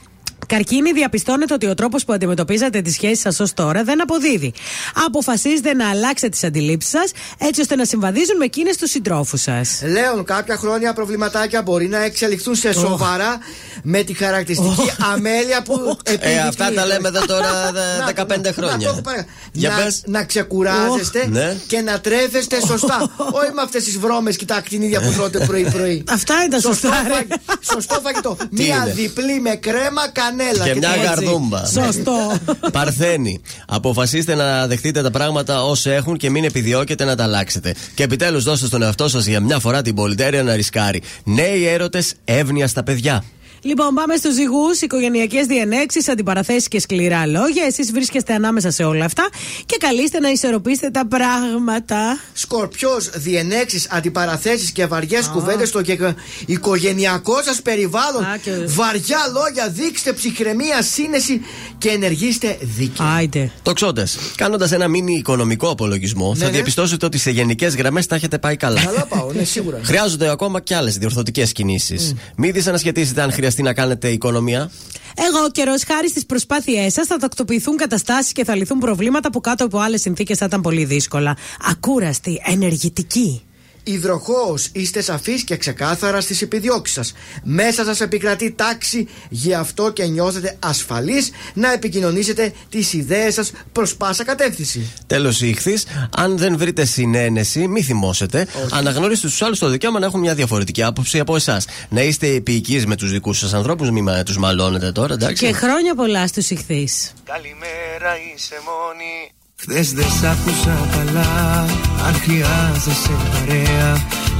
[0.46, 4.52] Καρκίνη, διαπιστώνετε ότι ο τρόπος που αντιμετωπίζατε τις σχέσεις σας ως τώρα δεν αποδίδει.
[5.06, 9.80] Αποφασίζετε να αλλάξετε τις αντιλήψεις σας έτσι ώστε να συμβαδίζουν με εκείνες τους συντρόφους σας.
[9.90, 13.38] Λέων, κάποια χρόνια προβληματάκια μπορεί να εξελιχθούν σε σοβαρά
[13.82, 16.48] με τη χαρακτηριστική αμέλεια που Ε, επιδεικνύεται.
[16.48, 18.88] αυτά τα λέμε εδώ τώρα δε- Να, 15 να, χρόνια.
[18.88, 20.02] να, το παρα- Για να, πες.
[20.06, 21.56] να ξεκουράζεστε Ναι.
[21.66, 23.10] και να τρέφεστε σωστά.
[23.16, 26.04] Όχι με αυτές τις βρώμες και τα ακτινίδια που τρώτε πρωί-πρωί.
[26.10, 27.02] Αυτά είναι τα Σωστό, σωστά.
[27.08, 27.14] ρε.
[27.14, 27.32] φαγ-
[27.72, 28.36] σωστό φαγητό.
[28.50, 30.06] Μία είναι; διπλή με κρέμα,
[30.36, 30.64] κανέλα.
[30.64, 31.06] Και μια έτσι.
[31.06, 31.66] γαρδούμπα.
[31.66, 32.38] Σωστό.
[32.72, 33.40] Παρθένη.
[33.66, 37.74] Αποφασίστε να δεχτείτε τα πράγματα όσο έχουν και μην επιδιώκετε να τα αλλάξετε.
[37.94, 41.02] Και επιτέλους δώστε στον εαυτό σας για μια φορά την πολυτέρεια να ρισκάρει.
[41.24, 43.24] Νέοι έρωτες, εύνοια στα παιδιά.
[43.66, 47.64] Λοιπόν, πάμε στους ζυγού, οικογενειακές διενέξεις, αντιπαραθέσεις και σκληρά λόγια.
[47.66, 49.28] Εσείς βρίσκεστε ανάμεσα σε όλα αυτά
[49.66, 52.18] και καλείστε να ισορροπήσετε τα πράγματα.
[52.32, 56.14] Σκορπιός, διενέξεις, αντιπαραθέσεις και βαριές κουβέντες στο γε-
[56.46, 58.24] οικογενειακό σας περιβάλλον.
[58.24, 61.40] Α, και- Βαριά λόγια, δείξτε ψυχραιμία, σύνεση
[61.78, 63.06] και ενεργήστε δίκαια.
[63.06, 63.50] Άιντε.
[63.62, 64.18] Τοξότες.
[64.36, 66.50] Κάνοντας ένα μήνυ οικονομικό απολογισμό, θα ναι.
[66.50, 68.84] διαπιστώσετε ότι σε γενικές γραμμές τα έχετε πάει καλά.
[68.84, 69.80] Καλά πάω, ναι, σίγουρα.
[69.82, 72.14] Χρειάζονται ακόμα και άλλες διορθωτικές κινήσεις.
[72.36, 74.70] Μην δυσανασχετήσετε αν χρειαστεί να κάνετε οικονομία;
[75.14, 79.40] Εγώ ο καιρός, χάρη στις προσπάθειές σας, θα τακτοποιηθούν καταστάσεις και θα λυθούν προβλήματα που
[79.40, 81.36] κάτω από άλλες συνθήκες θα ήταν πολύ δύσκολα.
[81.70, 83.42] Ακούραστοι, ενεργητικοί.
[83.88, 87.12] Υδροχός, είστε σαφείς και ξεκάθαρα στις επιδιώξεις σας.
[87.42, 93.96] Μέσα σας επικρατεί τάξη, γι' αυτό και νιώθετε ασφαλείς να επικοινωνήσετε τις ιδέες σας προς
[93.96, 94.92] πάσα κατεύθυνση.
[95.06, 95.78] Τέλος, ήχθη,
[96.16, 98.46] αν δεν βρείτε συνένεση, μη θυμώσετε.
[98.70, 101.64] Αναγνωρίστε τους άλλους το δικαίωμα να έχουν μια διαφορετική άποψη από εσάς.
[101.88, 105.46] Να είστε επίοικοι με τους δικούς σας ανθρώπους, μην τους μαλώνετε τώρα, εντάξει.
[105.46, 107.12] Και χρόνια πολλά στους ηχθείς.
[107.24, 109.30] Καλημέρα είσαι μόνη
[109.60, 111.64] Χθες δεν σ' άκουσα καλά.
[112.06, 113.90] Αν χρειάζεσαι παρέα.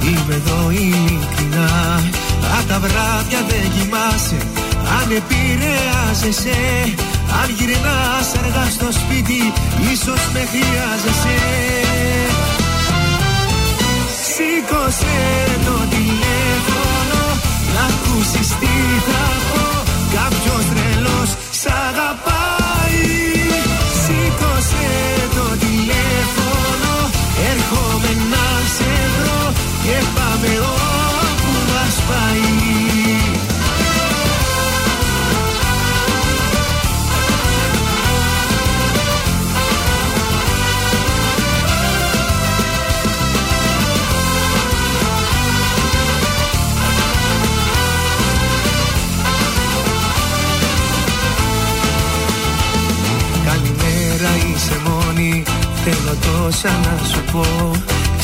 [0.03, 1.71] Είμαι εδώ ειλικρινά
[2.57, 4.41] Αν τα βράδια δεν κοιμάσαι.
[4.99, 6.59] Αν επηρεάζεσαι
[7.41, 9.53] Αν γυρνάς αργά στο σπίτι
[9.93, 11.39] Ίσως με χρειάζεσαι.
[14.29, 15.19] Σήκωσε
[15.67, 17.23] το τηλέφωνο
[17.75, 18.75] Να ακούσεις τι
[19.09, 19.65] θα πω.
[20.17, 22.46] Κάποιος τρελός σ' αγαπάει
[29.87, 32.41] Και πάμε όπου μας πάει.
[53.45, 55.43] Καλημέρα είσαι μόνη.
[55.85, 57.96] Θέλω τόσα να σου πω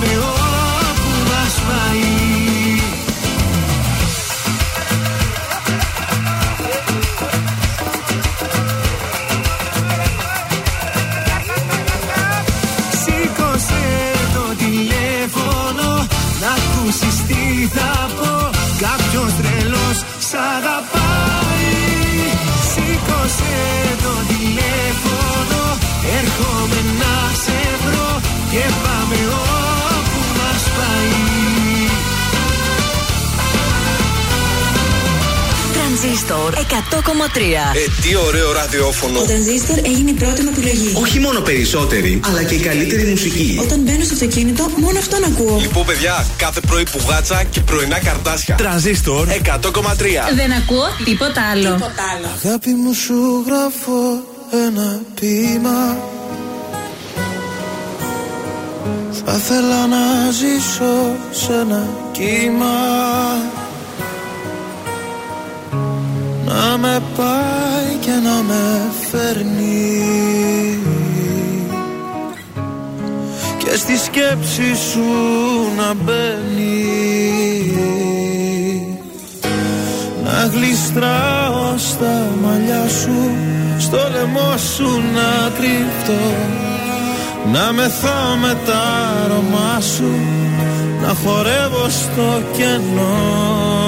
[0.00, 0.23] βρω
[36.26, 37.40] Τρανζίστορ 100,3.
[37.76, 39.18] Ε, τι ωραίο ραδιόφωνο.
[39.20, 40.92] Ο τρανζίστορ έγινε η πρώτη μου επιλογή.
[41.02, 43.58] Όχι μόνο περισσότερη, αλλά και η καλύτερη μουσική.
[43.62, 45.58] Όταν μπαίνω στο αυτοκίνητο, μόνο αυτόν ακούω.
[45.60, 48.54] Λοιπόν, παιδιά, κάθε πρωί που γάτσα και πρωινά καρτάσια.
[48.54, 49.30] Τρανζίστορ 100,3.
[50.34, 51.92] Δεν ακούω τίποτα άλλο.
[52.44, 53.98] Αγάπη μου σου γράφω
[54.66, 55.98] ένα ποίημα
[59.24, 62.74] Θα ήθελα να ζήσω σε ένα κύμα
[66.46, 70.78] Να με πάει και να με φέρνει.
[73.58, 75.04] Και στη σκέψη σου
[75.76, 76.84] να μπαίνει.
[80.24, 83.30] Να γλιστράω στα μαλλιά σου
[83.78, 86.22] Στο λαιμό σου να κρυφτώ
[87.52, 88.82] να μεθάω με τα
[89.24, 90.10] αρώμα σου
[91.00, 93.83] Να χορεύω στο κενό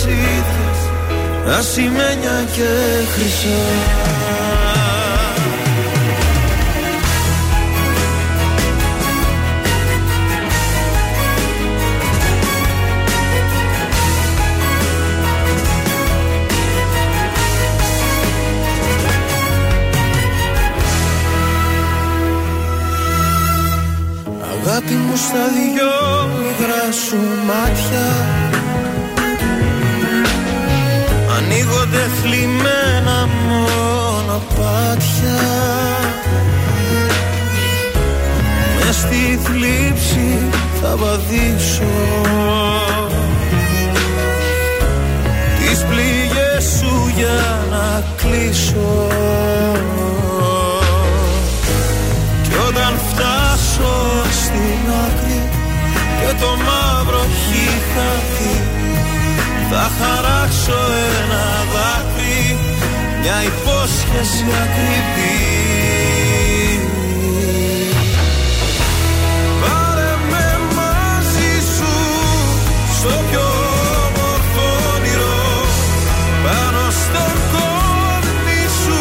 [0.00, 2.68] ταξίδια Ασημένια και
[3.12, 3.48] χρυσά.
[24.50, 25.92] Αγάπη μου στα δυο
[26.50, 27.16] υγρά σου
[27.46, 28.40] μάτια
[31.52, 35.40] Ανοίγονται θλιμμένα μονοπάτια
[38.76, 40.28] Μες στη θλίψη
[40.82, 41.92] θα βαδίσω.
[45.58, 49.08] Τις πληγές σου για να κλείσω.
[52.42, 53.92] Κι όταν φτάσω
[54.42, 55.42] στην άκρη
[56.20, 57.59] και το μαύρο έχει χαθεί θα
[60.00, 60.80] χαράξω
[61.20, 62.58] ένα δάκρυ
[63.20, 65.38] μια υπόσχεση ακριβή.
[69.62, 70.46] Πάρε με
[70.76, 71.94] μαζί σου
[72.98, 73.46] στο πιο
[74.06, 75.38] όμορφο όνειρο
[76.44, 79.00] πάνω στο κόρμι σου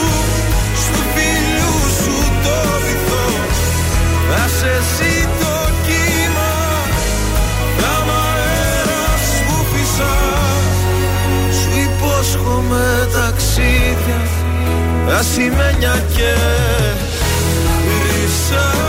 [0.83, 3.27] στου φιλιού σου το βυθό.
[4.29, 4.73] Θα σε
[13.59, 14.21] ταξίδια
[15.17, 16.33] ασημένια και
[17.85, 18.88] χρυσά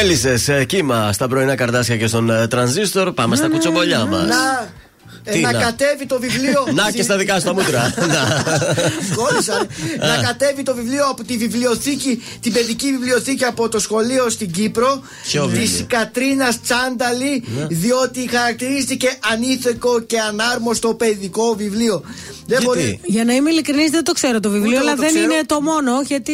[0.00, 3.12] Μέλισσες κύμα στα πρωινά καρτάσια και στον ε, τρανζίστορ.
[3.12, 4.26] Πάμε στα κουτσομπολιά μας.
[4.26, 4.67] Να, ε,
[5.32, 6.66] Τι να να; κατέβει το βιβλίο.
[6.74, 7.94] Να και στα δικά σου τα μούτρα.
[8.14, 8.44] Να.
[9.16, 9.66] Κόλλησα.
[9.98, 15.02] να κατέβει το βιβλίο από τη βιβλιοθήκη, την παιδική βιβλιοθήκη από το σχολείο στην Κύπρο.
[15.22, 17.66] Ποιο Της βιβλίο; Κατρίνας Τσάνταλη, Ναι.
[17.66, 22.02] διότι χαρακτηρίστηκε ανήθικο και ανάρμοστο παιδικό βιβλίο.
[22.46, 23.00] Δεν μπορεί.
[23.04, 25.24] Για να είμαι ειλικρινής, δεν το ξέρω το βιβλίο, Ούτε εγώ αλλά το δεν ξέρω.
[25.24, 26.32] είναι το μόνο, γιατί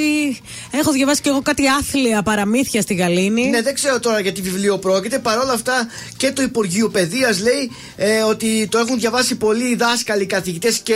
[0.70, 3.48] έχω διαβάσει και εγώ κάτι άθλια παραμύθια στη Γαλήνη.
[3.48, 5.18] Ναι, δεν ξέρω τώρα για τι βιβλίο πρόκειται.
[5.18, 10.26] Παρ' όλα αυτά και το Υπουργείο Παιδείας λέει ε, ότι το έχουν διαβάσει πολλοί δάσκαλοι,
[10.26, 10.94] καθηγητές και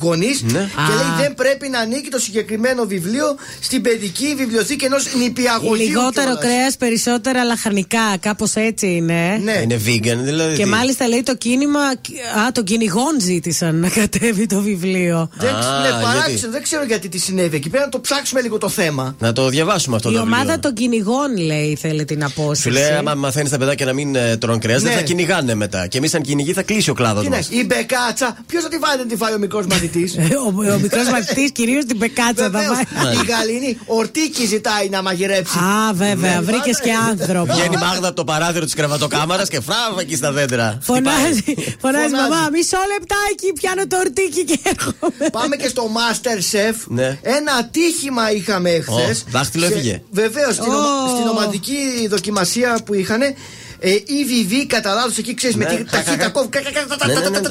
[0.00, 0.42] γονείς.
[0.42, 0.50] Ναι.
[0.86, 0.96] Και Α.
[0.96, 5.86] λέει δεν πρέπει να ανήκει το συγκεκριμένο βιβλίο στην παιδική βιβλιοθήκη ενός νηπιαγωγείου.
[5.86, 6.44] Λιγότερο κιόλας.
[6.44, 8.16] κρέας, περισσότερα λαχανικά.
[8.20, 9.40] Κάπως έτσι είναι.
[9.44, 9.60] Ναι.
[9.62, 10.56] Είναι vegan δηλαδή.
[10.56, 11.80] Και τι; μάλιστα λέει το κίνημα.
[11.80, 15.28] Α, των κυνηγών ζήτησαν να κατέβει το βιβλίο.
[15.34, 17.68] Δεν, Α, ναι, γιατί; παράξενο, δεν ξέρω γιατί τι συνέβη εκεί.
[17.68, 19.16] Πρέπει να το ψάξουμε λίγο το θέμα.
[19.18, 20.36] Να το διαβάσουμε αυτό Η το βιβλίο.
[20.38, 22.60] ομάδα των κυνηγών, λέει, θέλει την απόσταση.
[22.62, 24.96] Σου λέει, άμα μαθαίνεις τα παιδάκια να μην ε, τρώνε κρέας, δεν Ναι.
[24.98, 25.86] θα κυνηγάνε μετά.
[25.86, 27.38] Και εμείς, σαν κυνηγοί, θα κλείσει ο κλάδο Τι μας.
[27.48, 28.36] να έχει, η μπεκάτσα.
[28.46, 31.50] Ποιος θα τη βάλει να τη φάει ο μικρός μαθητής; Ε, ο ο μικρός μαθητής
[31.52, 33.14] κυρίως την πεκάτσα θα Βεβαίως, πάει.
[33.14, 35.58] η Γαλήνη ορτίκη ζητάει να μαγειρέψει.
[35.58, 37.10] Α, βέβαια, Ναι, βρήκες και πάντα.
[37.10, 37.52] άνθρωπο.
[37.52, 40.78] Βγαίνει η Μάγδα από το παράθυρο της κρεβατοκάμαρας και φράβα εκεί στα δέντρα.
[40.82, 42.12] Φωνάζει, φωνάζει, Φωνάζει.
[42.14, 45.30] μαμά, μισό λεπτάκι, πιάνω το ορτίκι και έρχομαι.
[45.32, 46.74] Πάμε και στο Master Chef.
[46.86, 47.18] Ναι.
[47.22, 48.92] Ένα ατύχημα είχαμε εχθέ.
[49.10, 50.02] Ω, δάχτυλο έφυγε.
[50.10, 50.76] Βεβαίως, στην, Ω.
[50.76, 53.20] ομα- στην ομαδική δοκιμασία που είχαν.
[53.86, 55.76] Ε, η VV κατά λάθο εκεί ξέρει με Ναι.
[55.76, 56.48] τη ταχύτητα κόβει.
[57.06, 57.48] Ναι, ναι, ναι, ναι.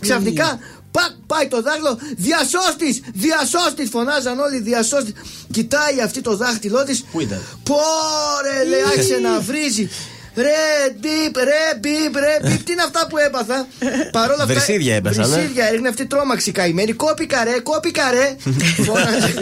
[0.00, 0.58] Ξαφνικά
[0.90, 1.98] πακ, πάει το δάχτυλο.
[2.16, 3.02] Διασώστη!
[3.14, 3.86] Διασώστη!
[3.86, 5.12] Φωνάζαν όλοι διασώστη.
[5.52, 7.00] Κοιτάει αυτή το δάχτυλό τη.
[7.12, 7.42] Πού ήταν?
[7.62, 9.90] Πόρε, λέει, άρχισε να βρίζει.
[10.38, 12.62] Ρε μπιπ, ρε μπιπ, ρε μπιπ.
[12.64, 13.66] Τι είναι αυτά που έπαθα;
[14.12, 14.54] Παρόλα αυτά.
[14.54, 15.34] Βρυσίδια έπεσαν, ε.
[15.34, 16.92] Βρυσίδια έριχνε αυτή τρόμαξη καημένη.
[16.92, 18.36] Κόπηκα ρε, κόπηκα ρε.
[18.84, 19.34] Φώναζε.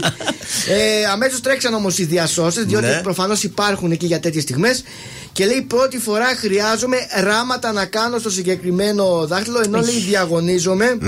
[0.68, 3.01] ε, Αμέσως τρέξαν όμως οι διασώσεις, διότι Ναι.
[3.02, 4.85] προφανώς υπάρχουν εκεί για τέτοιες στιγμές.
[5.32, 10.98] Και λέει πρώτη φορά χρειάζομαι ράματα να κάνω στο συγκεκριμένο δάχτυλο, ενώ λέει διαγωνίζομαι.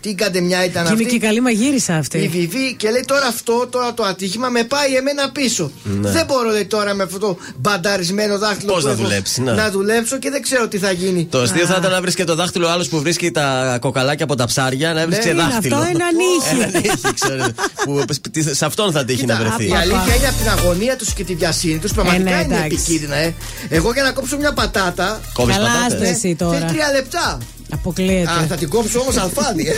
[0.00, 2.28] Τι καντεμιά ήταν Και είναι αυτή; και καλή μαγείρισα Η αυτή.
[2.32, 5.70] Βιβί και λέει τώρα αυτό, τώρα το ατύχημα με πάει εμένα πίσω.
[5.84, 6.10] Ναι.
[6.10, 9.52] Δεν μπορώ λέει τώρα με αυτό το μπανταρισμένο δάχτυλο Πώς που να έχω δουλέψεις, ναι.
[9.52, 11.24] να δουλέψω και δεν ξέρω τι θα γίνει.
[11.30, 14.34] Το αστείο θα ήταν να βρει και το δάχτυλο άλλος που βρίσκει τα κοκαλάκια από
[14.34, 15.76] τα ψάρια, να βρει Ναι, και είναι δάχτυλο.
[15.76, 16.62] αυτό, έναν ήχη.
[16.62, 17.46] Έναν ήχη, ξέρω,
[17.84, 19.70] που τι- Σε αυτόν θα τύχει να Κοίτα, βρεθεί.
[19.70, 21.92] η αλήθεια είναι από την αγωνία τους και τη βιασύνη τους.
[21.92, 22.76] Πραγματικά Ε, ναι, είναι εντάξει.
[22.76, 23.34] επικίνδυνα, ε.
[23.68, 25.20] Εγώ για να κόψω μια πατάτα.
[25.32, 25.92] Κόβεις Καλά, πατάτες.
[25.92, 26.58] άστο εσύ τώρα.
[26.58, 27.38] Θέλει τρία λεπτά.
[27.72, 28.30] Αποκλείεται.
[28.30, 29.66] Α, θα την κόψω όμως αλφάδι.
[29.68, 29.74] ε.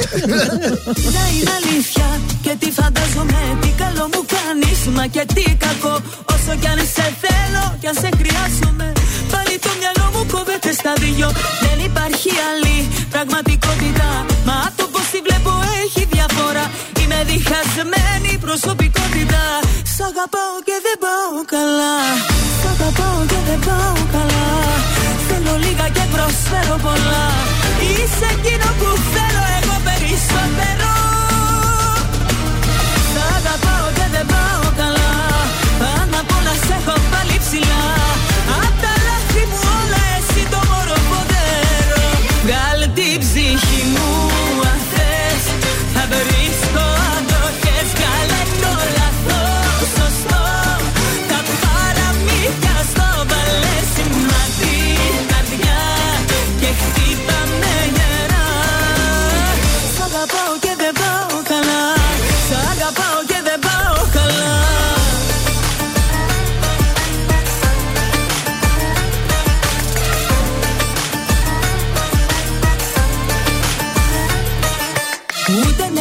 [1.17, 2.09] Να είναι αλήθεια
[2.45, 4.79] και τι φαντάζομαι Τι καλό μου κάνεις.
[4.97, 5.95] Μα και τι κακό
[6.35, 8.87] Όσο κι αν σε θέλω κι αν σε χρειάζομαι.
[9.33, 11.29] Πάλι το μυαλό μου κόβεται στα δυο.
[11.65, 12.77] Δεν υπάρχει άλλη
[13.15, 14.09] πραγματικότητα.
[14.49, 15.53] Μα το πως τη βλέπω
[15.85, 16.65] έχει διαφορά.
[17.01, 19.43] Είμαι διχασμένη προσωπικότητα.
[19.95, 21.97] Σ' αγαπάω και δεν πάω καλά.
[22.61, 24.47] Σ' αγαπάω και δεν πάω καλά.
[25.29, 27.25] Θέλω λίγα και προσφέρω πολλά
[27.89, 30.93] Είσαι εκείνο που θέλω εγώ περισσότερο.
[33.11, 35.15] Σ' αγαπάω και δεν πάω καλά.
[35.81, 37.96] Πάνω απ' όλα σε έχω πάλι ψηλά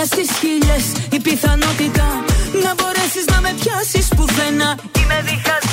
[0.06, 2.08] στις χίλιες η πιθανότητα
[2.64, 4.78] Να μπορέσεις να με πιάσεις πουθενά.
[5.00, 5.65] Είμαι διχασμένη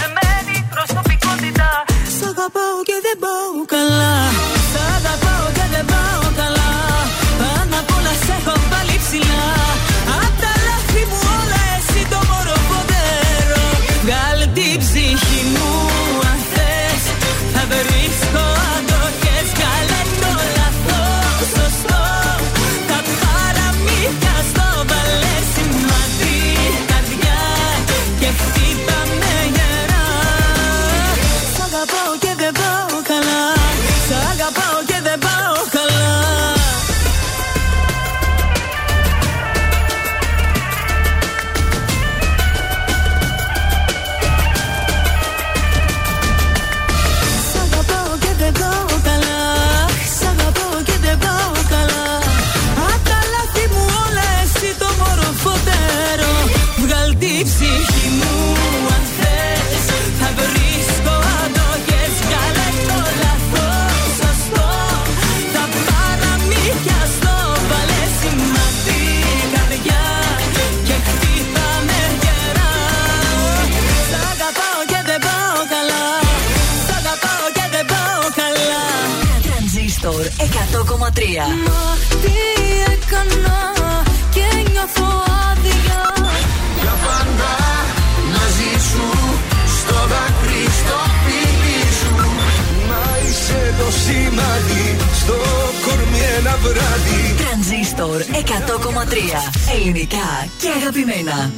[96.53, 99.75] ένα βράδυ Τρανζίστορ 100,3.
[99.75, 101.51] Ελληνικά και αγαπημένα.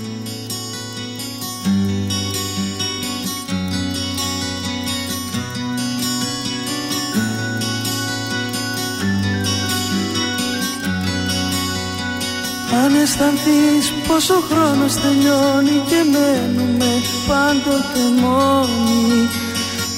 [12.85, 19.29] Αν αισθανθείς πόσο χρόνος τελειώνει και μένουμε πάντοτε μόνοι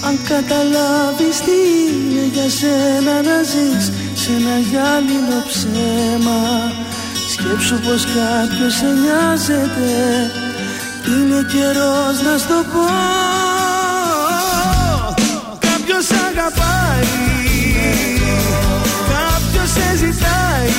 [0.07, 3.93] Αν καταλάβεις τι είναι για σένα να ζεις
[4.27, 6.41] σε ένα γυάλινο ψέμα.
[7.33, 9.91] Σκέψου πως κάποιος σε νοιάζεται.
[11.07, 12.87] Είναι καιρός να στο πω.
[15.67, 17.09] Κάποιος αγαπάει.
[19.15, 20.75] Κάποιος σε ζητάει.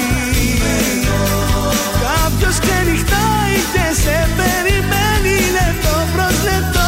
[2.08, 5.38] Κάποιος ξενυχτάει και σε περιμένει.
[5.58, 6.88] Λεπτό προς λεπτό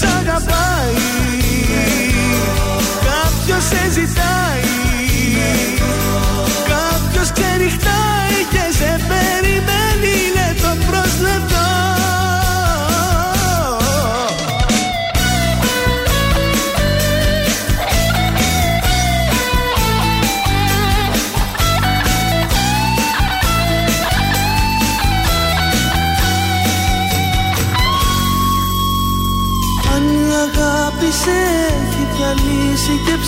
[0.00, 1.21] σε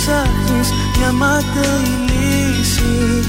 [0.05, 3.23] ψάχνεις μια μάταιη λύση.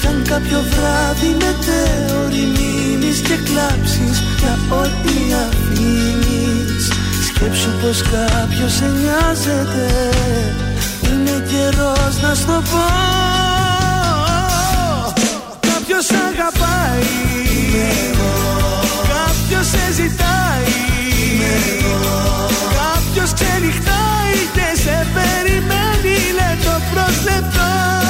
[0.00, 6.84] Κι αν κάποιο βράδυ μετέωρη μείνεις και κλάψεις για ό,τι αφήνεις.
[7.26, 9.86] Σκέψου πως κάποιος σε νοιάζεται.
[11.08, 12.86] Είναι καιρός να στο πω.
[15.60, 17.08] Κάποιος αγαπάει.
[19.14, 20.74] Κάποιος σε ζητάει.
[22.78, 25.46] Κάποιος ξενυχτάει και σε περιμένει.
[25.46, 25.55] λεπτό
[27.26, 28.05] προς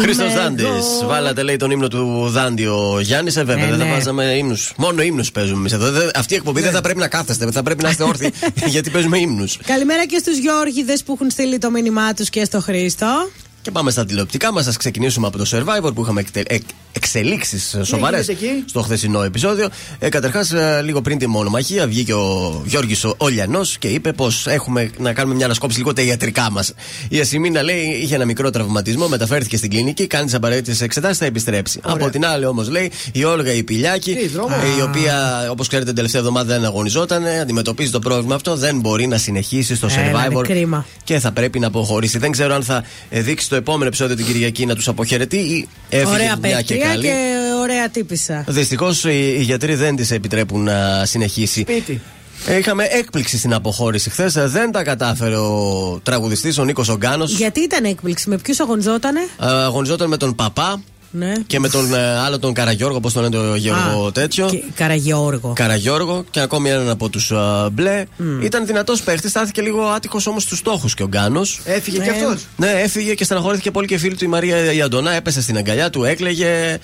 [0.00, 0.66] Χρήστος Δάντης.
[1.06, 3.36] Βάλατε λέει τον ύμνο του Δάντη ο Γιάννης.
[3.36, 3.90] Ε, βέβαια, Ε, δεν θα ναι.
[3.90, 4.72] βάζαμε ύμνους.
[4.76, 5.90] Μόνο ύμνους παίζουμε εμείς εδώ.
[5.90, 7.50] Δεν- Αυτή η εκπομπή δεν θα πρέπει να κάθεστε.
[7.50, 8.32] Θα πρέπει να είστε όρθιοι
[8.66, 9.58] γιατί παίζουμε ύμνους.
[9.66, 13.28] Καλημέρα και στους Γιώργιδε που έχουν στείλει το μήνυμά τους και στο Χρήστο.
[13.62, 14.66] Και πάμε στα τηλεοπτικά μας.
[14.66, 16.42] Α ξεκινήσουμε από το survivor που είχαμε εκτε...
[16.46, 16.62] εκ...
[16.96, 19.68] εξελίξεις σοβαρές γίνεται εκεί; στο χθεσινό επεισόδιο.
[19.98, 20.52] Ε, Καταρχάς,
[20.84, 25.34] λίγο πριν τη μονομαχία, βγήκε ο Γιώργης ο Ολιανός και είπε πως έχουμε να κάνουμε
[25.34, 26.72] μια ανασκόπηση λίγο τα ιατρικά μας.
[27.08, 31.24] Η Ασημίνα λέει είχε ένα μικρό τραυματισμό, μεταφέρθηκε στην κλινική, κάνει τις απαραίτητες εξετάσεις, θα
[31.24, 31.80] επιστρέψει.
[31.82, 35.66] Από την άλλη όμως λέει η Όλγα η Πηλιάκη, Τι, δρόμο; ε, η οποία όπως
[35.66, 39.74] ξέρετε την τελευταία εβδομάδα δεν αγωνιζόταν, ε, αντιμετωπίζει το πρόβλημα αυτό, δεν μπορεί να συνεχίσει
[39.74, 40.86] στο Έλα, είναι survivor κρίμα.
[41.04, 42.18] και θα πρέπει να αποχωρήσει.
[42.18, 45.68] Δεν ξέρω αν θα ε, δείξει το επόμενο επεισόδιο την Κυριακή να τους αποχαιρετεί ή
[45.88, 47.06] έφυγε Ωραία μια και παιδιά καλή.
[47.06, 48.44] και ωραία τύπησα.
[48.48, 51.60] Δυστυχώς οι, οι γιατροί δεν τη επιτρέπουν να συνεχίσει.
[51.60, 52.00] Σπίτι.
[52.46, 54.32] Ε, Είχαμε έκπληξη στην αποχώρηση χθες.
[54.32, 57.32] Δεν τα κατάφερε ο τραγουδιστής, ο Νίκος Ογκάνος.
[57.32, 60.82] Γιατί ήταν έκπληξη, με ποιους αγωνιζότανε; Αγωνιζόταν με τον Παπά
[61.16, 61.32] Ναι.
[61.46, 64.46] και με τον ε, άλλο τον Καραγιώργο, όπω τον λένε το Γεωργό Α, τέτοιο.
[64.50, 65.52] και- Καραγιώργο.
[65.54, 67.32] Καραγιώργο και ακόμη έναν από τους
[67.72, 68.04] μπλε.
[68.42, 71.60] Ήταν δυνατός παίχτης, στάθηκε λίγο άτυχος όμως στους στόχους και ο Γκάνος.
[71.64, 72.04] Έφυγε Ναι.
[72.04, 75.12] κι αυτός; Ναι, έφυγε και στεναχωρήθηκε πολύ και η φίλη του η Μαρία η Αντωνά.
[75.12, 76.78] Έπεσε στην αγκαλιά του, έκλαιγε.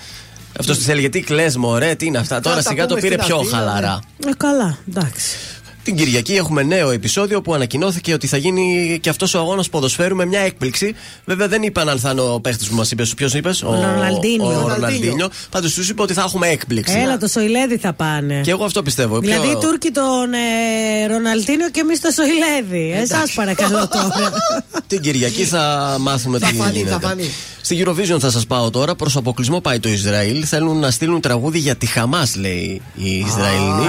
[0.59, 2.39] Αυτός της έλεγε τι κλε, μωρέ, τι είναι αυτά.
[2.39, 3.99] Τώρα τα σιγά το πούμε πήρε στην πιο Αθήνα, χαλαρά.
[4.27, 5.35] Ε, καλά, εντάξει.
[5.83, 10.15] Την Κυριακή έχουμε νέο επεισόδιο που ανακοινώθηκε ότι θα γίνει και αυτός ο αγώνας ποδοσφαίρου
[10.15, 10.95] με μια έκπληξη.
[11.25, 13.13] Βέβαια δεν είπαν αν θα είναι ο παίχτης που μας είπες.
[13.13, 14.45] Ποιος είπες, Ο Ροναλντίνιο.
[14.45, 14.75] Ο Ροναλντίνιο.
[14.75, 15.29] Ροναλντίνιο.
[15.49, 16.97] Πάντως τους είπε ότι θα έχουμε έκπληξη.
[16.97, 18.41] Έλα, το Σοηλέδι θα πάνε.
[18.43, 19.19] Και εγώ αυτό πιστεύω.
[19.19, 22.91] Δηλαδή Πιο- οι Τούρκοι τον ε, Ροναλτίνιο και εμείς το Σοηλέδι.
[23.01, 24.31] Εσάς παρακαλώ τώρα.
[24.87, 26.91] Την Κυριακή θα μάθουμε Θα τι φανεί, γίνεται.
[26.91, 27.29] θα φανεί.
[27.61, 28.95] Στη Eurovision θα σας πάω τώρα.
[28.95, 30.43] Προς αποκλεισμό πάει το Ισραήλ.
[30.47, 33.87] Θέλουν να στείλουν τραγούδι για τη Χαμάς, λέει οι Ισραηλοί.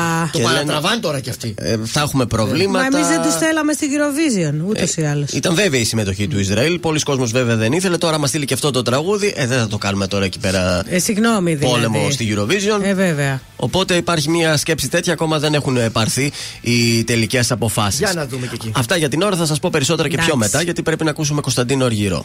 [0.00, 1.54] Α, Το Και λένε- παρατραβάνε τώρα κι αυτοί.
[1.58, 2.86] Ε, θα έχουμε Μα προβλήματα.
[2.96, 5.30] εμείς δεν του θέλαμε στην Eurovision, ούτως ή άλλως.
[5.32, 6.78] Ήταν βέβαιη η συμμετοχή του Ισραήλ.
[6.78, 7.96] Πολλοί κόσμοι βέβαια δεν ήθελε.
[7.98, 9.32] Τώρα μας στείλει και αυτό το τραγούδι.
[9.36, 10.82] Ε, δεν θα το κάνουμε τώρα εκεί πέρα.
[10.88, 11.74] Ε, συγγνώμη δηλαδή.
[11.74, 12.82] Πόλεμο στη Eurovision.
[12.82, 13.40] Ε, βέβαια.
[13.56, 15.12] Οπότε υπάρχει μια σκέψη τέτοια.
[15.12, 17.98] Ακόμα δεν έχουν πάρθει οι τελικές αποφάσεις.
[17.98, 18.72] Για να δούμε και εκεί.
[18.76, 20.44] Αυτά για την ώρα θα σας πω περισσότερα και πιο Εντάξει.
[20.50, 22.24] μετά γιατί πρέπει να ακούσουμε Κωνσταντίνο Αργυρό.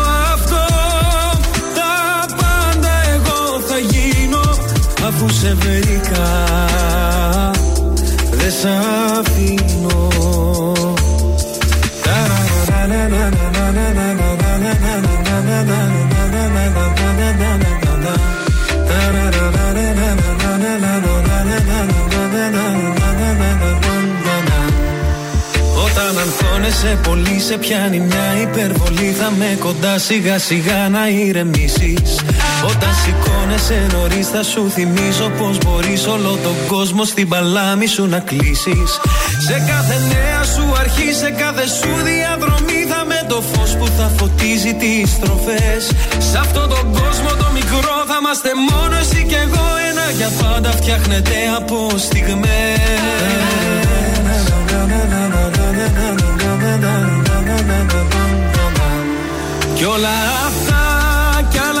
[5.23, 6.45] Αφού σε βρήκα.
[8.31, 8.65] Δεν σ'
[9.19, 10.07] αφήνω.
[25.85, 29.15] Όταν αγχώνεσαι πολύ σε πιάνει μια υπερβολή.
[29.19, 32.19] Θα με κοντά σιγά σιγά να ηρεμήσεις
[32.69, 38.19] Όταν σηκώνεσαι νωρίς θα σου θυμίζω Πως μπορείς όλο τον κόσμο στην παλάμη σου να
[38.19, 38.89] κλείσεις.
[39.47, 44.11] Σε κάθε νέα σου αρχή, σε κάθε σου διαδρομή Θα με το φως που θα
[44.17, 45.83] φωτίζει τις στροφές.
[46.31, 50.71] Σε αυτόν τον κόσμο το μικρό θα είμαστε μόνο εσύ και εγώ Ένα για πάντα
[50.71, 52.81] φτιάχνεται από στιγμές.
[59.75, 60.09] Κι όλα
[60.47, 60.81] αυτά
[61.49, 61.80] κι άλλα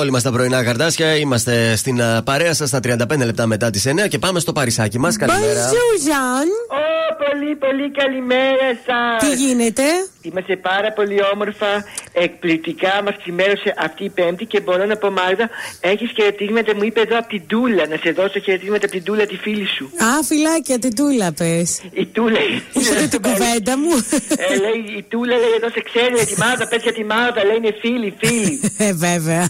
[0.00, 1.16] εγώ είμαστε στα πρωινά καρδάσια.
[1.16, 4.98] Είμαστε στην α, παρέα σας στα 35 λεπτά μετά τις 9 και πάμε στο παρισάκι
[4.98, 5.16] μας.
[5.16, 5.70] Καλημέρα.
[5.70, 9.28] Bonjour, Ω, πολύ πολύ καλημέρα σας.
[9.28, 9.82] Τι γίνεται;
[10.22, 11.84] Είμαστε πάρα πολύ όμορφα,
[12.14, 15.50] εκπληκτικά μας ξημέρωσε αυτή η Πέμπτη και μπορώ να πω Μάγδα,
[15.80, 19.26] έχεις χαιρετίσματα, μου είπε εδώ από την Τούλα, να σε δώσω χαιρετίσματα από την Τούλα
[19.26, 19.84] τη φίλη σου.
[19.84, 21.82] Α, φυλάκια, την τούλα πες.
[21.92, 22.38] Η Τούλα.
[22.72, 23.94] Είχατε την κουβέντα μου.
[24.36, 27.44] Ε, λέει, η Τούλα λέει εδώ σε ξέρει για τη Μάγδα, πες για τη Μάγδα,
[27.44, 28.60] λέει είναι φίλη, φίλη.
[28.78, 29.48] Ε, βέβαια.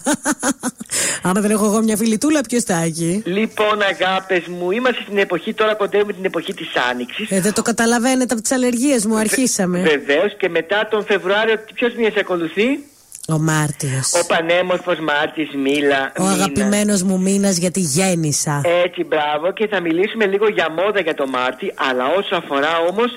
[1.23, 5.19] Άμα δεν έχω εγώ μια φίλη τούλα, ποιος θα έχει; λοιπόν, αγάπες μου, είμαστε στην
[5.19, 7.31] εποχή, τώρα κοντεύουμε την εποχή της Άνοιξης.
[7.31, 9.79] Ε, δεν το καταλαβαίνετε από τις αλλεργίες μου, αρχίσαμε.
[9.79, 12.54] Βεβαίως και μετά τον Φεβρουάριο, ποιος μήνα ακολουθεί.
[13.29, 14.13] Ο Μάρτιος.
[14.23, 16.13] Ο πανέμορφος Μάρτης Μίλα.
[16.19, 18.61] Ο αγαπημένος μου μήνα γιατί γέννησα.
[18.85, 19.53] Έτσι, μπράβο.
[19.53, 23.11] Και θα μιλήσουμε λίγο για μόδα για το Μάρτι, αλλά όσο αφορά όμως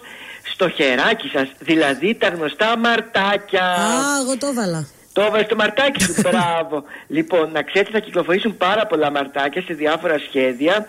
[0.54, 3.64] στο χεράκι σας, δηλαδή τα γνωστά μαρτάκια.
[3.64, 4.88] Α, εγώ το έβαλα.
[5.14, 6.84] Το έβαλες στο μαρτάκι σου, μπράβο.
[7.08, 10.88] λοιπόν, να ξέρετε, θα κυκλοφορήσουν πάρα πολλά μαρτάκια σε διάφορα σχέδια.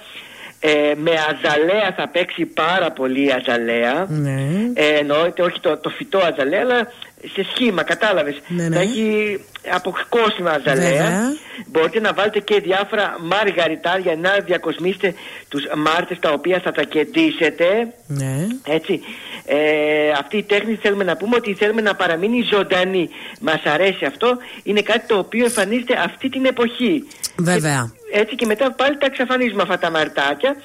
[0.61, 4.07] Ε, με αζαλέα θα παίξει πάρα πολύ η αζαλέα.
[4.09, 4.41] Ναι.
[4.75, 6.93] Ε, εννοείται όχι το, το φυτό αζαλέα, αλλά
[7.35, 8.41] σε σχήμα, κατάλαβες.
[8.49, 8.77] Ναι, ναι.
[8.77, 9.41] Θα έχει
[9.73, 10.91] αποκόσμημα αζαλέα.
[10.91, 11.37] Βέβαια.
[11.67, 15.15] Μπορείτε να βάλετε και διάφορα μαργαριτάρια να διακοσμήσετε
[15.49, 17.67] τους μάρτες τα οποία θα τα κεντήσετε.
[18.07, 18.47] Ναι.
[18.65, 19.01] Έτσι.
[19.47, 23.09] Ε, αυτή η τέχνη θέλουμε να πούμε ότι θέλουμε να παραμείνει ζωντανή.
[23.41, 24.37] Μας αρέσει αυτό.
[24.63, 27.05] Είναι κάτι το οποίο εμφανίζεται αυτή την εποχή.
[27.37, 27.93] Βέβαια.
[28.13, 30.57] Έτσι και μετά πάλι τα εξαφανίζουμε αυτά τα μαρτάκια.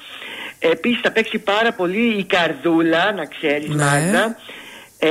[0.58, 3.84] Επίσης θα παίξει πάρα πολύ η καρδούλα, να ξέρεις Ναι.
[3.84, 4.36] Μάγδα.
[4.98, 5.08] Ε,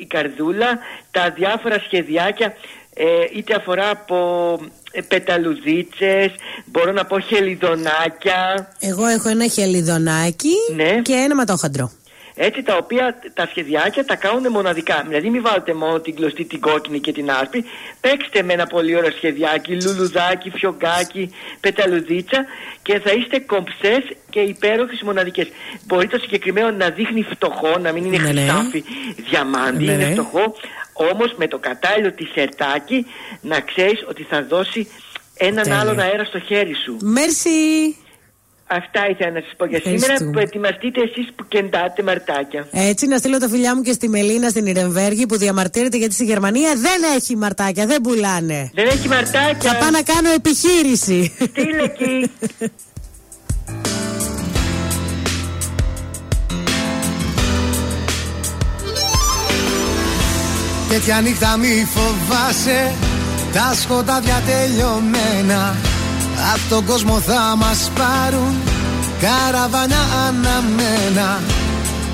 [0.00, 0.78] η καρδούλα,
[1.10, 2.54] τα διάφορα σχεδιάκια
[2.94, 3.04] ε,
[3.36, 4.58] είτε αφορά από
[4.92, 6.30] ε, πεταλουδίτσες,
[6.66, 8.68] μπορώ να πω χελιδονάκια.
[8.80, 11.00] Εγώ έχω ένα χελιδονάκι Ναι.
[11.02, 11.90] και ένα ματόχαντρο.
[12.40, 15.04] Έτσι τα οποία τα σχεδιάκια τα κάνουν μοναδικά.
[15.08, 17.64] Δηλαδή μην βάλετε μόνο την κλωστή, την κόκκινη και την άσπρη.
[18.00, 22.44] Παίξτε με ένα πολύ ωραίο σχεδιάκι, λουλουδάκι, φιωγκάκι, πεταλουδίτσα
[22.82, 25.48] και θα είστε κομψές και υπέροχες μοναδικές.
[25.86, 28.40] Μπορεί το συγκεκριμένο να δείχνει φτωχό, να μην είναι Ναι, ναι.
[28.40, 28.84] χρυσάφι
[29.30, 30.12] διαμάντι, Ναι, είναι ναι.
[30.12, 30.54] φτωχό.
[31.12, 33.06] Όμως με το κατάλληλο τισερτάκι
[33.40, 34.88] να ξέρεις ότι θα δώσει
[35.36, 35.80] έναν Τέλεια.
[35.80, 36.96] άλλον αέρα στο χέρι σου.
[37.02, 37.96] Μέρσι.
[38.70, 39.96] Αυτά ήθελα να σας πω για σήμερα.
[39.96, 40.30] Ευχαριστούμε.
[40.30, 42.68] Προετοιμαστείτε εσείς που κεντάτε μαρτάκια.
[42.72, 46.24] Έτσι, να στείλω τα φιλιά μου και στη Μελίνα στην Ιρεμβέργη που διαμαρτύρεται γιατί στη
[46.24, 48.70] Γερμανία δεν έχει μαρτάκια, δεν πουλάνε.
[48.74, 49.72] Δεν έχει μαρτάκια.
[49.72, 51.32] Θα πάω να κάνω επιχείρηση.
[51.40, 52.30] Στείλε εκεί;
[60.88, 62.92] Τέτοια νύχτα μη φοβάσαι
[63.52, 65.76] Τα σκοτάδια τελειωμένα
[66.54, 68.54] Απ' τον κόσμο θα μας πάρουν
[69.20, 71.40] Καραβάνια αναμένα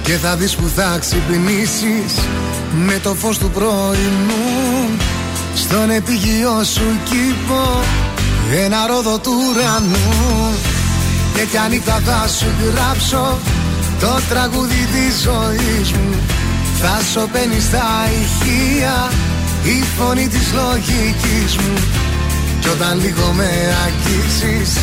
[0.03, 2.15] Και θα δεις που θα ξυπνήσεις
[2.87, 4.91] Με το φως του πρωινού.
[5.55, 7.81] Στον επίγειο σου κήπο
[8.65, 10.55] Ένα ρόδο του ουρανού.
[11.35, 13.39] Τέτοια νύχτα θα σου γράψω
[14.01, 16.15] Το τραγούδι της ζωής μου
[16.81, 17.87] θα σωπαίνεις στα
[18.21, 19.11] ηχεία
[19.65, 21.75] η φωνή της λογικής μου
[22.65, 23.51] Κι όταν λίγο με
[23.85, 24.79] αγγίξεις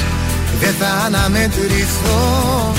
[0.60, 2.74] δεν θα αναμετρηθώ.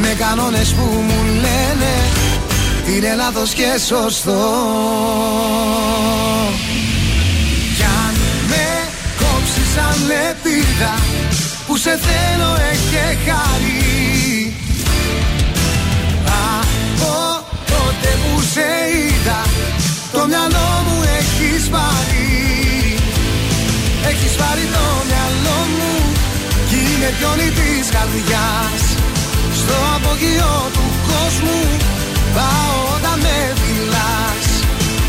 [0.00, 1.94] Με κανόνες που μου λένε
[2.96, 4.40] είναι λάθος και σωστό
[7.76, 8.14] Κι αν
[8.48, 8.66] με
[9.18, 10.94] κόψεις σαν λεπίδα
[11.66, 14.56] που σε θέλω έχει χάρη.
[16.60, 19.42] Από τότε που σε είδα
[20.12, 20.97] το μυαλό μου
[24.20, 25.92] Έχεις πάρει το μυαλό μου
[26.68, 28.82] κι είναι πιόνι της καρδιάς.
[29.60, 31.60] Στο απογείο του κόσμου
[32.36, 34.46] πάω όταν με φιλάς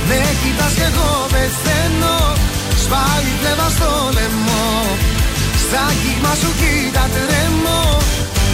[0.10, 2.18] Με κοιτάς κι εγώ πεθαίνω
[2.84, 4.70] σπάει η πλεύα στο λαιμό.
[5.64, 7.82] Στα κύμα σου κοίτα τρέμω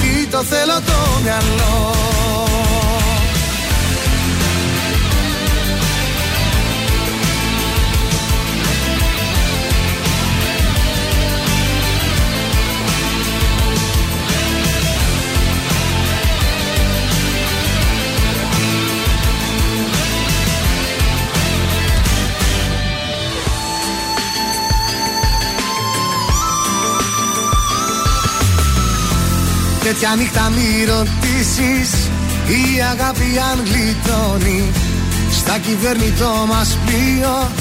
[0.01, 1.75] τι το θέλω το μυαλό
[29.85, 31.89] Τέτοια νύχτα μη ρωτήσεις.
[32.59, 34.71] Η αγάπη αν γλιτώνει
[35.31, 37.51] Στα κυβερνητό μας πλοίο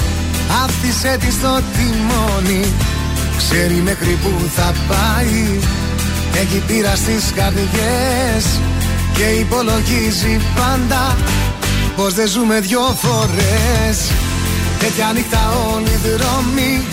[0.63, 2.65] Άφησε της στο τιμόνι.
[3.37, 5.59] Ξέρει μέχρι που θα πάει
[6.41, 8.43] Έχει πείρα στις καρδιές
[9.13, 11.17] Και υπολογίζει πάντα
[11.95, 13.97] Πως δεν ζούμε δυο φορές.
[14.79, 15.41] Τέτοια νύχτα
[15.73, 16.83] όλοι οι δρόμοι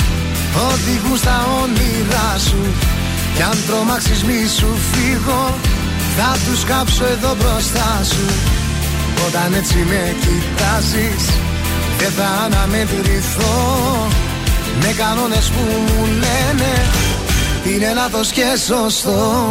[0.70, 2.92] οδηγούν στα όνειρά σου
[3.34, 5.54] Κι αν τρομάξεις μη σου φύγω.
[6.16, 8.26] Θα τους κάψω εδώ μπροστά σου.
[9.26, 11.24] Όταν έτσι με κοιτάζεις
[11.98, 14.08] Δεν θα αναμετρηθώ.
[14.80, 16.72] Με κανόνες που μου λένε
[17.64, 19.44] Είναι λάθος και σωστό.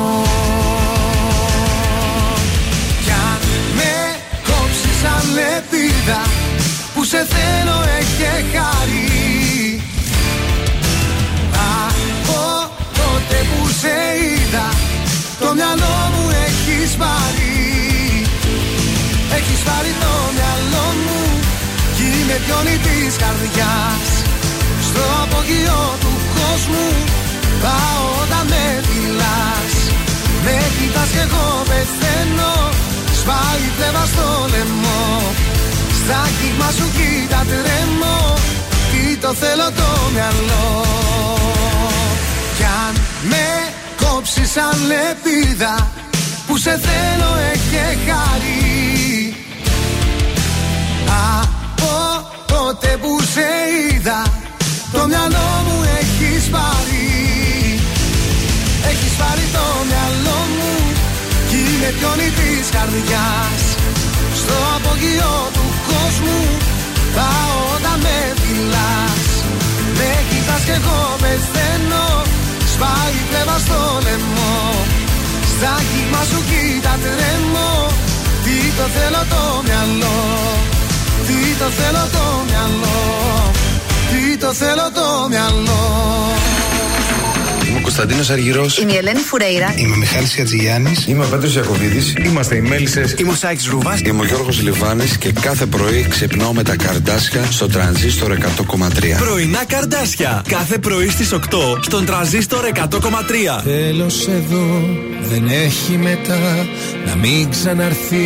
[3.03, 3.39] Κι αν
[3.75, 3.93] με
[4.47, 6.21] κόψεις σαν λεπίδα
[6.93, 9.10] Που σε θέλω έχει χάρη
[15.51, 17.55] Το μυαλό μου έχεις πάρει.
[19.37, 21.21] Έχεις πάρει το μυαλό μου
[21.95, 24.07] Κι είμαι πιόνι της καρδιάς.
[24.87, 26.89] Στο απογειό του κόσμου
[27.63, 29.73] Πάω όταν με φυλάς
[30.45, 32.53] Με κοιτάς κι εγώ πεθαίνω
[33.19, 35.05] Σπάει φλέβα στο λαιμό.
[35.99, 38.19] Στα κύμα σου κοίτα τρέμω
[38.91, 40.67] Τι το θέλω το μυαλό.
[42.57, 42.93] Κι αν
[43.31, 43.45] με
[44.11, 45.75] κόψεις σαν λεπίδα
[46.47, 49.35] Που σε θέλω έχει χάρη.
[51.39, 51.93] Από
[52.45, 54.21] τότε που σε είδα
[54.91, 57.09] Το μυαλό μου έχεις πάρει.
[58.91, 60.73] Έχεις πάρει το μυαλό μου
[61.49, 63.63] Κι είμαι πιόνι της καρδιάς.
[64.41, 66.41] Στο απογειό του κόσμου
[67.15, 69.27] Πάω όταν με φυλάς.
[69.97, 72.30] Με κοιτάς κι εγώ πεθαίνω
[72.81, 74.55] Σπάει φλέβα στο λαιμό.
[75.53, 77.87] Στα κύμα σου κοίτα τρέμω.
[78.43, 80.19] Τι το θέλω το μυαλό.
[81.27, 82.99] Τι το θέλω το μυαλό.
[84.09, 85.81] Τι το θέλω το μυαλό.
[86.43, 86.60] Είμαι ο
[87.91, 88.77] Κωνσταντίνος Αργυρός.
[88.77, 89.73] Είμαι η Ελένη Φουρέιρα.
[89.77, 90.93] Είμαι ο Μιχάλης Ατζηγιάννη.
[91.07, 92.13] Είμαι ο Πέτρος Ιακοβίδη.
[92.25, 93.15] Είμαστε οι Μέλισσες.
[93.17, 93.99] Είμαι ο Σάιξ Ρούβα.
[94.05, 99.17] Είμαι ο Γιώργος Λιβάνης και κάθε πρωί ξυπνάω με τα καρδάσια στο τρανζίστορ 100,3.
[99.17, 100.43] Πρωινά καρδάσια.
[100.47, 101.37] Κάθε πρωί στις 8
[101.81, 103.61] στον τραζίστορ 100,3.
[103.63, 104.99] Τέλος εδώ
[105.29, 106.67] δεν έχει μετά
[107.05, 108.25] Να μην ξαναρθεί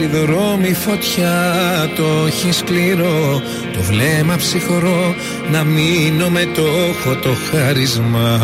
[0.00, 1.54] η δρόμη φωτιά
[1.96, 5.14] Το έχει σκληρό, το βλέμμα ψυχρό
[5.50, 8.40] Να μείνω με το έχω το χάρισμα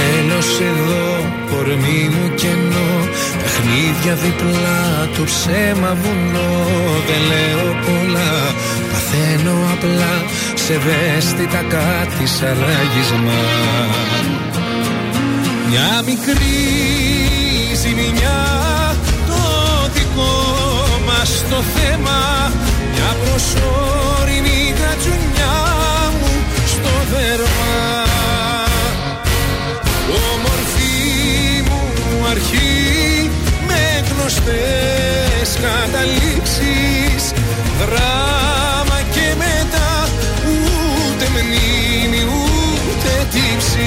[0.00, 1.06] Τέλος εδώ,
[1.50, 2.90] κορμί μου κενό.
[3.42, 6.52] Παιχνίδια διπλά, το ψέμα βουνό.
[7.08, 8.34] Δεν λέω πολλά,
[8.90, 10.14] παθαίνω απλά.
[10.54, 13.40] Σε ευαίσθητα κάτι σαν ράγισμα.
[15.68, 16.58] Μια μικρή
[17.82, 18.40] ζημιά
[19.26, 19.40] το
[19.94, 20.36] δικό
[21.06, 22.20] μας το θέμα.
[22.92, 25.56] Μια προσωρινή γρατζουνιά
[26.20, 26.32] μου
[26.66, 28.15] στο δέρμα
[34.44, 37.22] με γνωστές καταλήξεις.
[37.80, 39.90] Δράμα και μετά
[40.44, 43.78] ούτε μνήμη ούτε τύψεις.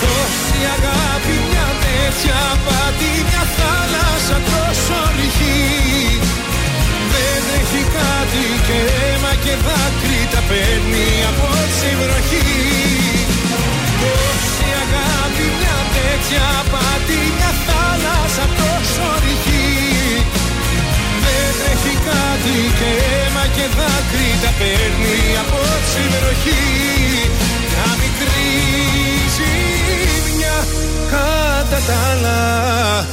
[0.00, 5.62] Τόση αγάπη μια τέτοια πάτη μια θάλασσα τόσο ρηχή.
[7.12, 11.48] Δεν έχει κάτι και αίμα και δάκρυ τα παίρνει από
[11.78, 12.50] τη βροχή.
[14.00, 17.20] Τόση αγάπη μια τέτοια πάτη
[22.50, 25.58] κάτι και αίμα και δάκρυ τα παίρνει από
[25.92, 26.66] τη βροχή
[27.70, 28.50] Μια μικρή
[29.36, 30.58] ζημιά
[31.10, 33.06] κατά τα άλλα.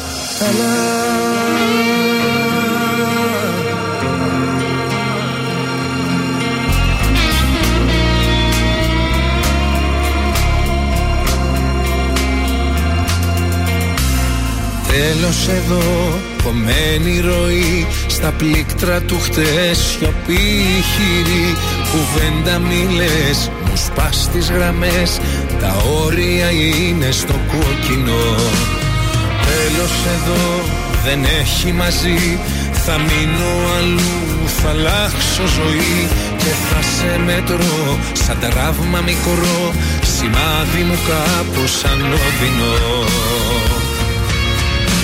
[14.88, 20.56] Τέλος εδώ, κομμένη ροή Στα πλήκτρα του χτες σιωπή
[20.92, 21.56] χειρή
[21.92, 25.20] Κουβέντα μη λες, μου σπάς τις γραμμές.
[25.60, 25.76] Τα
[26.06, 28.24] όρια είναι στο κόκκινο.
[29.48, 30.64] Τέλος εδώ,
[31.06, 32.40] δεν έχει μαζί.
[32.86, 36.08] Θα μείνω αλλού, θα αλλάξω ζωή
[36.38, 39.74] Και θα σε μετρώ, σαν τραύμα μικρό
[40.16, 43.06] Σημάδι μου κάπως ανώδυνο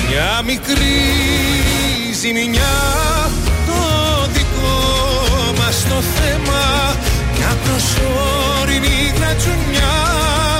[0.09, 2.75] μια μικρή ζημιά
[3.67, 3.81] το
[4.33, 4.79] δικό
[5.57, 6.95] μας το θέμα.
[7.37, 9.95] Μια προσωρινή γρατζουνιά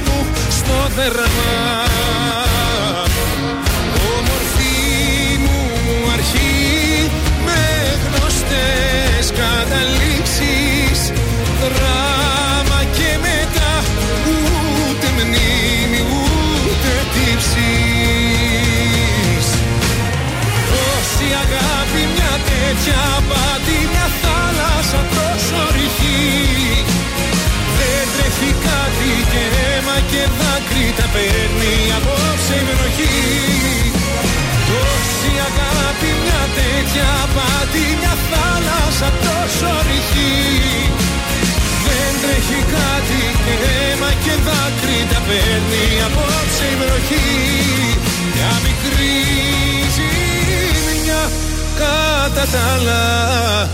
[0.05, 1.83] μου στο δερμά
[4.15, 5.59] Όμορφη μου
[6.13, 7.11] αρχή
[7.45, 7.61] με
[8.03, 11.11] γνωστές καταλήξεις
[22.73, 26.23] τέτοια πάτη μια θάλασσα τόσο ρηχή.
[28.13, 33.17] Τρέχει κάτι και αίμα και δάκρυ τα παίρνει απόψε η βροχή.
[34.67, 40.35] Τόση αγάπη μια τέτοια πάτη μια θάλασσα τόσο ρηχή.
[41.85, 46.67] Δεν τρέχει κάτι και αίμα και δάκρυ τα παίρνει απόψε
[52.45, 53.69] κατά τα άλλα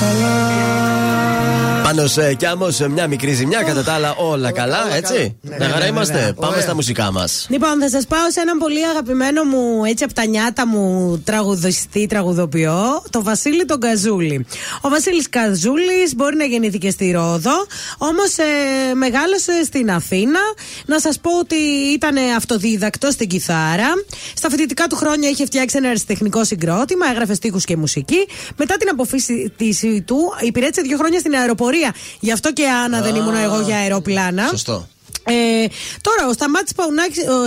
[0.00, 1.61] καλά
[1.94, 5.36] Πάνω σε κι άμμο, μια μικρή ζημιά, κατά τα άλλα όλα καλά, έτσι.
[5.58, 6.34] Να χαρά είμαστε.
[6.40, 7.46] Πάμε στα μουσικά μας.
[7.50, 12.06] Λοιπόν, θα σας πάω σε έναν πολύ αγαπημένο μου, έτσι από τα νιάτα μου, τραγουδιστή,
[12.06, 14.46] τραγουδοποιό, το Βασίλη τον Καζούλη.
[14.80, 17.66] Ο Βασίλης Καζούλης μπορεί να γεννήθηκε στη Ρόδο,
[17.98, 20.40] όμως ε, μεγάλωσε στην Αθήνα.
[20.86, 21.56] Να σας πω ότι
[21.94, 23.88] ήταν αυτοδίδακτος στην κιθάρα.
[24.34, 28.28] Στα φοιτητικά του χρόνια είχε φτιάξει ένα αριστεχνικό συγκρότημα, έγραφε στίχους και μουσική.
[28.56, 31.81] Μετά την αποφύση του, υπηρέτησε δύο χρόνια στην αεροπορία.
[32.20, 34.48] Γι' αυτό και Άννα δεν ήμουν εγώ για αεροπλάνα.
[34.48, 34.86] Σωστό.
[35.24, 35.66] Ε,
[36.00, 36.72] τώρα, ο Σταμάτης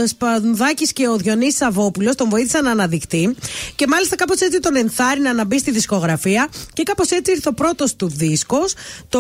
[0.06, 3.36] Σπανδάκης και ο Διονύσης Σαββόπουλο τον βοήθησαν να αναδειχτεί
[3.76, 7.54] και μάλιστα κάπως έτσι τον ενθάρρυναν να μπει στη δισκογραφία και κάπως έτσι ήρθε ο
[7.54, 8.74] πρώτος του δίσκος
[9.10, 9.20] το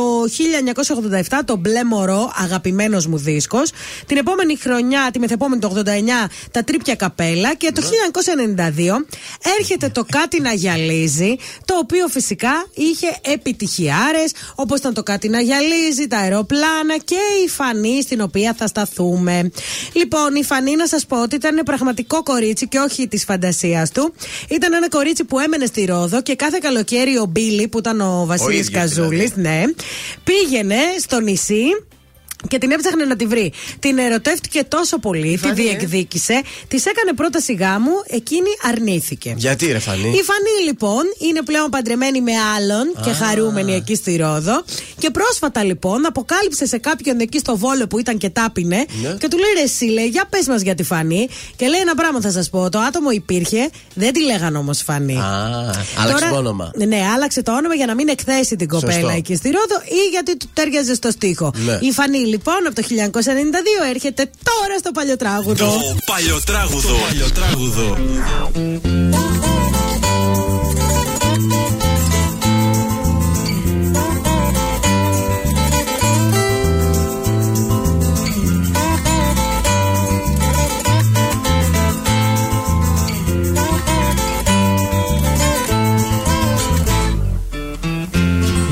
[1.29, 3.71] 1987, το Μπλε Μωρό, αγαπημένος μου δίσκος.
[4.05, 9.05] Την επόμενη χρονιά, τη μεθεπόμενη το 89, τα Τρίπια Καπέλα και το 1992
[9.59, 15.41] έρχεται το Κάτι να γυαλίζει, το οποίο φυσικά είχε επιτυχιάρες όπως ήταν το Κάτι να
[15.41, 19.51] γυαλίζει, τα αεροπλάνα και η φανή στην οποία θα σταθούμε.
[19.93, 24.13] Λοιπόν, η Φανή να σας πω ότι ήταν πραγματικό κορίτσι και όχι της φαντασίας του.
[24.49, 28.25] Ήταν ένα κορίτσι που έμενε στη Ρόδο και κάθε καλοκαίρι ο Μπίλι, που ήταν ο
[28.25, 29.57] Βασίλης ίδιος Καζούλης, δηλαδή.
[29.57, 29.63] ναι,
[30.23, 31.65] πήγαινε στο νησί.
[32.47, 33.51] Και την έψαχνε να τη βρει.
[33.79, 35.63] Την ερωτεύτηκε τόσο πολύ, τη Φανή, ε.
[35.63, 39.33] διεκδίκησε, της έκανε πρόταση γάμου, εκείνη αρνήθηκε.
[39.37, 44.15] Γιατί ρε Φανή; Η Φανή λοιπόν είναι πλέον παντρεμένη με άλλον και χαρούμενη εκεί στη
[44.15, 44.63] Ρόδο.
[44.99, 49.15] Και πρόσφατα λοιπόν αποκάλυψε σε κάποιον εκεί στο Βόλο που ήταν και τάπινε Ναι.
[49.19, 51.27] και του λέει ρε εσύ, λέει, για πες μας για τη Φανή.
[51.55, 52.69] Και λέει ένα πράγμα θα σας πω.
[52.69, 55.17] Το άτομο υπήρχε, δεν τη λέγαν όμως Φανή.
[55.17, 56.71] Α, άλλαξε το όνομα.
[56.87, 59.09] Ναι, άλλαξε το όνομα για να μην εκθέσει την κοπέλα Σωστό.
[59.09, 61.53] εκεί στη Ρόδο ή γιατί του τέριαζε στο στίχο.
[61.65, 61.79] Ναι.
[61.81, 65.65] Η Φανή λοιπόν από το 1992 έρχεται τώρα στο παλιοτράγουδο.
[65.65, 66.89] Το παλιοτράγουδο.
[66.89, 67.97] Το παλιοτράγουδο.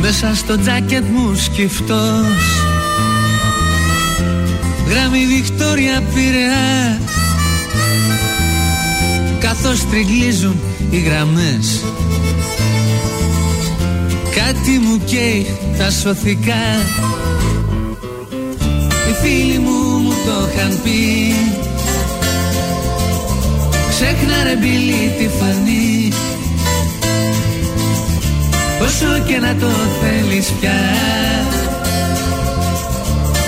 [0.01, 2.72] Μέσα στο τζάκετ μου σκυφτός
[4.89, 6.99] Γράμμη Βικτόρια Πειραιά
[9.39, 11.83] Καθώς τριγλίζουν οι γραμμές.
[14.35, 15.45] Κάτι μου καίει
[15.77, 16.65] τα σωθικά.
[19.09, 21.33] Οι φίλοι μου μου το είχαν πει.
[23.89, 26.11] Ξέχνα ρε μπιλί τη φανή
[28.81, 29.67] Όσο και να το
[30.01, 30.71] θέλεις πια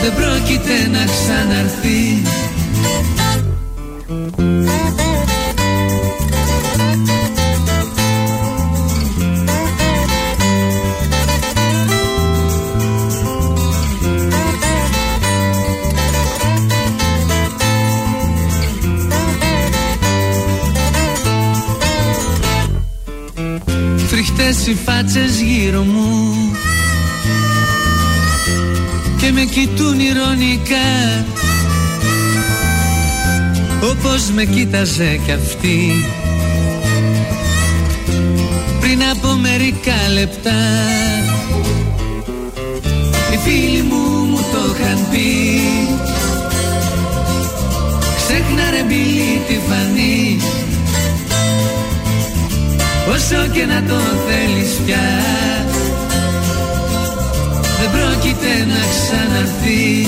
[0.02, 2.24] Δεν πρόκειται να ξαναρθεί.
[24.08, 26.55] Φρικτές οι φάτσες γύρω μου
[29.26, 30.88] Και με κοιτούν ηρωνικά.
[33.92, 36.06] Όπως με κοίταζε κι αυτή.
[38.80, 40.62] Πριν από μερικά λεπτά.
[43.34, 45.62] Οι φίλοι μου μου το είχαν πει.
[48.16, 50.40] Ξέχνα ρε μπιλί τη φανή.
[53.10, 53.96] Όσο και να το
[54.28, 55.36] θέλεις πια
[57.86, 60.08] Δεν πρόκειται να ξαναρθεί.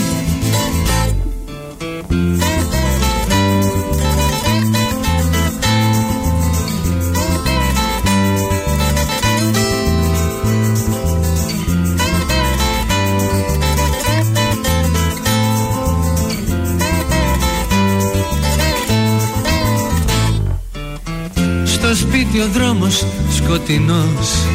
[21.65, 24.45] Στο σπίτι ο δρόμος σκοτεινός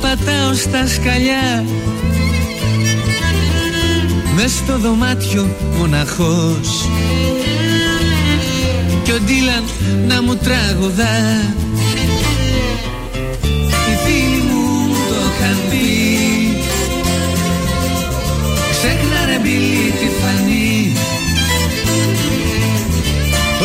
[0.00, 1.64] πατάω στα σκαλιά.
[4.34, 5.48] Μες στο δωμάτιο
[5.78, 6.88] μοναχός.
[9.02, 9.64] Κι ο Ντίλαν
[10.08, 11.16] να μου τραγουδά.
[13.88, 15.86] Οι φίλοι μου το είχαν πει.
[18.70, 20.92] Ξέχνα ρε μπιλί τη φανή.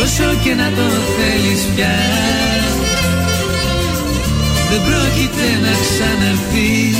[0.02, 0.82] Όσο και να το
[1.16, 2.41] θέλεις πια.
[4.72, 6.92] Δεν πρόκειται να ξαναρθεί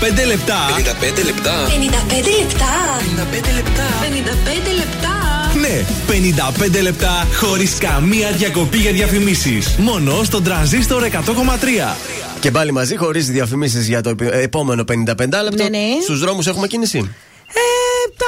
[0.00, 0.54] 55 λεπτά.
[0.68, 1.66] 55 λεπτά.
[1.66, 5.14] 55 λεπτά 55 λεπτά 55 λεπτά
[5.60, 5.84] Ναι,
[6.78, 9.74] 55 λεπτά χωρίς καμία διακοπή για διαφημίσεις.
[9.78, 11.96] Μόνο στον τραζίστορ 100,3.
[12.40, 15.62] Και πάλι μαζί, χωρίς διαφημίσεις για το επι- επόμενο 55 λεπτό.
[15.62, 15.86] Ναι, ναι.
[16.02, 17.10] Στους δρόμους έχουμε κίνηση.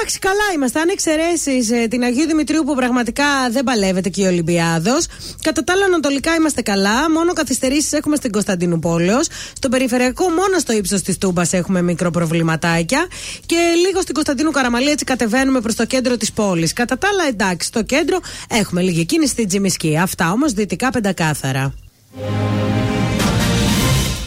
[0.09, 0.81] Ε, εντάξει, καλά είμαστε.
[0.81, 5.07] Αν εξαιρέσεις την Αγίου Δημητρίου που πραγματικά δεν παλεύεται και η Ολυμπιάδος.
[5.43, 7.11] Κατά τα άλλα, ανατολικά είμαστε καλά.
[7.11, 9.23] Μόνο καθυστερήσεις έχουμε στην Κωνσταντίνου Πόλεω.
[9.53, 13.07] Στο περιφερειακό, μόνο στο ύψος της Τούμπας έχουμε μικροπροβληματάκια.
[13.47, 13.57] Και
[13.87, 16.73] λίγο στην Κωνσταντίνου Καραμαλή, έτσι κατεβαίνουμε προς το κέντρο της πόλης.
[16.73, 18.19] Κατά τα άλλα, εντάξει, στο κέντρο
[18.49, 19.99] έχουμε λίγη κίνηση στην Τζιμισκή.
[19.99, 21.75] Αυτά όμως δυτικά πεντακάθαρα.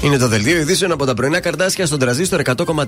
[0.04, 2.86] Είναι το δελτίο ειδήσεων από τα πρωινά καρτάσια στον τραζίστορ 100,3.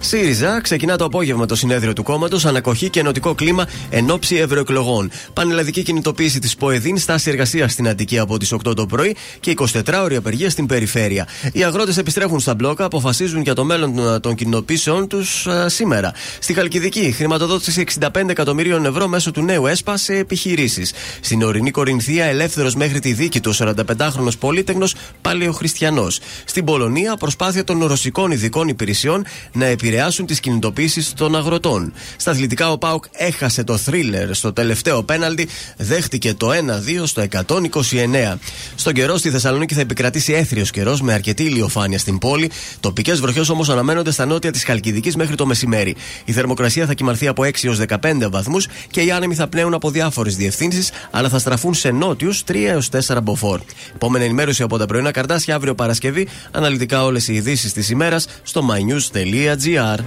[0.00, 5.10] ΣΥΡΙΖΑ ξεκινά το απόγευμα το συνέδριο του κόμματος, ανακοχή και ενωτικό κλίμα εν ώψη ευρωεκλογών.
[5.32, 10.02] Πανελλαδική κινητοποίηση της ΠΟΕΔΗΝ, στάση εργασίας στην Αττική από τις 8 το πρωί και 24
[10.02, 11.26] ώρη απεργία στην περιφέρεια.
[11.52, 16.12] Οι αγρότες επιστρέφουν στα μπλόκα, αποφασίζουν για το μέλλον ε, των κοινοποιήσεων τους σήμερα.
[16.38, 20.92] Στη Χαλκιδική, χρηματοδότηση 65 εκατομμυρίων ευρώ μέσω του νέου ΕΣΠΑ σε επιχειρήσεις.
[21.20, 24.86] Στην ορεινή Κορινθία, ελεύθερος μέχρι τη δίκη του 45χρονο πολίτεγνο
[25.20, 26.20] παλαιοχριστιανός.
[26.44, 31.92] Στην Πολωνία, προσπάθεια των ρωσικών ειδικών υπηρεσιών να επηρεάσουν τις κινητοποίησεις των αγροτών.
[32.16, 38.38] Στα αθλητικά, ο Πάουκ έχασε το θρίλερ στο τελευταίο πέναλτι, δέχτηκε το 1-2 στο 129.
[38.74, 42.50] Στον καιρό, στη Θεσσαλονίκη θα επικρατήσει έθριος καιρός με αρκετή ηλιοφάνεια στην πόλη.
[42.80, 45.96] Τοπικές βροχές όμως αναμένονται στα νότια της Χαλκιδικής μέχρι το μεσημέρι.
[46.24, 49.90] Η θερμοκρασία θα κοιμανθεί από 6 έως 15 βαθμούς και οι άνεμοι θα πνέουν από
[49.90, 53.60] διάφορες διευθύνσεις, αλλά θα στραφούν σε νότιους 3 έως 4 μποφόρ.
[53.94, 56.28] Επόμενη ενημέρωση από τα πρωινά καρτάσια αύριο Παρασκευή.
[56.50, 59.98] Αναλυτικά όλες οι ειδήσεις της ημέρας στο mynews.gr.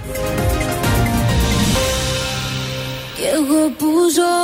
[3.16, 4.36] Κι εγώ που ζω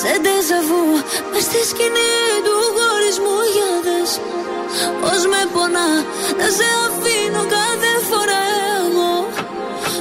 [0.00, 0.84] σε ντεζαβού
[1.30, 2.14] Μες στη σκηνή
[2.46, 4.10] του χωρισμού για δες
[5.02, 5.90] Πώς με πονά
[6.38, 8.42] να σε αφήνω κάθε φορά
[8.82, 9.12] εγώ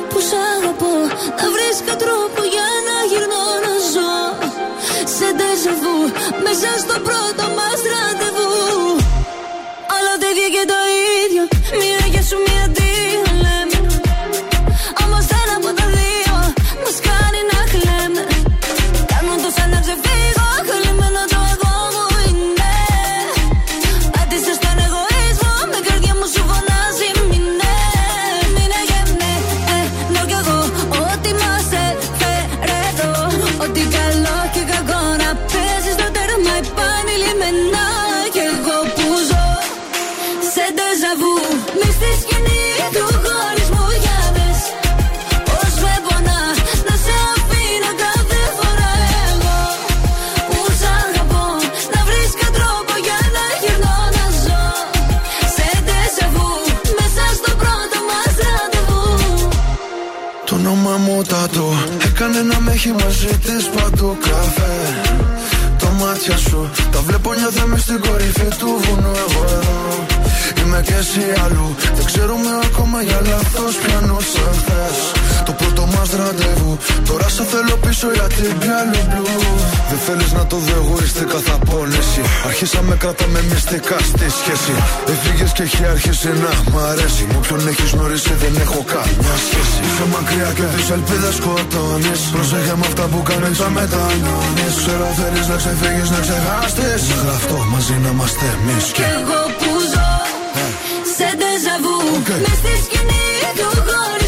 [0.10, 0.96] Που σ' αγαπώ
[1.40, 4.16] να βρίσκω τρόπο για να γυρνώ να ζω
[5.16, 5.98] Σε ντεζαβού
[6.46, 7.44] μέσα στο πρώτο
[10.32, 10.80] ίδια και το
[11.26, 11.44] ίδιο.
[11.80, 12.81] Μία για σου μία
[60.92, 61.70] όνομα μου τατού
[62.06, 64.76] Έκανε να με έχει μαζί της παντού καφέ.
[65.80, 70.06] Τα μάτια σου Τα βλέπω νιώθω μες στην κορυφή του βουνού Εγώ εδώ.
[70.62, 71.76] Είμαι και εσύ αλλού.
[71.96, 75.21] Δεν ξέρουμε ακόμα για λάθος πιανούς σαν χθες Το
[75.82, 76.78] πρώτο μας ραντεβού.
[77.08, 79.40] Τώρα σε θέλω πίσω γιατί πιάνω μπλου
[79.90, 84.74] Δεν θέλεις να το δω εγωιστικά θα πόνεση Αρχίσαμε κρατάμε μυστικά στη σχέση.
[85.14, 87.24] Έφυγες και έχει αρχίσει να μ' αρέσει.
[87.32, 89.78] Μου ποιον έχεις γνωρίσει δεν έχω καμιά σχέση.
[89.88, 92.20] Είσαι μακριά και τις ελπίδες σκοτώνεις.
[92.34, 94.74] Πρόσεχε με αυτά που κάνεις θα μετανιώνεις.
[94.82, 99.72] Ξέρω θέλεις να ξεφύγεις να ξεχάσεις Με γραφτό μαζί να είμαστε εμείς Κι εγώ που
[99.92, 100.10] ζω
[101.16, 101.98] σε ντεζαβού
[102.44, 103.26] Μες στη σκηνή
[103.58, 104.21] του χωρισμού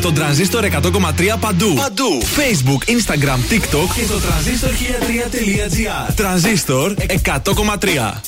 [0.00, 1.74] Το τρανζίστορ 100,3 παντού.
[1.74, 2.22] Παντού.
[2.22, 6.14] Facebook, Instagram, TikTok και στο τρανζίστορ 1003.gr.
[6.14, 6.94] Τρανζίστορ
[7.24, 8.20] 100,3.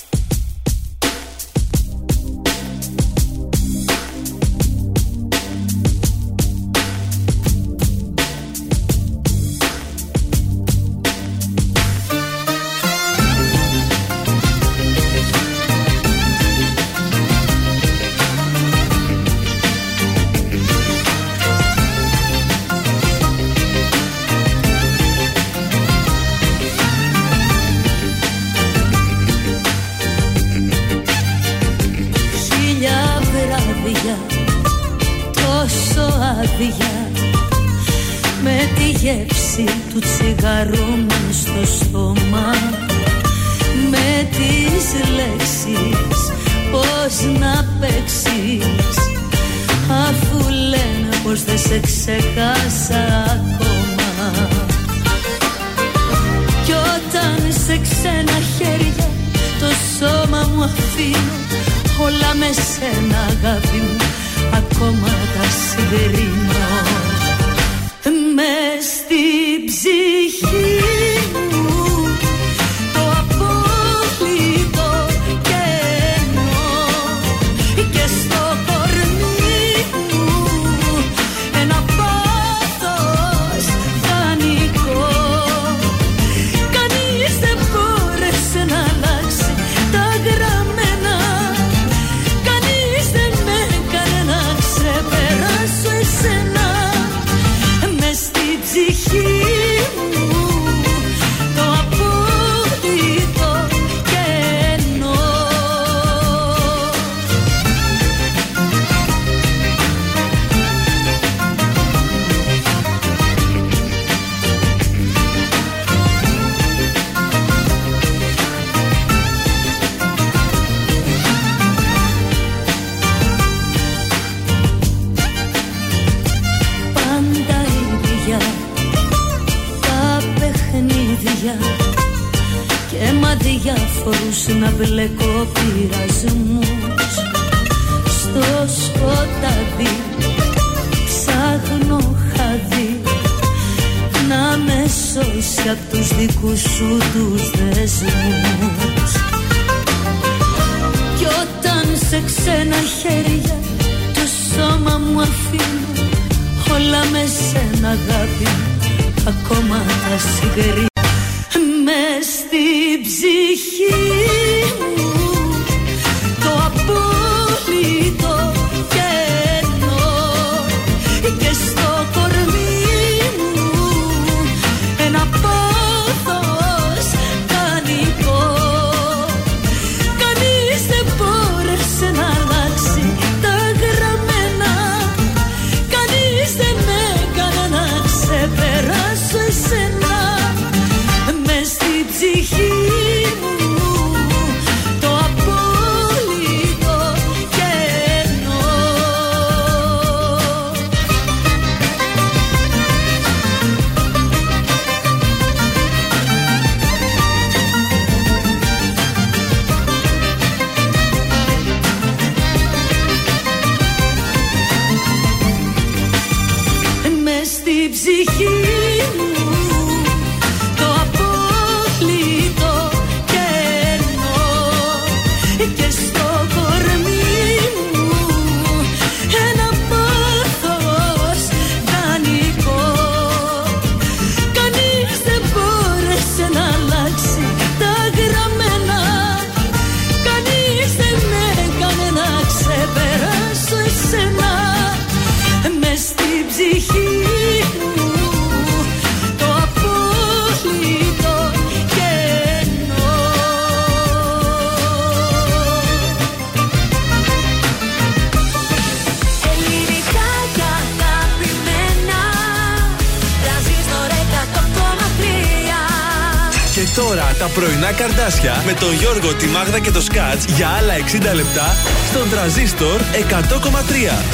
[268.23, 271.77] Καρδάσια με τον Γιώργο, τη Μάγδα και το Σκάτς για άλλα 60 λεπτά
[272.11, 273.01] στον τραζίστορ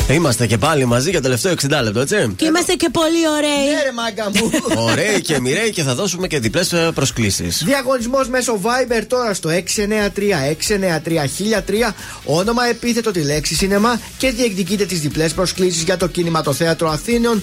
[0.08, 0.12] 100,3.
[0.14, 2.32] Είμαστε και πάλι μαζί για το τελευταίο 60 λεπτό, έτσι.
[2.36, 3.74] Και είμαστε και πολύ ωραίοι.
[3.74, 4.50] Ναι, ρε μάγκα μου.
[4.90, 7.62] Ωραίοι και μοιραίοι και θα δώσουμε και διπλές προσκλήσεις.
[7.64, 9.60] Διαγωνισμός μέσω Viber τώρα στο 693-693-1003.
[12.24, 17.42] Όνομα, επίθετο, τη λέξη σινεμά και διεκδικείτε τις διπλές προσκλήσεις για το κινηματοθέατρο Αθήνων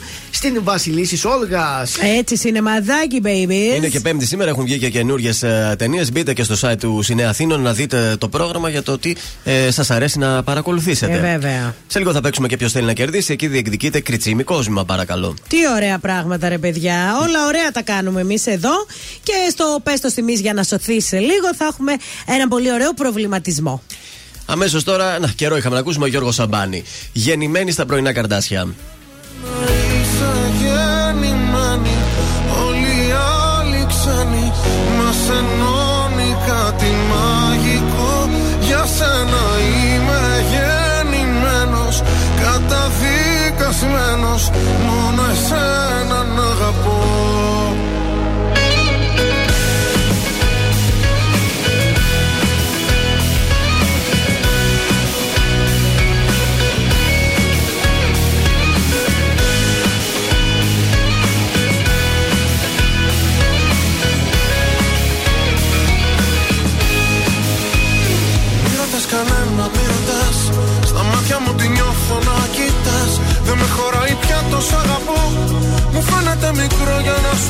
[0.49, 1.87] στην Βασιλίσης Όλγα.
[2.17, 3.75] Έτσι, σινεμαδάκι, baby.
[3.75, 5.31] Είναι και πέμπτη σήμερα, έχουν βγει και καινούριε
[5.77, 6.11] ταινίες.
[6.11, 9.71] Μπείτε και στο site του Σινέα Αθήνων να δείτε το πρόγραμμα για το ότι ε,
[9.71, 11.13] σας αρέσει να παρακολουθήσετε.
[11.13, 11.75] Ε, βέβαια.
[11.87, 13.33] Σε λίγο θα παίξουμε και ποιος θέλει να κερδίσει.
[13.33, 15.33] Εκεί διεκδικείτε κριτσίμι κόσμημα, παρακαλώ.
[15.47, 17.17] Τι ωραία πράγματα, ρε παιδιά.
[17.21, 18.85] Όλα ωραία τα κάνουμε εμείς εδώ.
[19.23, 21.93] Και στο πέστο τιμή για να σωθείς σε λίγο θα έχουμε
[22.25, 23.83] ένα πολύ ωραίο προβληματισμό.
[24.45, 26.83] Αμέσως τώρα, να, καιρό είχαμε να ακούσουμε ο Γιώργος Σαμπάνη.
[27.13, 28.67] Γεννημένη στα πρωινά καρδάσια.
[43.75, 44.49] Καταδικασμένος
[44.87, 46.14] Μόνο εσένα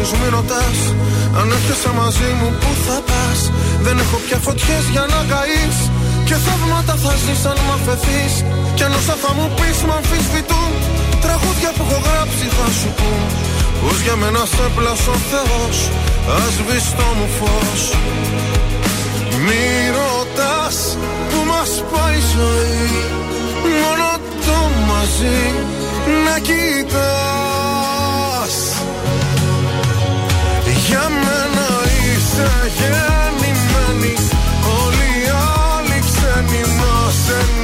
[0.00, 0.78] τους άλλους, μη ρωτάς
[1.38, 3.40] Αν έρχεσαι μαζί μου που θα πας;
[3.84, 5.76] Δεν έχω πια φωτιές για να καείς.
[6.28, 8.34] Και θαύματα θα ζεις αν μ' αφαιθείς.
[8.76, 10.70] Κι αν όσα θα μου πεις μ' αμφισβητούν.
[11.24, 13.22] Τραγούδια που έχω γράψει θα σου πούν.
[13.80, 15.76] Πως για μένα σε πλάσω Θεός
[16.42, 17.82] Ας βυστό μου φως.
[19.44, 19.64] Μη
[19.98, 20.76] ρωτάς
[21.30, 22.88] που μας πάει η ζωή.
[23.80, 24.08] Μόνο
[24.46, 24.58] το
[24.90, 25.40] μαζί
[26.24, 27.49] να κοιτάς
[32.50, 34.14] είσαι γεννημένη
[34.82, 35.28] Όλοι οι
[35.78, 37.59] άλλοι ξένοι μας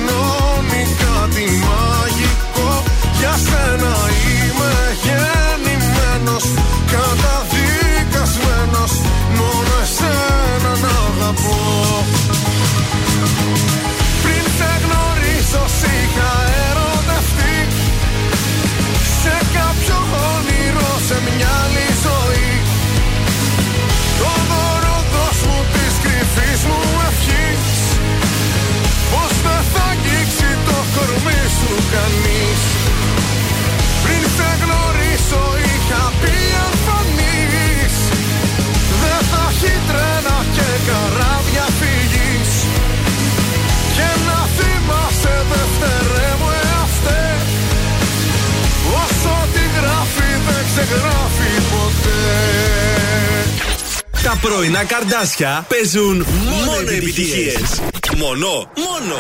[54.27, 56.27] Τα πρωινά καρδάσια παίζουν
[56.67, 57.83] μόνο επιτυχίες.
[58.17, 59.17] Μόνο, μόνο.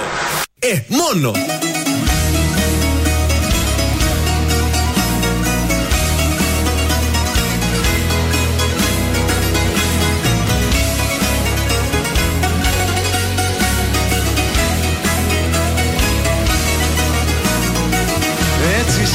[0.58, 1.32] Ε, μόνο.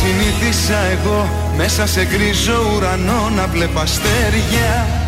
[0.02, 5.01] Συνήθισα εγώ μέσα σε γκρίζο ουρανό να βλέπω αστέρια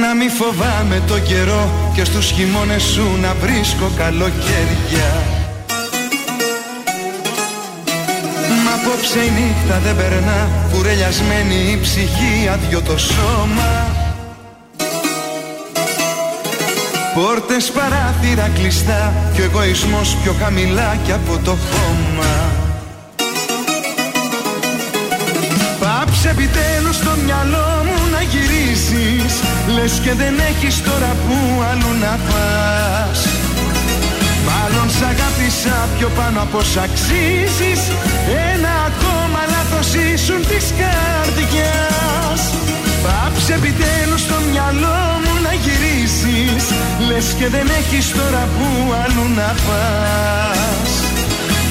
[0.00, 5.10] Να μη φοβάμαι το καιρό και στους χειμώνες σου να βρίσκω καλοκαίρια.
[8.64, 13.96] Μα απόψε η νύχτα δεν περνά κουρελιασμένη η ψυχή αδειό το σώμα.
[17.14, 22.34] Πόρτες παράθυρα κλειστά και ο εγωισμός πιο χαμηλά κι από το χώμα.
[25.80, 27.77] Πάψε επιτέλους το μυαλό μου να γυρίσεις
[29.80, 31.36] Λες και δεν έχεις τώρα που
[31.70, 33.18] αλλού να πας.
[34.48, 37.82] Μάλλον σ' αγάπησα πιο πάνω από σ' αξίζεις.
[38.52, 42.42] Ένα ακόμα λάθος ήσουν της καρδιάς.
[43.04, 46.64] Πάψε επιτέλους το μυαλό μου να γυρίσεις.
[47.08, 48.66] Λες και δεν έχεις τώρα που
[49.02, 50.90] αλλού να πας.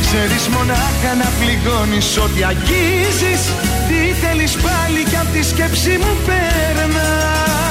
[0.04, 3.42] Ξέρεις μονάχα να πληγώνεις ό,τι αγγίζεις.
[3.88, 7.67] Τι θέλεις πάλι κι απ' τη σκέψη μου περνάς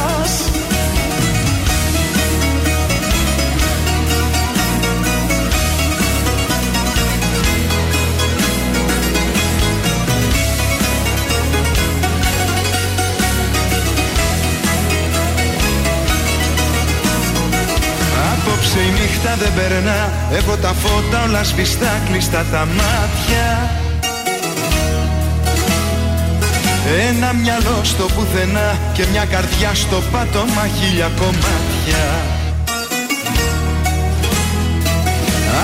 [19.27, 20.11] νύχτα δεν περνά.
[20.33, 23.71] Έχω τα φώτα όλα σβηστά κλειστά τα μάτια.
[27.09, 32.05] Ένα μυαλό στο πουθενά Και μια καρδιά στο πάτωμα χίλια κομμάτια.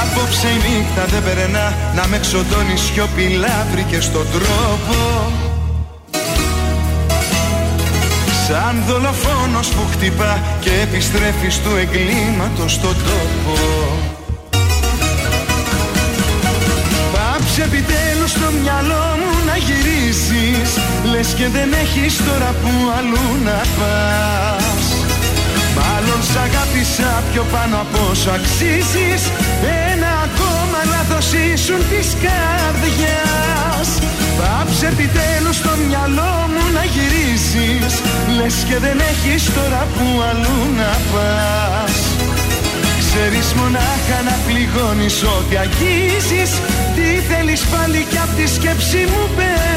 [0.02, 1.74] Απόψε η νύχτα δεν περνά.
[1.94, 5.51] Να με ξοντώνει σιωπηλά βρήκες τον τρόπο
[8.52, 13.56] Σαν δολοφόνος που χτυπά και επιστρέφεις του εγκλήματος στον τόπο.
[17.12, 20.70] Πάψε επιτέλους το μυαλό μου να γυρίσεις
[21.10, 24.84] Λες και δεν έχεις τώρα που αλλού να πας.
[25.76, 29.22] Μάλλον σ' αγάπησα πιο πάνω από όσο αξίζεις
[29.92, 30.11] Ένα ακόμα
[30.92, 33.88] λάθος ήσουν της καρδιάς.
[34.38, 37.92] Πάψε επιτέλους το μυαλό μου να γυρίσεις.
[38.36, 41.94] Λες και δεν έχεις τώρα που αλλού να πας.
[43.00, 46.50] Ξέρεις μονάχα να πληγώνεις ό,τι αγγίζεις.
[46.94, 49.71] Τι θέλεις πάλι κι απ' τη σκέψη μου περνάς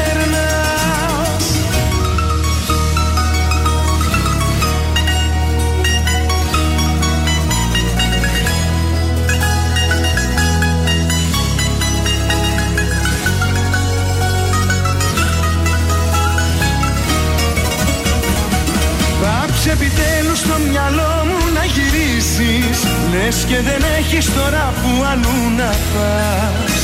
[20.76, 22.78] μυαλό μου να γυρίσεις
[23.12, 26.82] Λες και δεν έχεις τώρα που αλλού να πας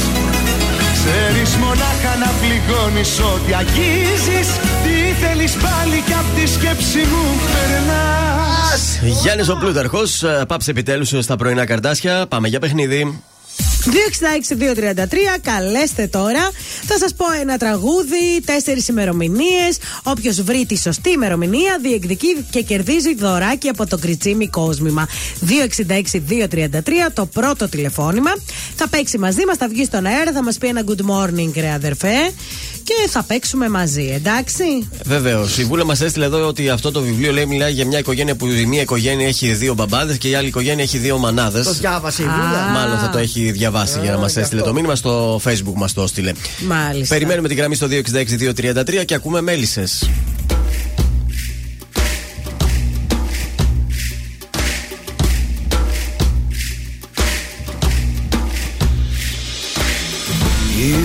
[0.99, 4.49] Ξέρεις μονάχα να πληγώνεις ό,τι αγγίζεις
[4.85, 8.83] Τι θέλεις πάλι κι απ' τη σκέψη μου περνάς
[9.23, 10.03] Γιάννη ο Πλούταρχο,
[10.49, 12.27] πάψε επιτέλους στα πρωινά καρτάσια.
[12.29, 13.23] Πάμε για παιχνίδι.
[13.85, 16.51] 266-233, καλέστε τώρα.
[16.87, 19.79] Θα σας πω ένα τραγούδι, τέσσερις ημερομηνίες.
[20.03, 25.09] Όποιος βρει τη σωστή ημερομηνία διεκδικεί και κερδίζει δωράκι από το κριτσίμι κόσμημα.
[25.41, 28.31] 266-233, το πρώτο τηλεφώνημα.
[28.77, 31.71] Θα παίξει μαζί μας, θα βγει στον αέρα, θα μας πει ένα good morning, ρε
[31.71, 32.33] αδερφέ.
[32.85, 34.89] Και θα παίξουμε μαζί, εντάξει.
[35.05, 35.59] Βεβαίως.
[35.59, 38.47] Η Βούλα μας έστειλε εδώ ότι αυτό το βιβλίο λέει μιλάει για μια οικογένεια που
[38.47, 41.65] η μία οικογένεια έχει δύο μπαμπάδες και η άλλη οικογένεια έχει δύο μανάδες.
[41.65, 42.69] Το διάβασε η Βούλα.
[42.73, 44.97] Μάλλον θα το έχει διαβάσει για να μας έστειλε το μήνυμα.
[44.97, 46.33] Στο facebook μας το έστειλε.
[46.67, 47.15] Μάλιστα.
[47.15, 50.09] Περιμένουμε τη γραμμή στο 266-233 και ακούμε μέλισσες.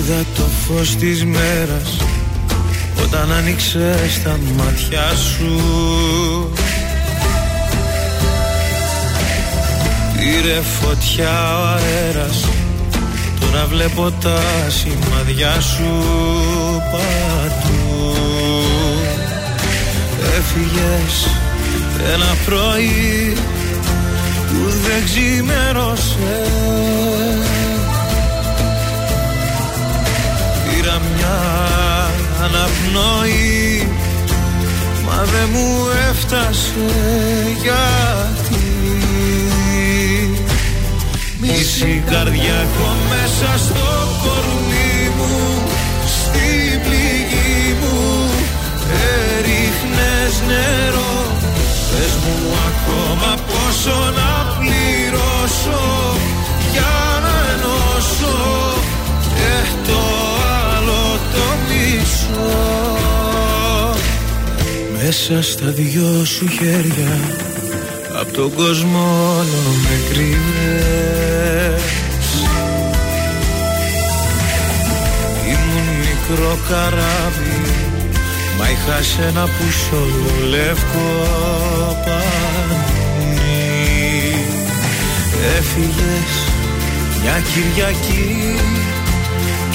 [0.08, 1.96] Είδα το φως της μέρας
[3.02, 5.60] όταν άνοιξες τα μάτια σου.
[10.14, 12.48] Πήρε φωτιά ο αέρας
[13.40, 16.04] Τώρα βλέπω τα σημαδιά σου
[16.90, 18.14] παντού.
[20.38, 21.28] Έφυγες
[22.14, 23.36] ένα πρωί
[24.48, 26.48] που δεν ξημέρωσες
[32.42, 33.88] αναπνοή.
[35.06, 36.86] Μα δεν μου έφτασε
[37.62, 38.66] γιατί.
[41.40, 45.62] Μισή καρδιά έχω μέσα στο κορμί μου
[46.06, 48.30] Στη πληγή μου.
[48.88, 51.14] Έριχνες νερό
[51.90, 55.80] Πες μου ακόμα πόσο να πληρώσω
[56.72, 58.36] Για να ενώσω
[59.34, 60.47] Δέσμηνα
[61.32, 62.96] το μισό
[65.02, 67.20] Μέσα στα δυο σου χέρια
[68.20, 71.82] Απ' τον κόσμο όλο με κρύβες
[75.46, 77.58] Ήμουν μικρό καράβι
[78.58, 79.64] Μα είχα σένα που
[80.48, 81.10] λευκό
[82.04, 83.28] πανί.
[85.58, 86.32] Έφυγες
[87.22, 88.54] μια Κυριακή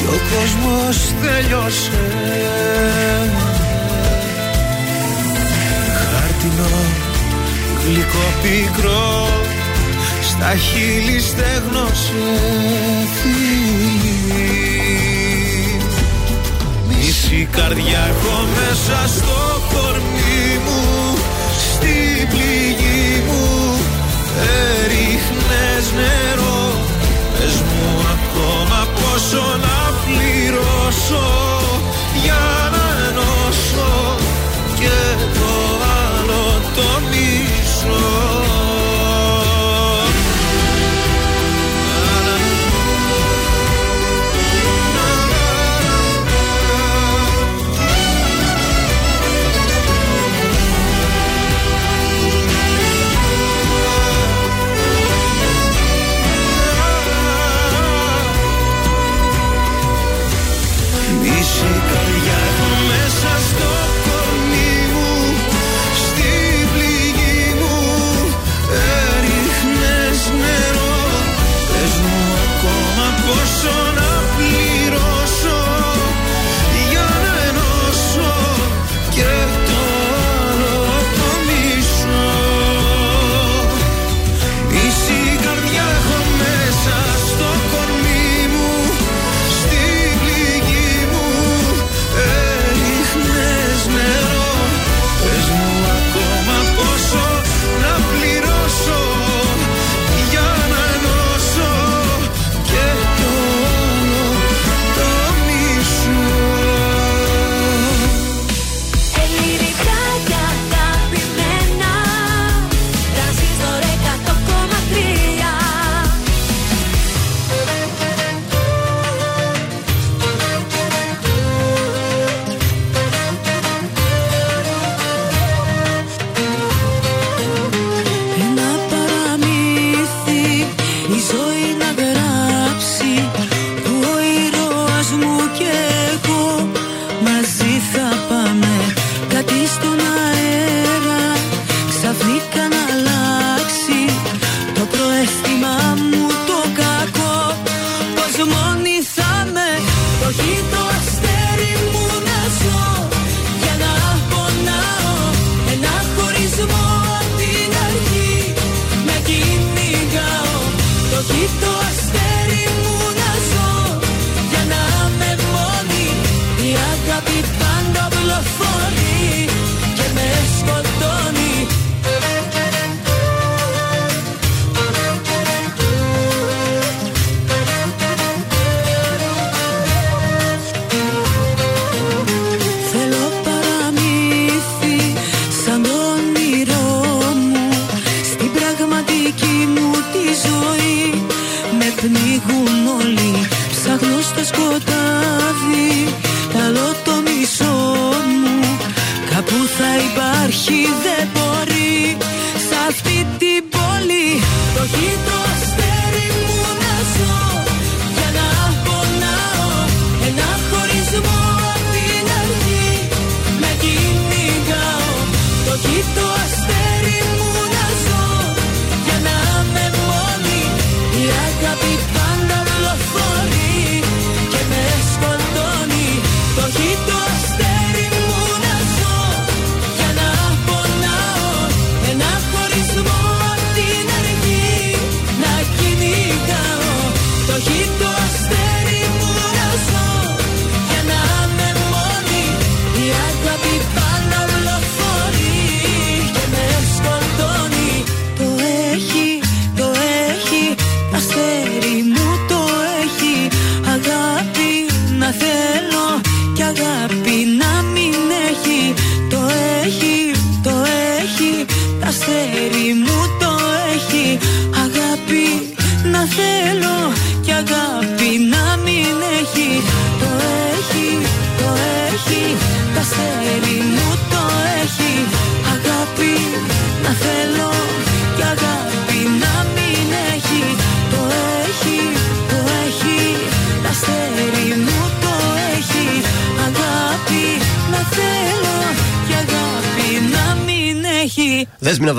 [0.08, 2.02] ο κόσμος τελειώσε.
[6.12, 6.70] Χάρτινο,
[7.86, 9.28] γλυκό, πικρό
[10.30, 12.24] στα χείλη στέγνωσε
[13.22, 14.14] φίλη
[16.88, 21.18] Μισή καρδιά έχω μέσα στο κορμί μου
[21.74, 23.78] στην πληγή μου
[24.84, 26.33] έριχνες νερό.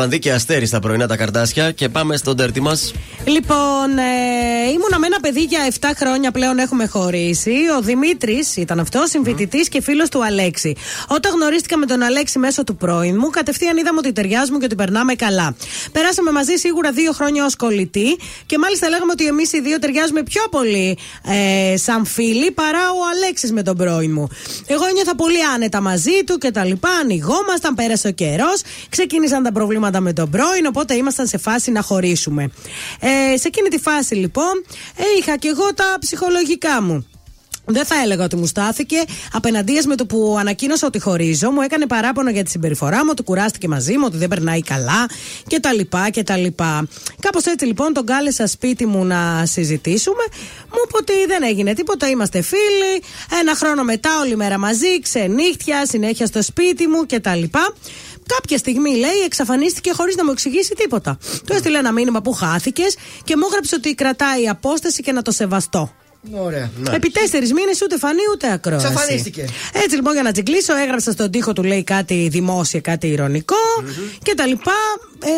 [0.04, 2.92] Βανδί και Αστέρι στα πρωινά τα καρτάσια και πάμε στον τέρτη μας.
[3.24, 7.54] Λοιπόν, ε, ήμουνα με ένα παιδί για 7 χρόνια πλέον έχουμε χωρίσει.
[7.78, 10.74] Ο Δημήτρης ήταν αυτός, συμφοιτητής και φίλος του Αλέξη.
[11.08, 14.74] Όταν γνωρίστηκα με τον Αλέξη μέσω του πρώην μου, κατευθείαν είδαμε ότι ταιριάζουμε και ότι
[14.74, 15.56] περνάμε καλά.
[15.92, 20.22] Περάσαμε μαζί σίγουρα δύο χρόνια ως κολλητοί και μάλιστα λέγαμε ότι εμείς οι δύο ταιριάζουμε
[20.22, 20.98] πιο πολύ
[21.72, 24.28] ε, σαν φίλοι παρά ο Αλέξης με τον πρώην μου.
[24.94, 26.88] Εγώ ένιωθα πολύ άνετα μαζί του και τα λοιπά.
[26.90, 31.82] Ανοιγόμασταν, πέρασε ο καιρός, ξεκίνησαν τα προβλήματα με τον πρώην, οπότε ήμασταν σε φάση να
[31.82, 32.50] χωρίσουμε.
[33.00, 34.64] Ε, σε εκείνη τη φάση λοιπόν
[34.96, 37.06] ε, είχα και εγώ τα ψυχολογικά μου.
[37.66, 38.96] Δεν θα έλεγα ότι μου στάθηκε.
[39.32, 43.22] Απέναντία με το που ανακοίνωσα ότι χωρίζω, μου έκανε παράπονο για τη συμπεριφορά μου, ότι
[43.22, 45.08] κουράστηκε μαζί μου, ότι δεν περνάει καλά
[46.10, 46.46] κτλ.
[47.20, 50.24] Κάπως έτσι λοιπόν τον κάλεσα σπίτι μου να συζητήσουμε.
[50.70, 53.02] Μου είπε ότι δεν έγινε τίποτα, είμαστε φίλοι.
[53.40, 57.42] Ένα χρόνο μετά, όλη μέρα μαζί, ξενύχτια, συνέχεια στο σπίτι μου κτλ.
[58.38, 61.18] Κάποια στιγμή λέει εξαφανίστηκε χωρίς να μου εξηγήσει τίποτα.
[61.46, 65.30] Του έστειλε ένα μήνυμα που χάθηκες και μου έγραψε ότι κρατάει απόσταση και να το
[65.30, 65.92] σεβαστώ.
[66.32, 66.70] Ωραία.
[66.92, 68.86] Επί τέσσερις μήνες ούτε φανεί ούτε ακρόαση.
[68.86, 69.44] Εξαφανίστηκε.
[69.84, 73.56] Έτσι λοιπόν για να τσιγκλίσω, έγραψα στον τοίχο του λέει κάτι δημόσια, κάτι ηρωνικό
[74.22, 74.72] και τα λοιπά.
[75.24, 75.30] Ε,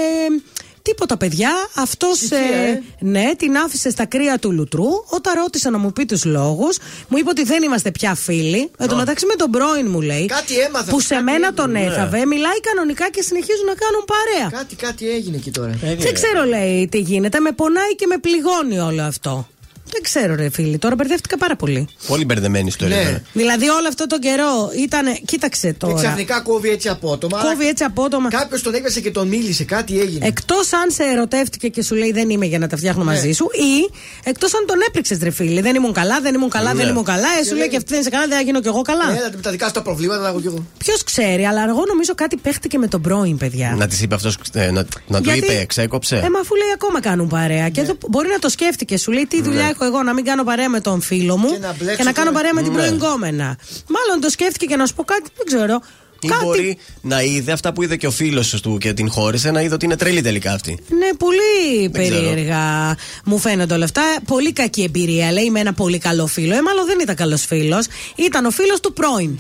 [0.83, 1.51] Τίποτα, παιδιά.
[1.75, 2.83] Αυτός ε.
[2.99, 4.87] ναι, την άφησε στα κρύα του λουτρού.
[5.09, 8.71] Όταν ρώτησα να μου πει τους λόγους, μου είπε ότι δεν είμαστε πια φίλοι.
[8.79, 10.27] Εν τω μεταξύ με τον πρώην μου λέει.
[10.27, 10.91] Κάτι έμαθα.
[10.91, 11.53] Που σε κάτι μένα έγινε.
[11.53, 11.81] τον Ναι.
[11.81, 14.59] έθαβε, μιλάει κανονικά και συνεχίζουν να κάνουν παρέα.
[14.61, 15.73] Κάτι, κάτι έγινε εκεί τώρα.
[15.99, 17.41] Δεν ξέρω, λέει, τι γίνεται.
[17.41, 19.49] Με πονάει και με πληγώνει όλο αυτό.
[19.93, 20.79] Δεν ξέρω, ρε φίλοι.
[20.79, 21.89] Τώρα μπερδεύτηκα πάρα πολύ.
[22.07, 22.97] Πολύ μπερδεμένη ιστορία.
[22.97, 23.03] Ναι.
[23.05, 23.23] τώρα.
[23.33, 25.05] Δηλαδή, όλο αυτό το καιρό ήταν.
[25.25, 25.95] Κοίταξε Και τώρα.
[25.95, 27.41] ξαφνικά κόβει έτσι απότομα.
[27.43, 28.29] Κόβει έτσι απότομα.
[28.29, 30.27] Κάποιος τον έπιασε και τον μίλησε, κάτι έγινε.
[30.27, 33.11] Εκτός αν σε ερωτεύτηκε και σου λέει δεν είμαι για να τα φτιάχνω Ναι.
[33.11, 33.91] μαζί σου, ή
[34.25, 35.61] εκτός αν τον έπληξε ρε φίλε.
[35.61, 36.81] Δεν ήμουν καλά, δεν ήμουν καλά, Ναι.
[36.83, 37.29] δεν ήμουν καλά.
[37.37, 38.83] Ε, Και σου λέει λέει- και αυτή δεν είσαι καλά, δεν θα γίνω κι εγώ
[38.83, 39.05] καλά.
[39.17, 40.67] Έλα, με τα δικά σου τα προβλήματα να έχω κι εγώ.
[40.79, 43.75] Ποιος ξέρει, αλλά εγώ νομίζω κάτι παίχτηκε με τον πρώην, παιδιά.
[43.79, 46.17] Να της είπε αυτός, να, να του Γιατί- είπε, ξέκοψε.
[46.17, 47.63] Ε, μα αφού λέει ακόμα κάνουν παρέα.
[47.63, 47.71] Ναι.
[47.71, 48.97] Και εδώ μπορεί να το σκέφτηκε.
[48.99, 51.59] Σου λέει τι δουλειά έχω εγώ να μην κάνω παρέα με τον φίλο μου Και
[51.59, 52.39] να μπλέξω και να κάνω τώρα.
[52.43, 52.79] παρέα με την Ναι.
[52.79, 53.45] προηγούμενα.
[53.89, 55.81] Μάλλον το σκέφτηκε και να σου πω κάτι, δεν ξέρω.
[56.21, 59.51] Ή Κάτι μπορεί να είδε αυτά που είδε και ο φίλος του και την χώρισε,
[59.51, 60.79] να είδε ότι είναι τρελή τελικά αυτή.
[60.89, 62.21] Ναι, πολύ Δεν ξέρω.
[62.21, 64.03] περίεργα μου φαίνονται όλα αυτά.
[64.27, 65.33] Πολύ κακή εμπειρία.
[65.33, 66.55] Λέει με ένα πολύ καλό φίλο.
[66.55, 67.87] Ε, μάλλον δεν ήταν καλός φίλος.
[68.15, 69.39] Ήταν ο φίλος του πρώην.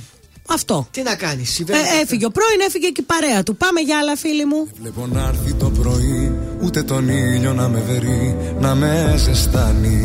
[0.48, 0.86] Αυτό.
[0.90, 1.80] Τι να κάνεις, Ε, συμβαίνει.
[2.02, 3.56] έφυγε ο πρώην, έφυγε και η παρέα του.
[3.56, 4.68] Πάμε για άλλα, φίλοι μου.
[4.80, 6.32] Βλέπω να έρθει το πρωί
[6.62, 10.00] Ούτε τον ήλιο να με βερεί Να με ζεστάνει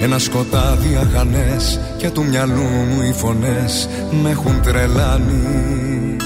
[0.00, 3.88] Ένα σκοτάδι αχανές Και του μυαλού μου οι φωνές
[4.22, 6.16] Με έχουν τρελάνει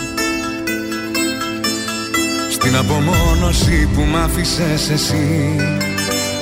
[2.51, 5.57] Στην απομόνωση που μ' άφησες εσύ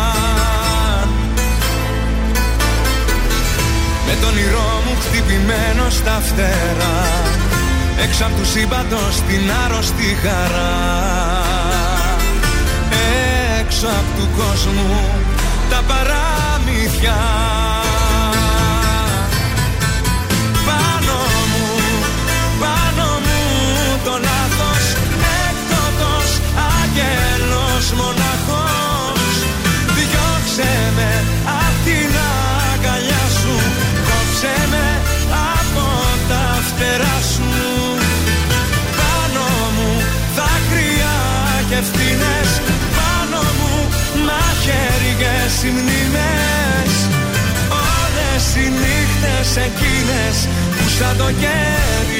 [4.13, 6.99] με τον όνειρό μου χτυπημένο στα φτερά.
[8.03, 10.75] Έξω απ' του σύμπαντος την άρρωστη χαρά.
[13.59, 14.99] Έξω απ' του κόσμου
[15.69, 17.17] τα παραμύθια
[49.21, 52.10] νύχτες εκείνες που σαν το κέρι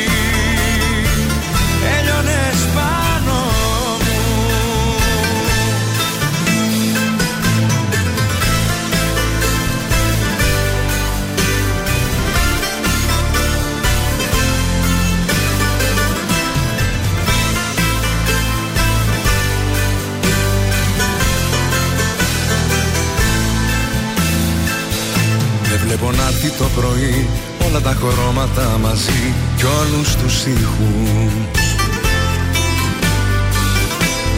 [25.91, 27.27] βλέπω να έρθει το πρωί
[27.67, 31.33] όλα τα χρώματα μαζί κι όλους τους ήχους.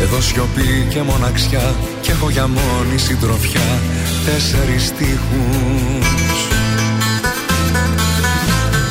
[0.01, 3.69] Εδώ σιωπή και μοναξιά και έχω για μόνη συντροφιά
[4.25, 6.37] τέσσερις στίχους.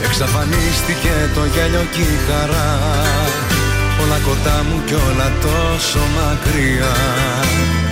[0.04, 2.78] Εξαφανίστηκε το γέλιο και η χαρά
[4.02, 6.94] όλα κοντά μου κι όλα τόσο μακριά.
[7.84, 7.91] Δεν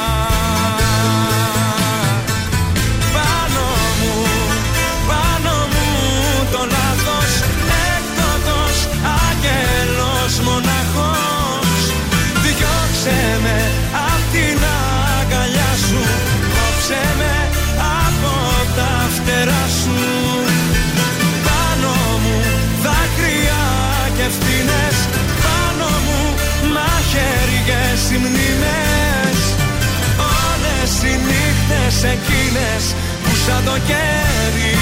[32.03, 32.83] εκείνες
[33.23, 34.73] που σαν το κέρι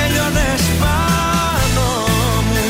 [0.00, 1.86] Έλειωνες πάνω
[2.48, 2.68] μου.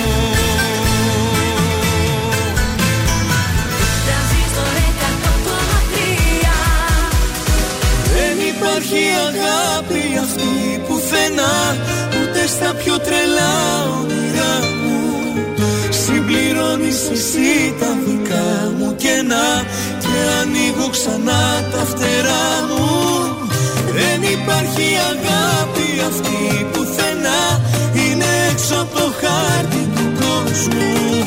[8.14, 11.76] Δεν υπάρχει αγάπη αυτή πουθενά
[12.22, 13.54] Ούτε στα πιο τρελά
[14.00, 15.00] όνειρά μου.
[15.90, 19.64] Συμπληρώνεις εσύ τα δικά μου κενά
[20.10, 22.88] Και ανοίγω ξανά τα φτερά μου.
[23.96, 27.42] Δεν υπάρχει αγάπη αυτή πουθενά
[27.92, 31.22] Είναι έξω από το χάρτη του κόσμου.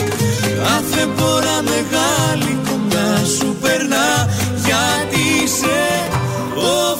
[0.64, 4.10] Κάθε φορά μεγάλη κοντά σου περνά.
[4.66, 5.82] Γιατί είσαι
[6.56, 6.98] ο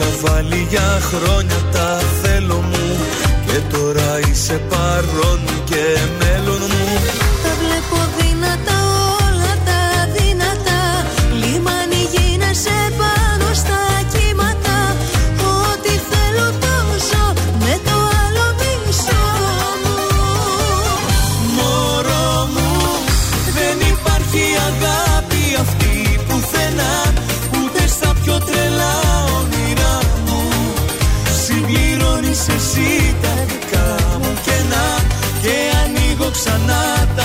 [0.00, 2.96] είχα βάλει για χρόνια τα θέλω μου.
[3.46, 5.98] Και τώρα είσαι παρόν και
[36.42, 37.19] ξανά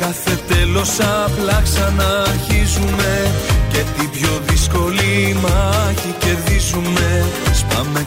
[0.00, 3.32] κάθε τέλος απλά ξαναρχίζουμε
[3.72, 7.26] Και την πιο δύσκολη μάχη κερδίζουμε.
[7.52, 8.06] Σπάμε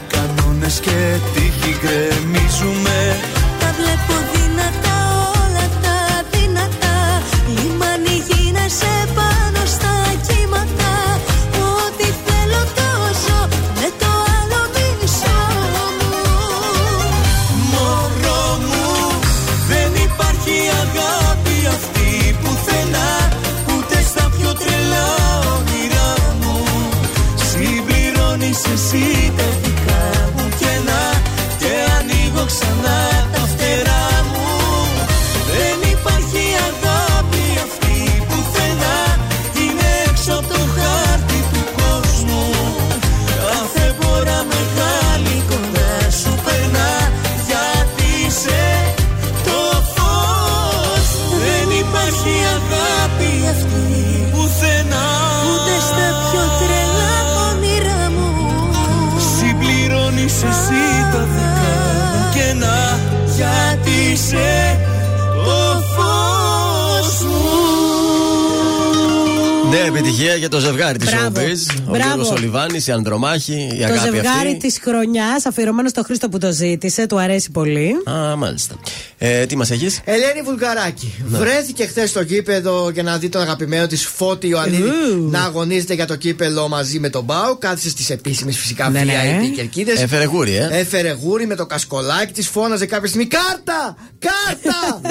[72.78, 74.58] Γιώργο Λιβάνη, η Ανδρομάχη, η Το αγάπη ζευγάρι αυτή.
[74.58, 77.94] της χρονιάς, αφιερωμένο στο Χρήστο που το ζήτησε, του αρέσει πολύ.
[78.10, 78.76] Α, μάλιστα.
[79.18, 81.14] Ε, τι μας έχεις; Ελένη Βουλγαράκη.
[81.26, 85.30] Βρέθηκε χθες στο γήπεδο για να δει τον αγαπημένο της Φώτη Ιωαννίδη Ου.
[85.30, 87.58] να αγωνίζεται για το κύπελλο μαζί με τον ΠΑΟΚ.
[87.60, 89.14] Κάθισε στις επίσημες φυσικά Ναι, ναι.
[89.42, 90.02] VIP κερκίδες.
[90.02, 90.70] Έφερε γούρι, ε.
[90.72, 93.96] Έφερε γούρι με το κασκολάκι της, φώναζε κάποια στιγμή Κάρτα!
[94.20, 95.02] Κάρτα!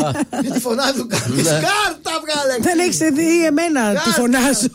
[0.42, 1.06] με τη φωνά του
[2.32, 2.64] κάποιος, Ναι.
[2.64, 2.66] Κάρτα βγάλε!
[2.68, 4.10] Δεν έχεις δει εμένα τη Κάρτα!
[4.20, 4.68] φωνάζω.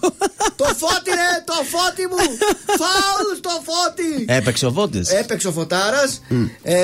[0.62, 2.18] το φώτι ρε, το φώτι μου!
[2.82, 4.26] Φάουλ στο φώτι!
[4.28, 5.02] Έπαιξε ο Βόντι.
[5.22, 6.22] Έπαιξε ο Φωτάρας,
[6.64, 6.76] ε,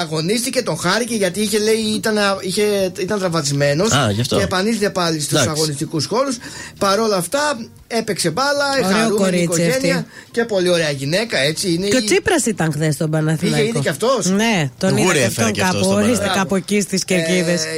[0.00, 4.36] αγωνίστηκε, τον χάρηκε γιατί είχε, λέει, ήταν, είχε, ήταν τραυματισμένος Α, γι' αυτό.
[4.36, 5.48] και επανήλθε πάλι στους Εντάξει.
[5.50, 6.36] αγωνιστικούς χώρους.
[6.78, 7.40] Παρ' όλα αυτά
[7.86, 10.08] έπαιξε μπάλα, Ωραίο χαρούμενη κορίτσι οικογένεια αυτή.
[10.30, 11.38] και πολύ ωραία γυναίκα.
[11.38, 13.56] Έτσι, είναι Και ο η- Τσίπρας ήταν χθες στον Παναθηναϊκό.
[13.62, 15.84] Είχε ήδη κι αυτός; Ναι, τον Γούρι είδα και έφερε αυτόν κι αυτός κάπου.
[15.84, 16.38] στον Ορίστε Παναθηναϊκό.
[16.42, 17.62] κάπου εκεί στις κερκίδες.
[17.64, 17.68] Ε,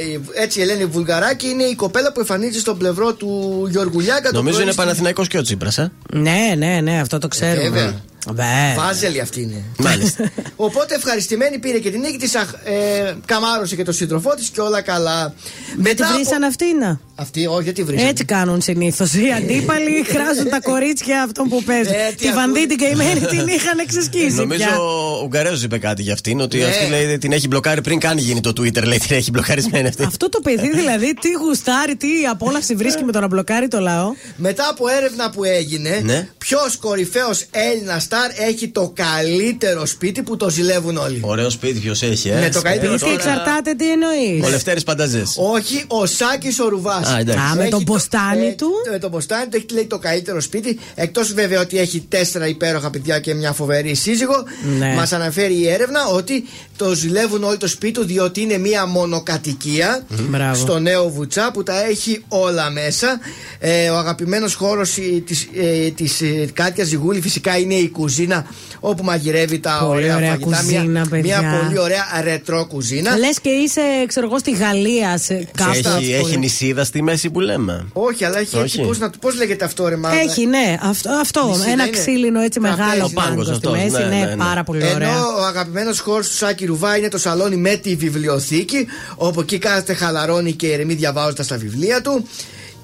[0.41, 4.29] έτσι η Ελένη Βουλγαράκη είναι η κοπέλα που εμφανίζεται στο πλευρό του Γιώργου Λιάγκα.
[4.29, 5.91] το Νομίζω πρωί είναι στην- Παναθηναϊκός και ο Τσίπρας, ε.
[6.13, 7.69] Ναι, ναι, ναι, αυτό το ξέρουμε.
[7.69, 7.93] Βέβαια.
[8.27, 8.73] Βέβαια.
[8.75, 9.63] Βάζελη αυτή είναι.
[9.77, 10.31] Μάλιστα.
[10.55, 14.81] Οπότε ευχαριστημένη πήρε και την νίκη της, ε, καμάρωσε και τον σύντροφό της και όλα
[14.81, 15.33] καλά.
[15.77, 16.99] Δεν τη βρήσαν αυτήνα.
[17.15, 18.07] Αυτή, όχι, δεν τη βρήσαν.
[18.07, 19.13] Έτσι κάνουν συνήθως.
[19.13, 21.93] Οι αντίπαλοι χράζουν τα κορίτσια αυτών που παίζουν.
[21.93, 24.35] Ε, τι Τη ακού- βανδί την καημένη την είχαν εξασκήσει.
[24.35, 24.79] Νομίζω πια.
[24.79, 26.39] ο Ουγγαρέζος είπε κάτι για αυτήν.
[26.39, 26.65] Ότι Ναι.
[26.65, 28.83] αυτή λέει την έχει μπλοκάρει πριν καν γίνει το Twitter.
[28.83, 30.03] Λέει την έχει μπλοκαρισμένη αυτή.
[30.03, 34.11] Αυτό το παιδί δηλαδή τι γουστάρει, τι απόλαυση βρίσκει με το να μπλοκάρει το λαό.
[34.35, 36.27] Μετά από έρευνα που έγινε, Ναι.
[36.37, 41.19] ποιος κορυφαίος Έλληνας στάρ έχει το καλύτερο σπίτι που το ζηλεύουν όλοι.
[41.21, 44.45] Ωραίο σπίτι, ποιος έχει, ε; Με το καλύτερο Τι τώρα- εξαρτάται, τι εννοείς.
[44.45, 45.23] Ο Λευτέρης Πανταζέ.
[45.35, 47.07] Όχι, ο Σάκης ο Ρουβάς.
[47.07, 47.43] Α, εντάξει.
[47.51, 50.79] Α, με τον ποστάνι του; Με τον ποστάνι του έχει λέει το καλύτερο σπίτι.
[50.95, 54.43] Εκτός βέβαια ότι έχει τέσσερα υπέροχα παιδιά και μια φοβερή σύζυγο.
[54.77, 54.93] Ναι.
[54.93, 56.43] Μας αναφέρει η έρευνα ότι
[56.77, 60.55] το ζηλεύουν όλοι το σπίτι του διότι είναι μια μονοκατοικία Μπράβο.
[60.55, 63.19] στο νέο Βουτσά που τα έχει όλα μέσα.
[63.59, 64.93] Ε, ο αγαπημένος χώρος
[65.25, 68.45] της ε, της, ε, Κάτια Ζιγούλη φυσικά είναι η κουζίνα
[68.79, 70.57] όπου μαγειρεύει τα Πολύ ωραία, ωραία φαγητά.
[70.57, 71.39] κουζίνα, μια, παιδιά.
[71.41, 73.17] μια πολύ ωραία ρετρό κουζίνα.
[73.17, 75.71] Λες και είσαι, ξέρω εγώ, στη Γαλλία σε κάπου.
[75.97, 77.85] Έχει, έχει νησίδα στη μέση που λέμε.
[77.93, 78.77] Όχι, αλλά έχει έτσι.
[78.79, 78.87] Όχι.
[78.87, 81.09] Πώς να το- πώς λέγεται αυτό, ρε Μάγδα; Έχει, ναι, αυτό.
[81.11, 81.97] αυτό Νησίδα ένα είναι.
[81.97, 83.13] ξύλινο έτσι Τραπέζι, μεγάλο ναι.
[83.13, 83.89] πάγκο Πάγκος στη αυτός, μέση.
[83.89, 84.35] ναι, Ναι, ναι, ναι.
[84.35, 85.07] πάρα πολύ ωραία.
[85.09, 89.57] Ενώ ο αγαπημένος χώρος του Σάκη Ρουβά είναι το σαλόνι με τη βιβλιοθήκη, όπου εκεί
[89.57, 92.27] κάθεται, χαλαρώνει και ηρεμεί διαβάζοντας τα βιβλία του.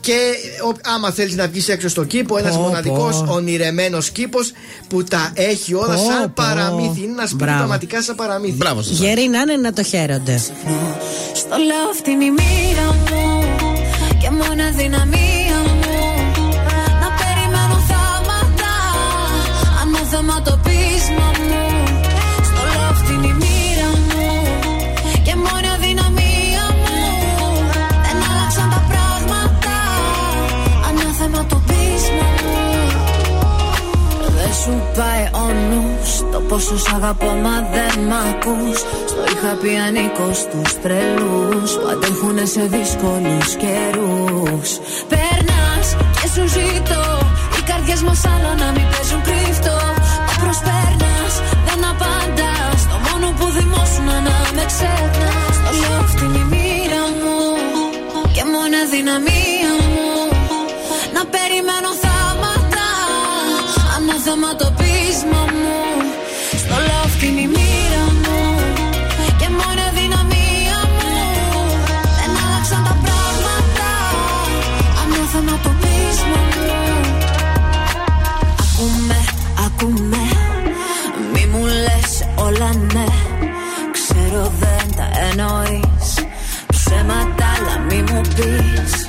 [0.02, 0.18] Και
[0.70, 3.34] ο- άμα θέλεις να βγεις έξω στο κήπο, ένας Πω, μοναδικός πω.
[3.34, 4.52] ονειρεμένος κήπος
[4.88, 6.32] που τα έχει όλα Πω, σαν πω.
[6.36, 7.00] παραμύθι.
[7.03, 7.58] Είναι ένας σπίτι Μπράβο.
[7.58, 8.53] πραγματικά σαν παραμύθι.
[8.56, 8.98] Μπράβο σας.
[8.98, 10.38] Γέροι να είναι να το χαίρονται.
[11.34, 13.44] Στο λέω αυτή είναι η μοίρα μου
[14.22, 15.80] Και μόνο δυναμία μου
[17.02, 18.74] Να περιμένω θάματα
[19.82, 21.32] Ανάθεμα το πείσμα
[34.64, 36.09] σου πάει ο νους.
[36.32, 38.77] Το πόσο σ' αγαπώ μα δεν μ' ακούς.
[39.11, 44.69] Στο είχα πει ανήκως στους τρελούς Που αντέχουνε σε δύσκολους καιρούς.
[45.11, 45.88] Περνάς
[46.19, 47.06] και σου ζητώ
[47.58, 49.77] Οι καρδιές μας άλλο να μην παίζουν κρύφτο.
[50.27, 51.33] Μα προσπέρνας,
[51.67, 52.80] δεν απαντάς.
[52.92, 55.56] Το μόνο που δημόσουν να με ξεχνάς.
[55.66, 57.38] Το λέω αυτή είναι η μοίρα μου
[58.35, 59.52] Και μόνο δυναμία
[85.38, 86.14] εννοείς
[86.68, 89.02] Ψέματα αλλά μη μου πεις.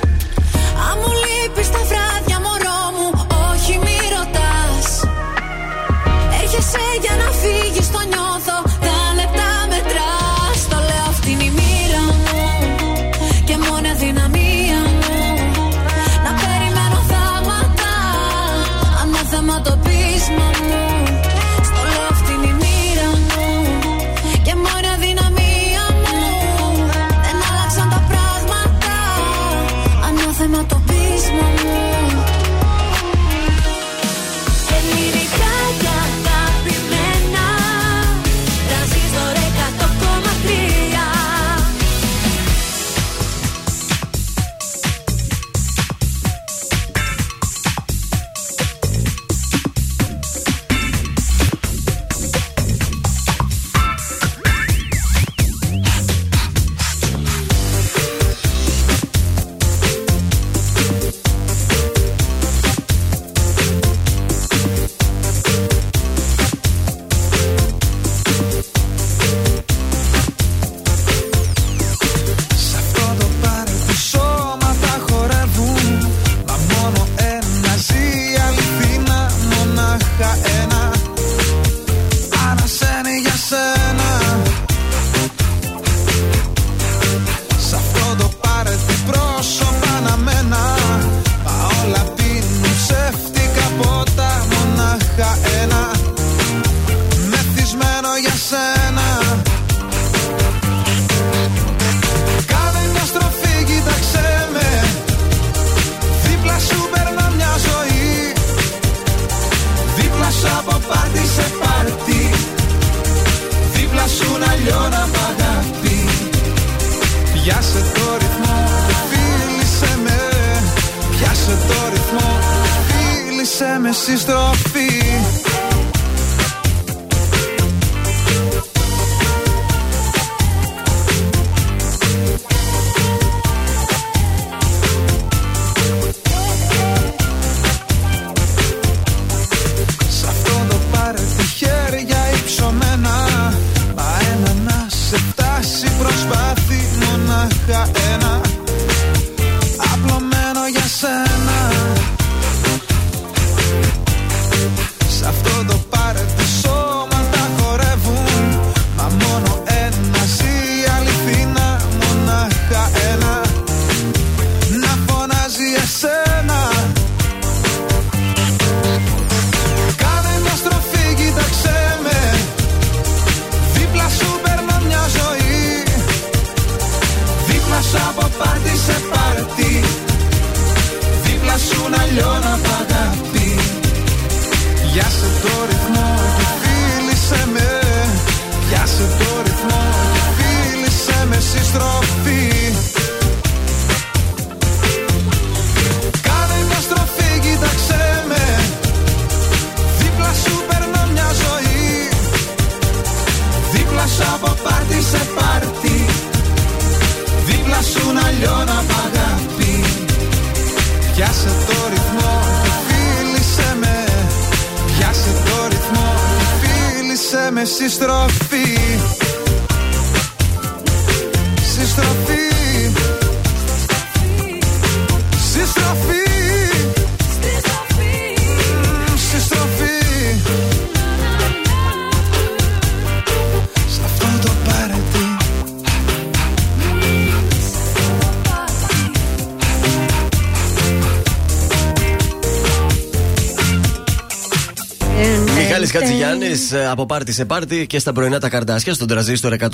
[246.89, 249.69] Από πάρτι σε πάρτι και στα πρωινά τα καρδάσια στον τραζίστορ 100,3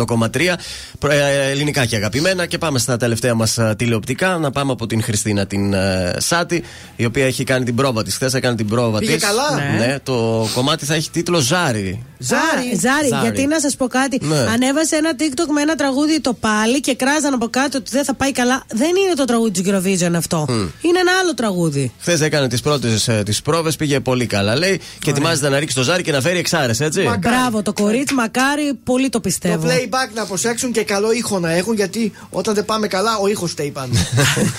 [1.00, 4.85] Προ- ε, ελληνικά και αγαπημένα και πάμε στα τελευταία μας ε, τηλεοπτικά να πάμε από
[4.85, 6.64] την Χριστίνα την ε, Σάτη
[6.95, 9.85] η οποία έχει κάνει την πρόβα της χθες έκανε την πρόβα Πήγε της καλά; ναι.
[9.85, 10.00] Ναι.
[10.03, 12.68] το κομμάτι θα έχει τίτλο Ζάρι Ζάρι.
[12.80, 13.22] Ζάρι, Ζάρι.
[13.22, 14.19] γιατί να σας πω κάτι.
[14.22, 14.38] Ναι.
[14.38, 18.14] Ανέβασε ένα TikTok με ένα τραγούδι το πάλι και κράζαν από κάτω ότι δεν θα
[18.14, 18.64] πάει καλά.
[18.68, 20.45] Δεν είναι το τραγούδι του Eurovision αυτό.
[20.50, 20.69] Είναι
[21.02, 21.92] ένα άλλο τραγούδι.
[22.00, 25.76] Χθες έκανε τις πρώτες ε, τις πρόβες, πήγε πολύ καλά λέει και ετοιμάζεται να ρίξει
[25.76, 27.02] το ζάρι και να φέρει εξάρες, έτσι.
[27.20, 29.68] Μπράβο, το κορίτσι, μακάρι, πολύ το Το πιστεύω.
[29.68, 33.52] playback να προσέξουν και καλό ήχο να έχουν γιατί όταν δεν πάμε καλά ο ήχος
[33.52, 34.00] φταίει πάντα.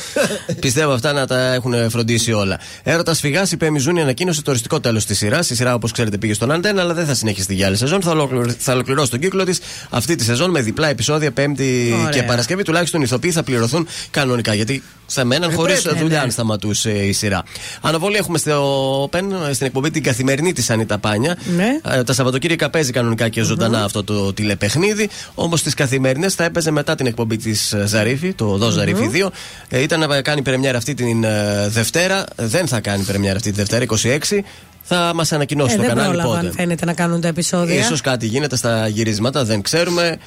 [0.61, 2.59] Πιστεύω αυτά να τα έχουν φροντίσει όλα.
[2.83, 5.51] Έρωτας Φυγάς, η Πέμι Ζούνη ανακοίνωσε το οριστικό τέλος της σειράς.
[5.51, 8.03] Η σειρά, όπως ξέρετε, πήγε στον Αντένα, αλλά δεν θα συνεχίσει για άλλη σεζόν.
[8.03, 12.09] Θα, ολοκληρω- θα ολοκληρώσει τον κύκλο της αυτή τη σεζόν με διπλά επεισόδια Πέμπτη Ωραία.
[12.11, 12.63] και Παρασκευή.
[12.63, 14.55] Τουλάχιστον οι ηθοποιοί θα πληρωθούν κανονικά.
[14.55, 15.99] Γιατί θα μέναν Ε, χωρίς πρέπει.
[15.99, 16.32] δουλειά Ε, αν ναι.
[16.33, 17.43] Σταματούσε η σειρά.
[17.81, 21.37] Αναβολή έχουμε στο Open, στην εκπομπή την καθημερινή της Ανίτα Πάνια.
[21.57, 21.67] Ναι.
[21.99, 25.09] Ε, Τα Σαββατοκύριακα παίζει κανονικά και ζωντανά αυτό το τηλεπαιχνίδι.
[25.35, 29.29] Όμως τι καθημερινές θα έπαιζε μετά την εκπομπή της Ζαρίφη, το Δο Ζαρίφη 2.
[29.69, 32.25] Ε, ήταν να κάνει πρεμιέρα αυτή την ε, Δευτέρα.
[32.37, 33.85] Δεν θα κάνει πρεμιέρα αυτή τη Δευτέρα,
[34.31, 34.39] 26.
[34.83, 36.53] Θα μας ανακοινώσει Ε, το δεν κανάλι πρόλαβαν, πότε.
[36.57, 37.85] φαίνεται να κάνουν τα επεισόδια.
[37.85, 40.19] σω κάτι γίνεται στα γυρίσματα, δεν ξέρουμε.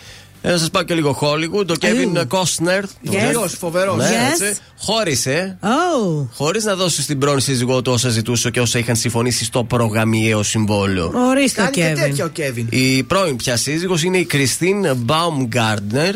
[0.47, 1.69] Ε, να σας πάω και λίγο Hollywood.
[1.69, 2.81] Ο Kevin Costner.
[3.11, 3.47] Yes.
[3.59, 3.97] Φοβερός.
[3.97, 4.41] Ναι, Yes.
[4.41, 4.57] έτσι.
[4.79, 5.57] Χώρισε.
[5.61, 6.27] Oh.
[6.33, 10.43] Χωρίς να δώσει στην πρώην σύζυγό του όσα ζητούσε και όσα είχαν συμφωνήσει στο προγαμιαίο
[10.43, 11.11] συμβόλαιο.
[11.29, 11.99] Ορίστε, Κάνει και Kevin.
[11.99, 12.67] τέτοια ο Κέβιν.
[12.69, 16.13] Η πρώην πια σύζυγος είναι η Κριστίν Baumgartner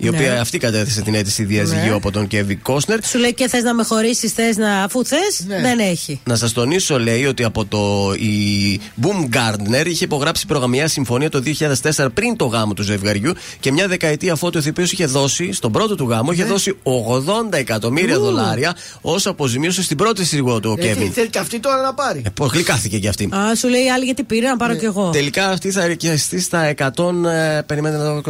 [0.00, 0.16] η Ναι.
[0.16, 1.94] οποία αυτή κατέθεσε την αίτηση διαζυγίου Ναι.
[1.94, 3.04] από τον Κέβι Κόσνερ.
[3.04, 4.82] Σου λέει και θες να με χωρίσεις, θες να.
[4.82, 5.60] αφού θες, Ναι.
[5.60, 6.20] δεν έχει.
[6.24, 8.12] Να σας τονίσω, λέει, ότι από το.
[8.18, 13.88] Η Baumgartner είχε υπογράψει προγραμμιά συμφωνία το 2004 πριν το γάμο του ζευγαριού και μια
[13.88, 18.20] δεκαετία αφότου ο ηθοποιό είχε δώσει, στον πρώτο του γάμο, είχε δώσει 80 εκατομμύρια Ου.
[18.20, 21.12] δολάρια ω αποζημίωση στην πρώτη σύζυγό του, ο Ε, τι, Κέβιν.
[21.12, 23.24] θέλει και αυτή τώρα να πάρει; Ε, πως γλυκάθηκε κι αυτή.
[23.34, 25.10] Α, σου λέει η άλλη γιατί πήρε να πάρω κι εγώ.
[25.10, 28.22] Τελικά αυτή θα ρικιαστεί στα 100, ε, περιμένετε να δω,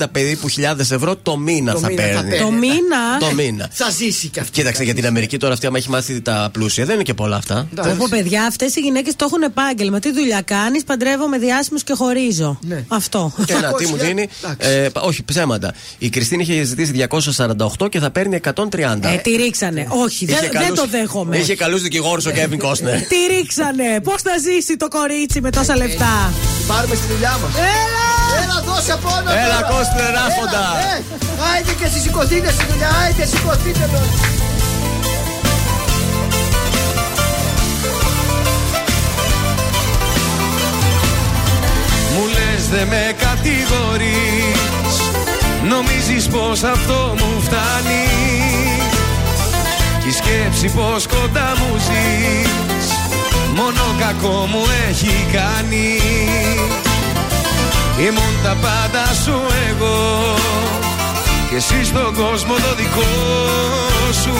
[0.00, 2.22] 170 περίπου χιλιάδες ευρώ το μήνα Το θα μήνα θα παίρνεις.
[2.30, 2.40] παίρνεις.
[2.40, 3.68] Το μήνα; Το μήνα.
[3.72, 4.52] Θα ζήσει κι αυτή.
[4.52, 7.36] Κοίταξε για την Αμερική τώρα αυτή, άμα έχει μάθει τα πλούσια, δεν είναι και πολλά
[7.36, 7.68] αυτά.
[7.72, 7.90] Εντάξει.
[7.90, 9.98] Όπω παιδιά, αυτές οι γυναίκες το έχουν επάγγελμα.
[9.98, 12.58] Τι δουλειά κάνεις, παντρεύω με διάσημους και χωρίζω.
[12.62, 12.84] Ναι.
[12.88, 13.32] Αυτό.
[13.46, 14.28] Και ένα τι μου δίνει.
[14.44, 14.68] Εντάξει.
[14.70, 15.74] Ε, πα- όχι, ψέματα.
[15.98, 19.08] Η Κριστίν είχε ζητήσει 248 και θα παίρνει 130.
[19.12, 19.86] Ε, τη ρίξανε.
[19.90, 21.36] Όχι, δεν, Είχε δεν καλούς- το δέχομαι.
[21.38, 22.98] Είχε καλούς δικηγόρους ο Κέβιν Κόσνερ.
[23.00, 24.00] Τη ρίξανε.
[24.02, 26.32] Πώς θα ζήσει το κορίτσι με τόσα λεφτά;
[26.66, 27.54] Πάρουμε στη δουλειά μας.
[27.56, 28.07] Έλα!
[28.40, 29.30] Έλα, δώσε πόνο.
[29.42, 29.70] Έλα, τώρα.
[29.70, 30.64] Κώστρε, ράφοντα.
[30.80, 31.46] Έλα, ε.
[31.48, 32.90] Άιντε και εσείς σηκωθείτε στη δουλειά.
[33.02, 34.10] Άιντε, σηκωθείτε τώρα.
[42.14, 44.58] Μου λες δε με κατηγορείς
[45.68, 48.04] Νομίζεις πως αυτό μου φτάνει
[50.02, 52.90] Κι η σκέψη πως κοντά μου ζεις
[53.54, 56.00] Μόνο κακό μου έχει κάνει
[58.06, 59.36] Ήμουν τα πάντα σου
[59.68, 59.98] εγώ
[61.50, 63.10] Και εσύ στον κόσμο το δικό
[64.22, 64.36] σου.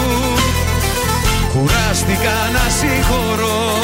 [1.53, 3.79] Κουράστηκα να συγχωρώ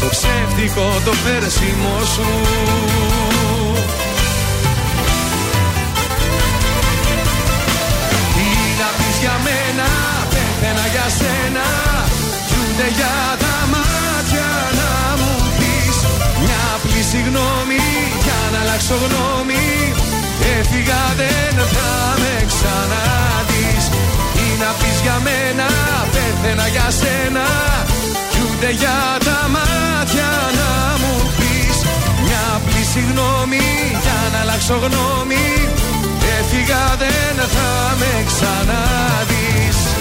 [0.00, 2.28] Το ψεύτικο το πέρσιμο σου.
[8.34, 8.48] Τι
[8.80, 9.88] να πεις για μένα,
[10.32, 11.66] πέθαινα για σένα.
[12.46, 15.96] Κι ούτε για τα μάτια να μου πεις
[16.42, 17.82] Μια απλή συγγνώμη.
[18.24, 19.66] για να αλλάξω γνώμη.
[20.58, 21.90] Έφυγα δεν θα
[22.22, 23.84] με ξαναδείς.
[24.34, 25.68] Τι να πεις για μένα,
[26.14, 27.46] πέθαινα για σένα.
[28.30, 30.70] Κι ούτε για τα μάτια να
[31.00, 31.76] μου πεις.
[32.24, 33.66] Μια απλή συγγνώμη
[34.04, 35.46] για να αλλάξω γνώμη.
[36.38, 37.70] Έφυγα δεν θα
[38.00, 39.97] με ξαναδείς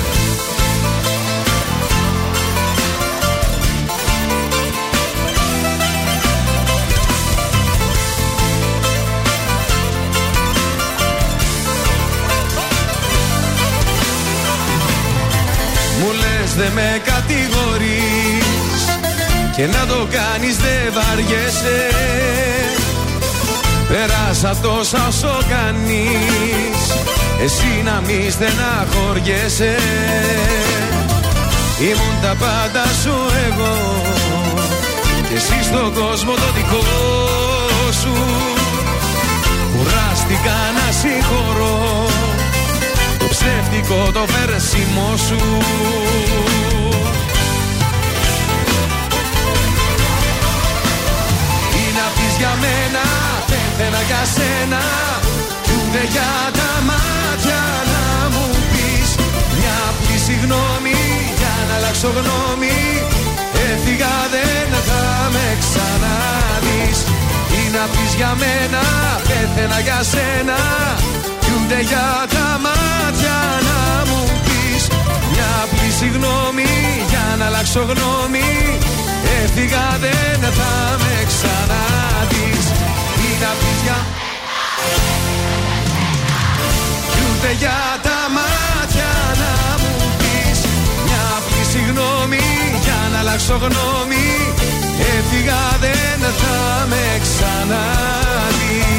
[16.07, 18.79] Μου λες δεν με κατηγορείς.
[19.55, 21.79] Και να το κάνεις δεν βαριέσαι.
[23.87, 26.79] Πέρασα τόσα όσο κανείς
[27.43, 29.75] Εσύ να μη στεναχωριέσαι.
[31.79, 33.15] Ήμουν τα πάντα σου
[33.47, 33.75] εγώ.
[35.29, 36.83] Και εσύ στον κόσμο το δικό
[38.01, 38.13] σου.
[39.73, 42.05] Κουράστηκα να συγχωρώ.
[42.09, 42.26] Το
[43.29, 45.41] ψεύτικο το βέρσιμο σου.
[51.71, 53.05] Τι να πεις για μένα,
[53.49, 54.81] πέθαινα για σένα.
[55.63, 57.61] Κι ούτε για τα μάτια
[57.93, 59.09] να μου πεις.
[59.57, 60.97] Μια απλή συγγνώμη
[61.39, 62.79] για να αλλάξω γνώμη.
[63.69, 66.99] Έφυγα δεν θα με ξαναδείς.
[67.49, 68.83] Τι να πεις για μένα,
[69.27, 70.59] πέθαινα για σένα.
[71.13, 71.16] Κι
[71.67, 73.37] ούτε για τα μάτια
[73.67, 73.79] να
[74.09, 74.83] μου πεις
[75.31, 76.71] Μια απλή συγγνώμη
[77.09, 78.49] για να αλλάξω γνώμη.
[79.43, 82.65] Έφυγα δεν θα με ξαναδείς.
[83.17, 83.99] Τι να πεις για
[87.11, 90.59] Κι ούτε για τα μάτια να μου πεις
[91.05, 92.45] Μια απλή συγγνώμη
[92.83, 94.27] για να αλλάξω γνώμη.
[95.15, 96.57] Έφυγα δεν θα
[96.89, 98.97] με ξαναδείς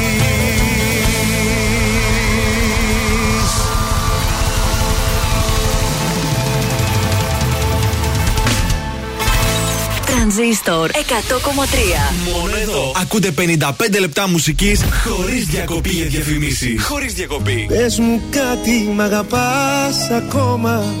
[10.35, 12.31] Τρανζίστορ 100,3.
[12.33, 12.91] Μόνο εδώ.
[13.01, 16.83] Ακούτε 55 λεπτά μουσικής χωρίς διακοπή για διαφημίσεις.
[16.83, 17.65] Χωρίς διακοπή.
[17.67, 20.93] Πες μου κάτι, μ' αγαπάς ακόμα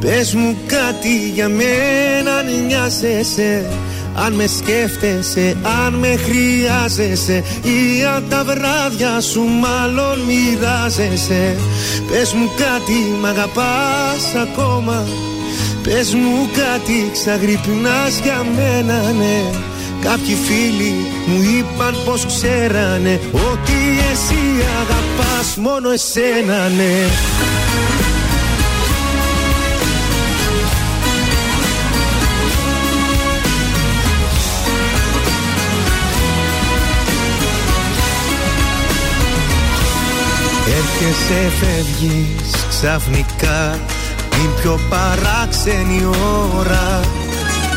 [0.00, 3.66] Πες μου κάτι για μένα αν νοιάζεσαι
[4.14, 11.56] Αν με σκέφτεσαι, αν με χρειάζεσαι Ή αν τα βράδια σου μάλλον μοιράζεσαι
[12.10, 15.06] Πες μου κάτι, μ' αγαπάς ακόμα
[15.82, 19.50] Πες μου κάτι, ξαγρυπνάς για μένα ναι.
[20.00, 20.94] Κάποιοι φίλοι
[21.26, 23.78] μου είπαν πως ξέρανε Ότι
[24.12, 27.06] εσύ αγαπάς μόνο εσένα ναι.
[40.66, 43.78] Έρχεσαι φεύγεις ξαφνικά
[44.32, 46.04] την πιο παράξενη
[46.56, 47.00] ώρα.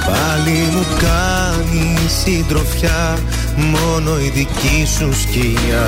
[0.06, 3.18] Πάλι μου κάνει συντροφιά.
[3.56, 5.88] Μόνο η δική σου σκιά.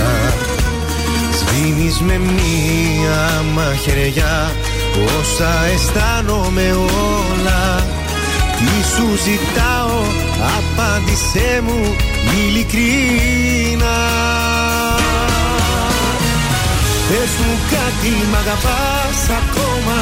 [1.38, 4.52] Σβήνεις με μία μαχαιριά.
[5.20, 7.86] Όσα αισθάνομαι όλα.
[8.58, 10.02] Τι σου ζητάω
[10.58, 11.96] απάντησέ μου
[12.38, 14.00] ειλικρινά.
[17.10, 20.02] Πες μου κάτι μ' αγαπάς ακόμα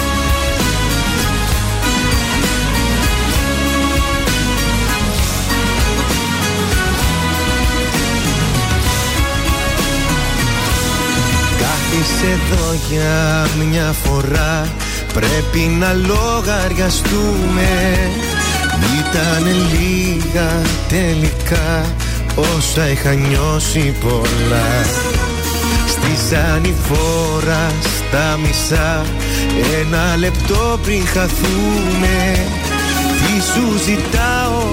[12.01, 14.67] Είσαι εδώ για μια φορά.
[15.13, 17.69] Πρέπει να λογαριαστούμε.
[18.99, 21.85] Ήταν λίγα τελικά.
[22.35, 24.85] Όσα είχα νιώσει πολλά.
[25.87, 29.05] Στη ανηφόρα στα μισά.
[29.81, 32.45] Ένα λεπτό πριν χαθούμε.
[33.17, 34.63] Τι σου ζητάω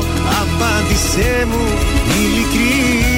[0.40, 1.66] Απάντησέ μου
[2.20, 3.17] ειλικρινά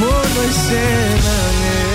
[0.00, 1.92] μόνο εσένα ναι.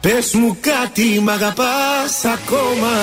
[0.00, 2.94] Πες μου κάτι μ' αγαπάς ακόμα.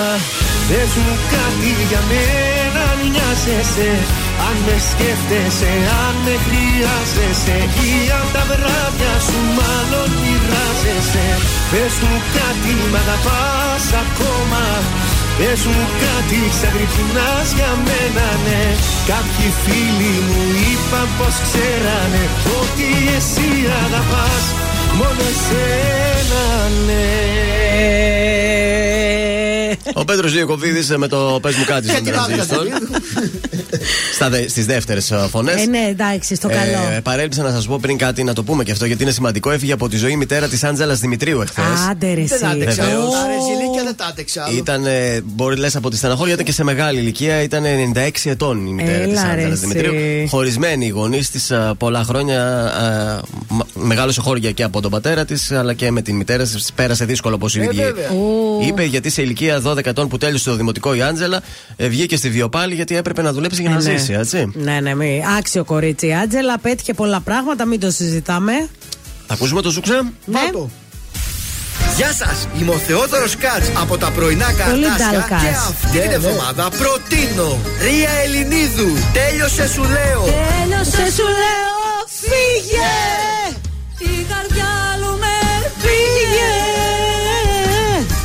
[0.68, 3.90] Πες μου κάτι για μένα αν νοιάζεσαι
[4.48, 5.72] Αν με σκέφτεσαι,
[6.04, 11.28] αν με χρειάζεσαι Ή αν τα βράδια σου μάλλον μοιράζεσαι
[11.70, 14.64] Πες μου κάτι μ' αγαπάς ακόμα.
[15.38, 18.64] Πες μου κάτι ξαγρυπνάς για μένα ναι.
[19.10, 22.24] Κάποιοι φίλοι μου είπαν πως ξέρανε
[22.60, 23.48] Ότι εσύ
[23.84, 24.44] αγαπάς
[24.98, 26.44] μόνο εσένα
[26.86, 27.70] ναι
[29.92, 32.66] Ο Πέτρος Διακοβίδη με το πες μου κάτι στον τραζίστορ.
[34.48, 35.62] Στις δεύτερες φωνές.
[35.62, 36.94] Ε, ναι, εντάξει, στο καλό.
[36.96, 39.50] Ε, παρέλειψα να σας πω πριν κάτι να το πούμε και αυτό γιατί είναι σημαντικό.
[39.50, 41.64] Έφυγε από τη ζωή η μητέρα της Άντζελας Δημητρίου εχθές.
[41.90, 42.24] Άντε ρε,
[43.96, 43.96] Δεν άντεξα.
[43.96, 43.96] Βεβαίως.
[43.96, 44.42] Άρα ηλικία δεν τα άντεξα.
[44.44, 44.56] άλλο.
[44.56, 47.42] Ήταν, ε, μπορεί λες από τη στεναχώρια, ήταν και σε μεγάλη ηλικία.
[47.42, 49.66] Ήταν 96 ετών η μητέρα της Έλα, ρε, Άντζελα εσύ.
[49.66, 50.28] Δημητρίου.
[50.28, 52.42] Χωρισμένη οι γονείς της πολλά χρόνια.
[52.66, 56.72] α, μα- Μεγάλωσε χώρια και από τον πατέρα της, αλλά και με την μητέρα της.
[56.74, 58.08] Πέρασε δύσκολο όπως η Ε, ίδια βέβαια.
[58.68, 58.84] είπε.
[58.84, 61.40] Γιατί σε ηλικία 12 ετών που τέλειωσε το δημοτικό η Άντζελα,
[61.76, 63.98] ε, βγήκε στη βιοπάλη γιατί έπρεπε να δουλέψει για να Ε, ναι.
[63.98, 64.50] ζήσει, έτσι.
[64.54, 65.22] Ναι, ναι, μη.
[65.38, 66.06] Άξιο κορίτσι.
[66.06, 68.52] Η Άντζελα πέτυχε πολλά πράγματα, μην το συζητάμε.
[69.26, 70.00] Θα ακούσουμε το Ζουξέ.
[70.24, 70.38] Ναι.
[71.96, 72.48] Γεια σας!
[72.60, 75.42] Είμαι ο Θεόδωρος Κάτς από τα πρωινά Πολύ Καρντάσια νταλκάς.
[75.42, 76.14] και αυτή Ναι, την ναι.
[76.14, 78.90] εβδομάδα προτείνω Ρία Ελληνίδου.
[79.12, 80.22] Τέλειωσε σου λέω.
[80.24, 81.78] Τέλειωσε σου λέω,
[82.28, 82.92] φύγε!
[84.12, 85.36] Η καρδιά μου με
[85.82, 86.54] Φύγε!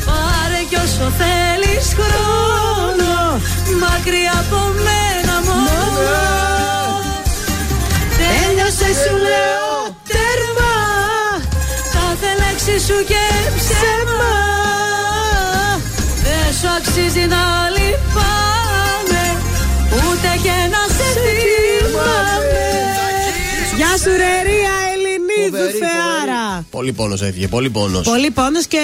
[0.08, 3.14] Πάρε κι όσο θέλεις χρόνο
[3.82, 6.14] Μακριά από μένα μόνο
[8.20, 9.70] Τέλειωσε σου λέω,
[10.12, 10.74] τέρμα!
[11.94, 13.22] Κάθε λέξη σου και
[16.98, 17.44] αξίζει να
[17.76, 19.24] λυπάμαι
[19.96, 22.66] Ούτε και να σε θυμάμαι
[23.76, 28.06] Γεια σου ρε Ρία Ελληνίδου Φοβερή, Θεάρα Πολύ πόνος έφυγε, πολύ πόνος.
[28.06, 28.78] Πολύ πόνος και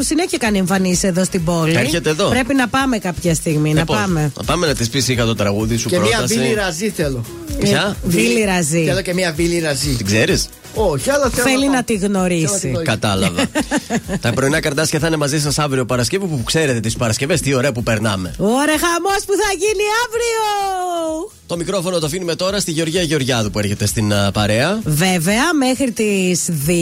[0.00, 1.76] συνέχεια κάνει εμφανίσεις εδώ στην πόλη.
[1.76, 2.28] Έρχεται εδώ.
[2.28, 3.72] Πρέπει να πάμε κάποια στιγμή.
[3.72, 4.32] να πάμε.
[4.36, 6.38] Να πάμε να της πεις είχα το τραγούδι σου Και μια πρόταση.
[6.38, 7.24] βίλη ραζί θέλω.
[7.60, 8.84] Ποια; Βίλη Ραζί.
[8.84, 9.94] Θέλω και μια βίλη ραζί.
[9.94, 11.46] Την ξέρεις; Όχι, αλλά θέλω.
[11.48, 11.74] Θέλει πάω.
[11.74, 12.58] να τη Θέλω να γνωρίσει.
[12.60, 12.90] τη γνωρίσω.
[12.90, 13.42] Κατάλαβα.
[14.20, 17.72] Τα πρωινά καρτάσια θα είναι μαζί σας αύριο Παρασκευή που ξέρετε τις Παρασκευές, τι ωραία
[17.72, 18.34] που περνάμε.
[18.38, 21.30] Ωραία, χαμός που θα γίνει αύριο!
[21.46, 24.80] Το μικρόφωνο το αφήνουμε τώρα στη Γεωργία Γεωργιάδου που έρχεται στην α, παρέα.
[24.84, 26.76] Βέβαια, μέχρι τις 2, 2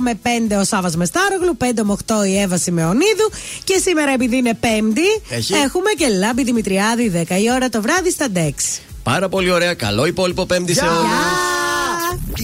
[0.00, 0.18] με
[0.54, 3.30] 5 ο Σάβας Μεστάρογλου, 5 με 8 η Εύα Σιμεωνίδου.
[3.64, 5.54] Και σήμερα, επειδή είναι Πέμπτη, Έχει.
[5.54, 8.80] έχουμε και Λάμπη Δημητριάδη 10 η ώρα το βράδυ στα Ντεξ.
[9.02, 9.74] Πάρα πολύ ωραία.
[9.74, 11.57] Καλό υπόλοιπο Πέμπτη σε όλους.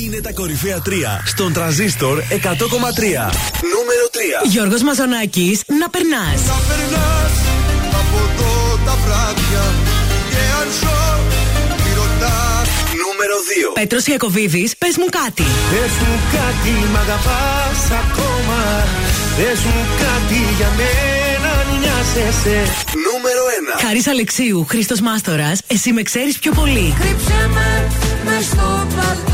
[0.02, 0.90] Είναι τα κορυφαία 3
[1.24, 3.30] στον τραζίστορ 100,3.
[3.74, 4.06] Νούμερο
[4.44, 4.48] 3.
[4.50, 6.40] Γιώργος Μαζονάκης, να περνάς.
[6.52, 7.34] Να περνάς
[8.00, 8.52] από εδώ
[8.86, 9.64] τα βράδια
[10.32, 10.98] Και αν ζω
[11.82, 12.68] μη ρωτάς
[13.02, 13.72] Νούμερο 2.
[13.80, 15.46] Πέτρος Ιακωβίδης, πες μου κάτι.
[15.72, 18.60] Πες μου κάτι μ' αγαπάς ακόμα
[19.38, 22.58] Πες μου κάτι για μένα αν νοιάζεσαι
[23.06, 23.42] Νούμερο
[23.80, 23.84] 1.
[23.86, 26.94] Χάρης Αλεξίου, Χρήστος Μάστορας, εσύ με ξέρεις πιο πολύ.
[27.00, 27.68] Κρύψε με
[28.24, 29.33] μες στο παλτό